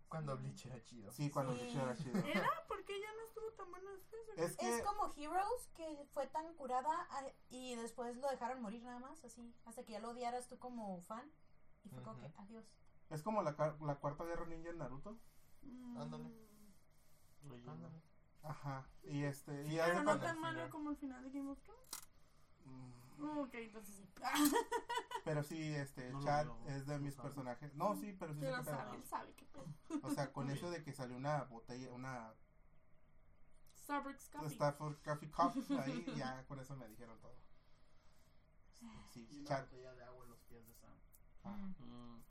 [0.07, 1.11] Cuando Bleach era chido.
[1.11, 1.61] Sí, cuando Sí.
[1.61, 2.19] Bleach era chido.
[2.19, 2.49] ¿Era?
[2.67, 4.21] ¿Por qué ya no estuvo tan bueno después?
[4.38, 8.84] Es que, Es como Heroes, que fue tan curada ah, y después lo dejaron morir
[8.84, 11.31] nada más, así, hasta que ya lo odiaras tú como fan.
[11.84, 12.31] Y fue como Ujú.
[12.31, 12.65] que, adiós.
[13.09, 15.17] es como la, la cuarta guerra ninja en Naruto.
[15.63, 15.97] Mm.
[15.97, 16.30] Ándale.
[17.67, 18.01] Ándale.
[18.43, 18.85] Ajá.
[19.03, 19.63] Y este.
[19.65, 21.81] Y Sí, Pero no tan al malo como el final de Game of Thrones.
[22.65, 23.03] Mm,
[23.39, 24.09] Ok, entonces sí.
[25.23, 27.27] Pero sí, este, No Chad es de no mis sabe.
[27.29, 27.73] personajes.
[27.75, 28.75] No, sí, pero sí Pero qué pedo.
[28.75, 29.65] sabe, él sabe qué pedo.
[30.03, 32.33] O sea, con eso de que salió una botella, una
[33.77, 34.49] Starbucks Coffee.
[34.49, 37.35] Stafford Coffee Cup, ahí ya con eso me dijeron todo.
[38.83, 40.97] Este, Y sí, una Chad, botella de agua en los pies de Sam.
[41.45, 42.21] ah, Mm,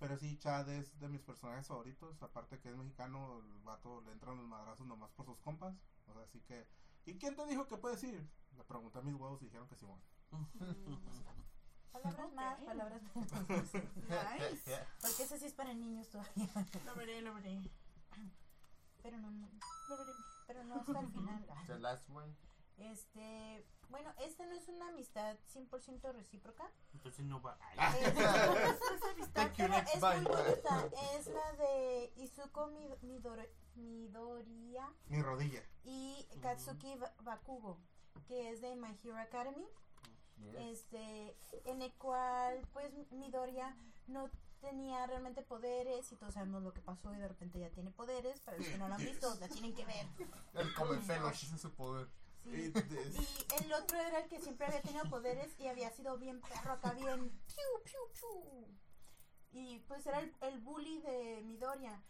[0.00, 4.10] pero sí, Chad es de mis personajes favoritos, aparte que es mexicano, el vato le
[4.12, 5.76] entran los madrazos nomás por sus compas,
[6.08, 6.66] o sea, así que...
[7.06, 8.28] ¿Y quién te dijo que puedes ir?
[8.56, 10.02] Le pregunté a mis huevos y dijeron que sí, bueno.
[11.92, 12.34] Palabras Ok.
[12.34, 13.32] más, palabras menos.
[13.42, 14.78] Nice.
[15.00, 16.48] Porque ese sí es para niños todavía.
[16.86, 17.60] Lo veré, lo veré.
[19.02, 19.48] Pero no, no,
[19.88, 20.12] Lo veré.
[20.46, 21.46] pero no hasta el final.
[21.66, 22.32] The last one.
[22.80, 26.70] Este, bueno, esta no es una amistad 100% recíproca.
[26.94, 27.58] Entonces no va.
[27.76, 28.14] Es,
[29.34, 30.88] Thank you, pero es muy bonita.
[31.16, 35.62] Es la de Izuko Mid- Midori- Midoriya Mi rodilla.
[35.84, 37.78] y Katsuki Ba- Bakugo,
[38.26, 39.66] que es de My Hero Academy.
[40.38, 40.54] Yes.
[40.80, 41.36] este
[41.66, 43.76] en el cual pues Midoriya
[44.06, 44.30] no
[44.62, 48.40] tenía realmente poderes y todos sabemos lo que pasó y de repente ya tiene poderes
[48.40, 50.06] para los que no lo han visto la tienen que ver
[50.54, 52.08] El come pelo, ese es su poder.
[52.44, 52.50] Sí.
[52.50, 52.80] Y de-
[53.60, 56.72] y el otro era el que siempre había tenido poderes y había sido bien perro
[56.72, 58.66] acá bien piu piu piu
[59.52, 62.00] y pues era el, el bully de Midoriya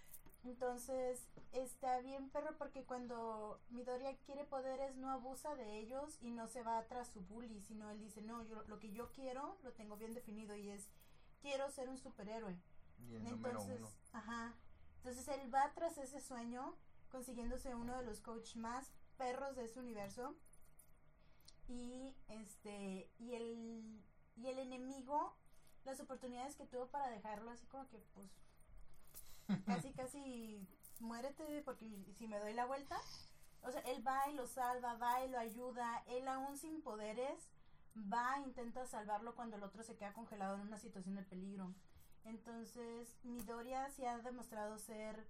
[0.44, 6.47] entonces está bien perro porque cuando Midoriya quiere poderes no abusa de ellos y no
[6.47, 9.73] se va tras su bully, sino él dice, no, yo lo que yo quiero lo
[9.73, 10.89] tengo bien definido y es,
[11.43, 12.57] quiero ser un superhéroe.
[13.07, 13.90] Y el número Entonces, uno.
[14.12, 14.55] ajá.
[14.97, 16.74] Entonces él va tras ese sueño,
[17.11, 18.90] consiguiéndose uno de los coach más
[19.20, 20.34] perros de ese universo.
[21.68, 24.02] Y este, y el,
[24.36, 25.36] y el enemigo,
[25.84, 28.28] las oportunidades que tuvo para dejarlo así como que pues
[29.66, 30.66] casi casi
[31.01, 31.86] muérete porque
[32.16, 32.97] si me doy la vuelta.
[33.62, 37.51] O sea, él va y lo salva, va y lo ayuda, él aún sin poderes
[38.10, 41.74] va e intenta salvarlo cuando el otro se queda congelado en una situación de peligro.
[42.24, 45.26] Entonces, Midoriya sí ha demostrado ser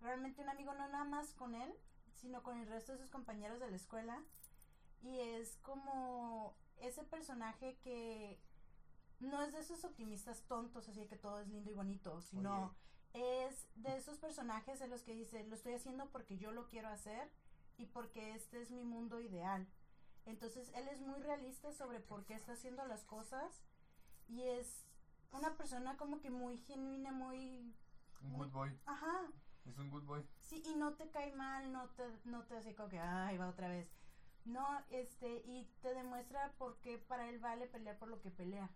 [0.00, 1.72] realmente un amigo no nada más con él,
[2.14, 4.22] sino con el resto de sus compañeros de la escuela.
[5.02, 8.40] Y es como ese personaje que
[9.20, 12.74] no es de esos optimistas tontos, así de que todo es lindo y bonito, sino
[13.12, 16.88] es de esos personajes en los que dice, lo estoy haciendo porque yo lo quiero
[16.88, 17.30] hacer
[17.76, 19.66] y porque este es mi mundo ideal.
[20.26, 23.62] Entonces él es muy realista sobre por qué está haciendo las cosas
[24.28, 24.84] y es
[25.32, 27.74] una persona como que muy genuina, muy...
[28.20, 28.78] Un good boy.
[28.86, 29.30] Ajá,
[29.68, 30.26] Es un good boy.
[30.40, 33.48] sí, y no te cae mal, no te, no te hace como que, ay, va
[33.48, 33.90] otra vez.
[34.44, 38.70] No, este, y te demuestra por qué para él vale pelear por lo que pelea.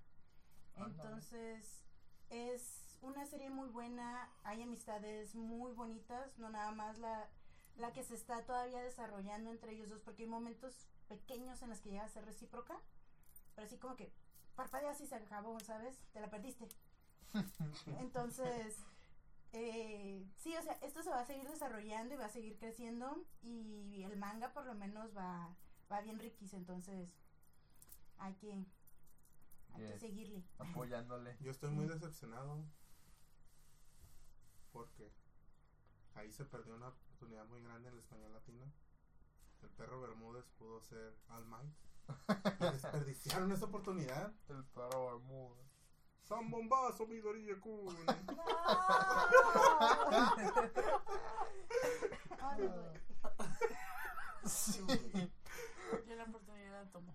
[0.76, 1.82] Entonces,
[2.28, 7.28] es una serie muy buena, hay amistades muy bonitas, no nada más la,
[7.76, 11.80] la que se está todavía desarrollando entre ellos dos, porque hay momentos pequeños en los
[11.80, 12.78] que llega a ser recíproca,
[13.54, 14.12] pero así como que
[14.54, 15.96] parpadeas y se acabó, ¿sabes?
[16.12, 16.68] Te la perdiste.
[17.98, 18.76] Entonces,
[19.52, 23.24] eh, sí, o sea, esto se va a seguir desarrollando y va a seguir creciendo
[23.42, 25.54] y el manga por lo menos va,
[25.90, 27.14] va bien riquis, entonces
[28.18, 28.64] hay que,
[29.74, 30.42] hay que seguirle.
[30.58, 31.36] Apoyándole.
[31.40, 32.64] Yo estoy muy decepcionado
[34.72, 35.12] porque
[36.14, 38.64] ahí se perdió una oportunidad muy grande en el español latino.
[39.62, 41.74] El perro Bermúdez pudo ser All Might.
[42.60, 44.32] Y desperdiciaron esa oportunidad.
[44.48, 45.62] El perro Bermuda.
[46.32, 47.94] ¡San Bombazo, mi Dorilla Kun!
[54.86, 55.30] Güey.
[56.06, 57.14] Yo la oportunidad la tomo.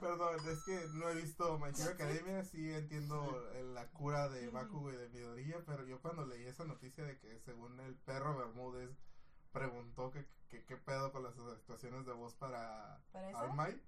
[0.00, 4.92] Perdón, es que no he visto My Hero Academia, sí entiendo la cura de Bakugo
[4.92, 8.90] y de Midoriya, pero yo cuando leí esa noticia de que según el perro Bermúdez
[9.52, 13.40] preguntó que que qué pedo con las actuaciones de voz para ¿Para esa?
[13.42, 13.80] All Might,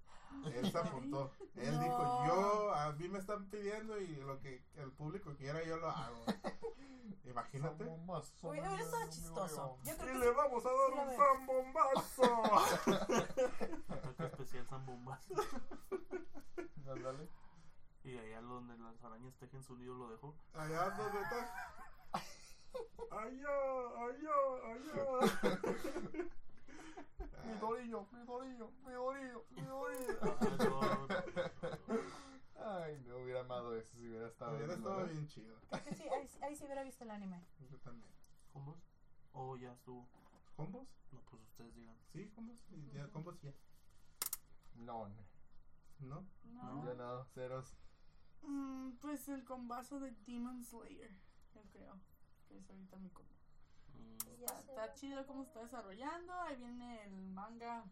[0.55, 1.31] él se apuntó.
[1.57, 1.83] Él No.
[1.83, 5.91] dijo, yo, a mí me están pidiendo y lo que el público quiera yo lo
[5.91, 6.25] hago.
[7.25, 7.85] Imagínate.
[7.85, 9.79] Uy, hubiera estado chistoso.
[9.85, 12.55] Yo Y creo que le vamos a sí dar un zambombazo.
[13.89, 15.21] Ataque especial San Bombas.
[16.87, 17.29] Ándale.
[18.05, 20.35] Y allá donde las arañas tejen su nido lo dejó.
[20.55, 21.84] Allá donde está.
[23.11, 23.57] Allá,
[24.05, 24.37] allá,
[24.73, 25.05] allá.
[27.45, 31.09] Mi dorillo, mi dorillo, mi dorillo, mi dorillo.
[32.57, 35.07] Ay, no hubiera amado eso si hubiera estado Hubiera estado ¿no?
[35.07, 35.57] bien chido.
[35.97, 37.45] sí, ahí, ahí sí hubiera visto el anime.
[37.71, 38.11] Yo también.
[38.53, 38.79] ¿Combos?
[39.33, 40.09] Oh, ya estuvo.
[40.57, 40.89] ¿Combos?
[41.13, 41.97] No, pues ustedes digan.
[42.09, 42.57] Sí, combos.
[42.71, 43.53] y Ya, combos ya.
[44.77, 45.25] No, no,
[46.01, 46.25] ¿No?
[46.45, 46.85] No.
[46.87, 47.77] ya no, ceros.
[48.43, 51.11] Mm, pues el combazo de Demon Slayer,
[51.55, 51.99] yo creo.
[52.55, 53.31] Que es ahorita mi combo.
[53.95, 56.33] Mm, Está, está chido cómo está desarrollando.
[56.43, 57.85] Ahí viene el manga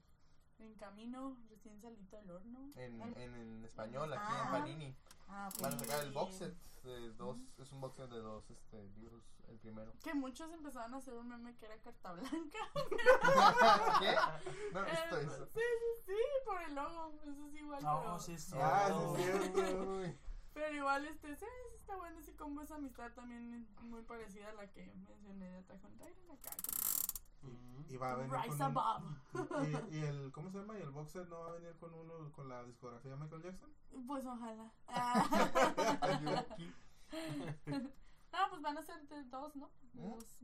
[0.59, 2.71] en camino, recién salito del horno.
[2.77, 4.43] En, Ay, en, en español, aquí Ah.
[4.47, 4.97] en Panini.
[5.29, 5.49] Ah.
[5.61, 8.89] Van a sacar el box set de dos, es un box set de dos este,
[8.97, 9.93] libros, el primero.
[10.03, 12.59] Que muchos empezaron a hacer un meme que era carta blanca.
[14.01, 14.15] ¿Qué?
[14.73, 15.47] No he visto Eh, eso.
[15.47, 16.13] Sí, sí, sí,
[16.45, 17.13] por el logo.
[17.25, 17.83] Eso es igual.
[17.83, 18.57] No, pero, sí, sí.
[18.61, 19.75] Ah, sí.
[19.75, 20.19] Uy.
[20.53, 22.63] pero igual, este, sí, sí está bueno ese combo.
[22.63, 26.31] Esa amistad también muy parecida a la que mencioné de Attack on Titan.
[26.33, 26.51] Acá,
[27.43, 27.93] Mm.
[27.93, 29.05] Y va a venir Rise con un, Above.
[29.91, 30.79] y, y el ¿cómo se llama?
[30.79, 33.43] Y el box set no va a venir con uno con la discografía de Michael
[33.43, 33.69] Jackson.
[34.07, 34.71] Pues ojalá.
[34.87, 35.99] Ah.
[36.03, 36.73] Ayuki.
[38.35, 39.69] Ah, pues van a ser de dos, ¿no?
[39.93, 40.11] De ¿Mm?
[40.13, 40.41] dos.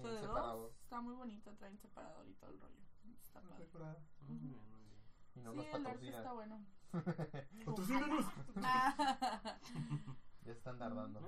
[0.00, 0.72] Fue de dos.
[0.82, 2.76] Está muy bonito, traen separador y todo el rollo.
[3.22, 3.64] Está No padre.
[3.64, 3.98] sé, curada.
[4.20, 5.00] Muy bien, muy bien.
[5.34, 6.66] Y no sí, el arte está bueno.
[10.44, 11.20] Ya están tardando.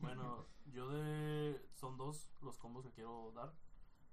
[0.00, 1.60] Bueno, yo de.
[1.74, 3.52] Son dos los combos que quiero dar.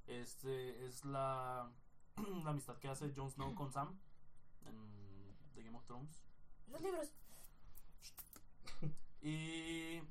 [0.06, 1.72] Este es la.
[2.44, 3.98] la amistad que hace Jon Snow con Sam
[4.66, 6.24] en The Game of Thrones.
[6.68, 7.14] Los libros.
[9.22, 10.02] Y.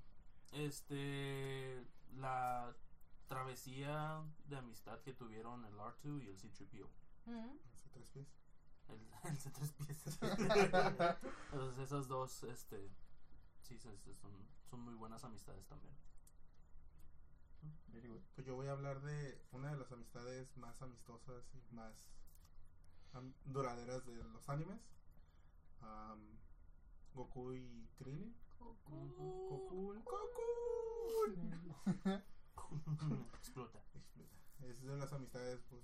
[0.53, 1.85] Este.
[2.15, 2.75] La
[3.29, 6.89] travesía de amistad que tuvieron el R2 y el C3PO.
[7.27, 7.59] Mm.
[7.75, 8.29] Hace tres pies.
[8.89, 10.19] El, el C3 pies.
[11.53, 12.91] Entonces, esas dos, este.
[13.67, 14.33] Sí, se- se- son,
[14.71, 15.95] son muy buenas amistades también.
[18.35, 22.07] Pues yo voy a hablar de una de las amistades más amistosas y más
[23.13, 24.79] am- duraderas de los animes.
[25.81, 26.39] Am,
[27.15, 28.35] Goku y Krillin.
[28.59, 29.95] Goku,
[32.55, 33.27] Goku.
[33.35, 33.81] Explota.
[34.61, 35.83] Es de las amistades, pues,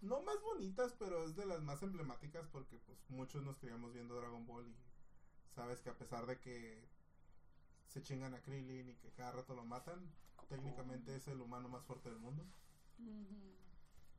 [0.00, 4.14] no más bonitas, pero es de las más emblemáticas porque, pues, muchos nos criamos viendo
[4.16, 4.76] Dragon Ball y
[5.54, 6.88] sabes que a pesar de que
[7.88, 10.10] se chingan a Krillin y que cada rato lo matan,
[10.48, 12.44] técnicamente es el humano más fuerte del mundo.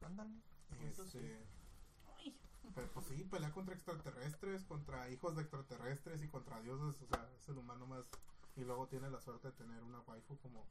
[0.02, 0.42] Ándale.
[0.82, 1.46] Este,
[2.76, 7.30] pero, pues sí, pelea contra extraterrestres, contra hijos de extraterrestres y contra dioses, o sea,
[7.38, 8.10] es el humano más...
[8.56, 10.68] Y luego tiene la suerte de tener una waifu como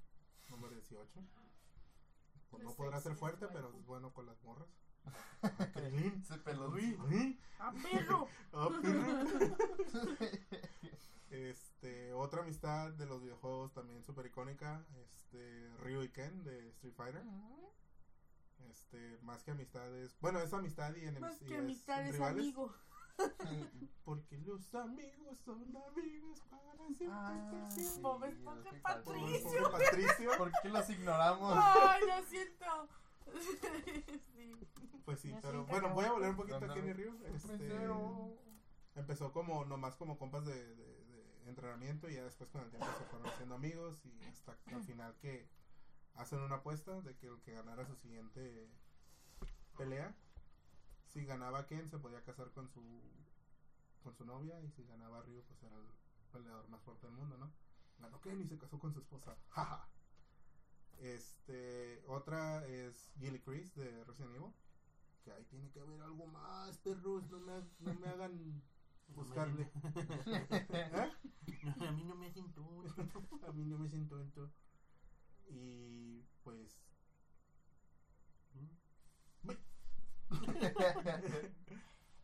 [0.49, 1.11] número 18.
[2.51, 4.69] Pues no podrá ser fuerte, pero es bueno con las morras.
[5.75, 6.21] Krillin.
[6.23, 6.73] Ese pelón.
[6.75, 7.41] Uy, uy.
[7.59, 8.29] ¡Ah, perro!
[8.55, 9.57] Ah, perro.
[11.31, 16.93] Este, otra amistad de los videojuegos también súper icónica, este, Ryu y Ken de Street
[16.95, 17.23] Fighter.
[18.69, 22.75] Este, más que amistades, bueno, es amistad y enemis- Más que amistad es rivales, amigo.
[24.05, 27.09] Porque los amigos son amigos para siempre.
[27.11, 28.01] Ah, por sí.
[28.03, 29.71] Bob Esponja Patricio.
[29.71, 30.31] Patricio.
[30.37, 31.59] ¿Por qué los ignoramos?
[31.59, 32.89] ¡Ay, lo siento!
[34.35, 34.57] sí.
[35.05, 36.75] Pues sí, pero bueno, voy a volver un poquito a.
[36.75, 37.19] Kenny Ryu.
[37.25, 37.69] Este,
[38.95, 41.03] empezó como nomás como compas de, de-
[41.43, 44.83] de entrenamiento y ya después con el tiempo se fueron haciendo amigos y hasta al
[44.85, 45.49] final que
[46.15, 48.69] hacen una apuesta de que el que ganara su siguiente
[49.77, 50.15] pelea,
[51.07, 53.03] si ganaba Ken se podía casar con su
[54.05, 55.87] con su novia y si ganaba Ryu pues era el
[56.33, 57.51] peleador más fuerte del mundo, ¿no?
[57.99, 59.37] ganó Ken y se casó con su esposa.
[59.51, 59.89] Jaja.
[61.03, 64.53] Este, otra es Gilly Chris de Resident Evil.
[65.25, 67.29] Que ahí tiene que haber algo más, perros.
[67.29, 68.63] No me, no me hagan
[69.09, 69.69] buscarle.
[70.71, 71.13] ¿Eh?
[71.81, 72.85] A mí no me hacen todo.
[73.49, 74.53] A mí no me siento tonto.
[75.49, 76.79] Y pues.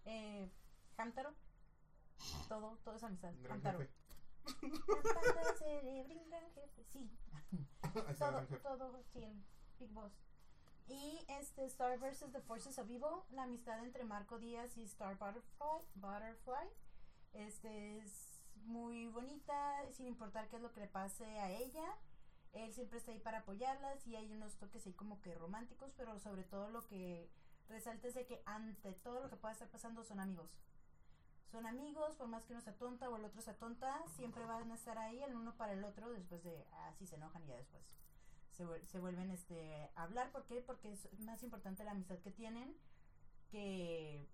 [0.05, 0.49] Eh,
[0.97, 1.35] Hamtaro.
[2.49, 3.35] Todo, todo es amistad.
[3.51, 3.81] Hamtaro.
[3.81, 3.91] jefe.
[6.93, 7.11] Sí,
[8.19, 9.43] todo, todo, sí, el
[9.79, 10.13] Big Boss.
[10.89, 12.33] Y este Star vs.
[12.33, 16.69] The Forces of Evil, la amistad entre Marco Díaz y Star Butterfly, Butterfly.
[17.35, 21.85] Este es muy bonita, sin importar qué es lo que le pase a ella.
[22.53, 26.19] Él siempre está ahí para apoyarlas y hay unos toques ahí como que románticos, pero
[26.19, 27.31] sobre todo lo que
[27.69, 30.59] resalta es de que ante todo lo que pueda estar pasando son amigos.
[31.51, 34.71] Son amigos, por más que uno sea tonta o el otro sea tonta, siempre van
[34.71, 37.57] a estar ahí el uno para el otro después de así se enojan y ya
[37.57, 37.83] después
[38.53, 40.31] se, vuel- se vuelven este a hablar.
[40.31, 40.61] ¿Por qué?
[40.61, 42.77] Porque es más importante la amistad que tienen
[43.51, 44.29] que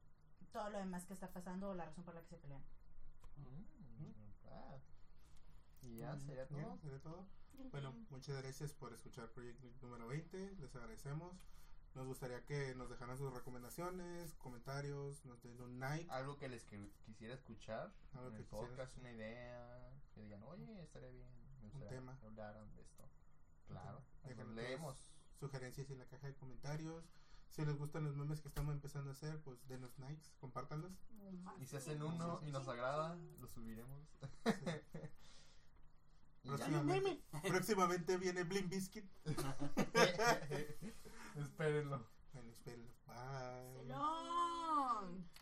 [0.52, 2.62] todo lo demás que está pasando o la razón por la que se pelean.
[3.36, 4.12] Mm,
[4.50, 4.76] ah.
[5.82, 6.78] Y ya Mm, sería todo.
[6.78, 7.26] sería todo.
[7.70, 10.56] Bueno, muchas gracias por escuchar Project Geek número 20.
[10.56, 11.32] Les agradecemos.
[11.94, 16.10] Nos gustaría que nos dejaran sus recomendaciones, comentarios, nos den un like.
[16.10, 20.22] Algo que les que- quisiera escuchar Algo en que el quisieras podcast, una idea, que
[20.22, 21.28] digan, oye, estaría bien,
[21.60, 22.18] me gustaría tema.
[22.18, 23.08] que hablaran de esto.
[23.68, 24.02] Claro,
[24.54, 24.96] leemos.
[25.38, 27.04] Sugerencias en la caja de comentarios.
[27.50, 30.92] Si les gustan los memes que estamos empezando a hacer, pues denos likes, compártanlos.
[31.60, 34.00] Y si hacen uno y nos agrada, lo subiremos.
[36.44, 36.56] Ya.
[36.56, 39.06] Próximamente, próximamente viene Blim Biscuit.
[41.34, 42.06] Espérenlo.
[42.32, 42.90] Bueno, espérenlo.
[43.06, 43.86] Bye.
[43.86, 45.33] Celón.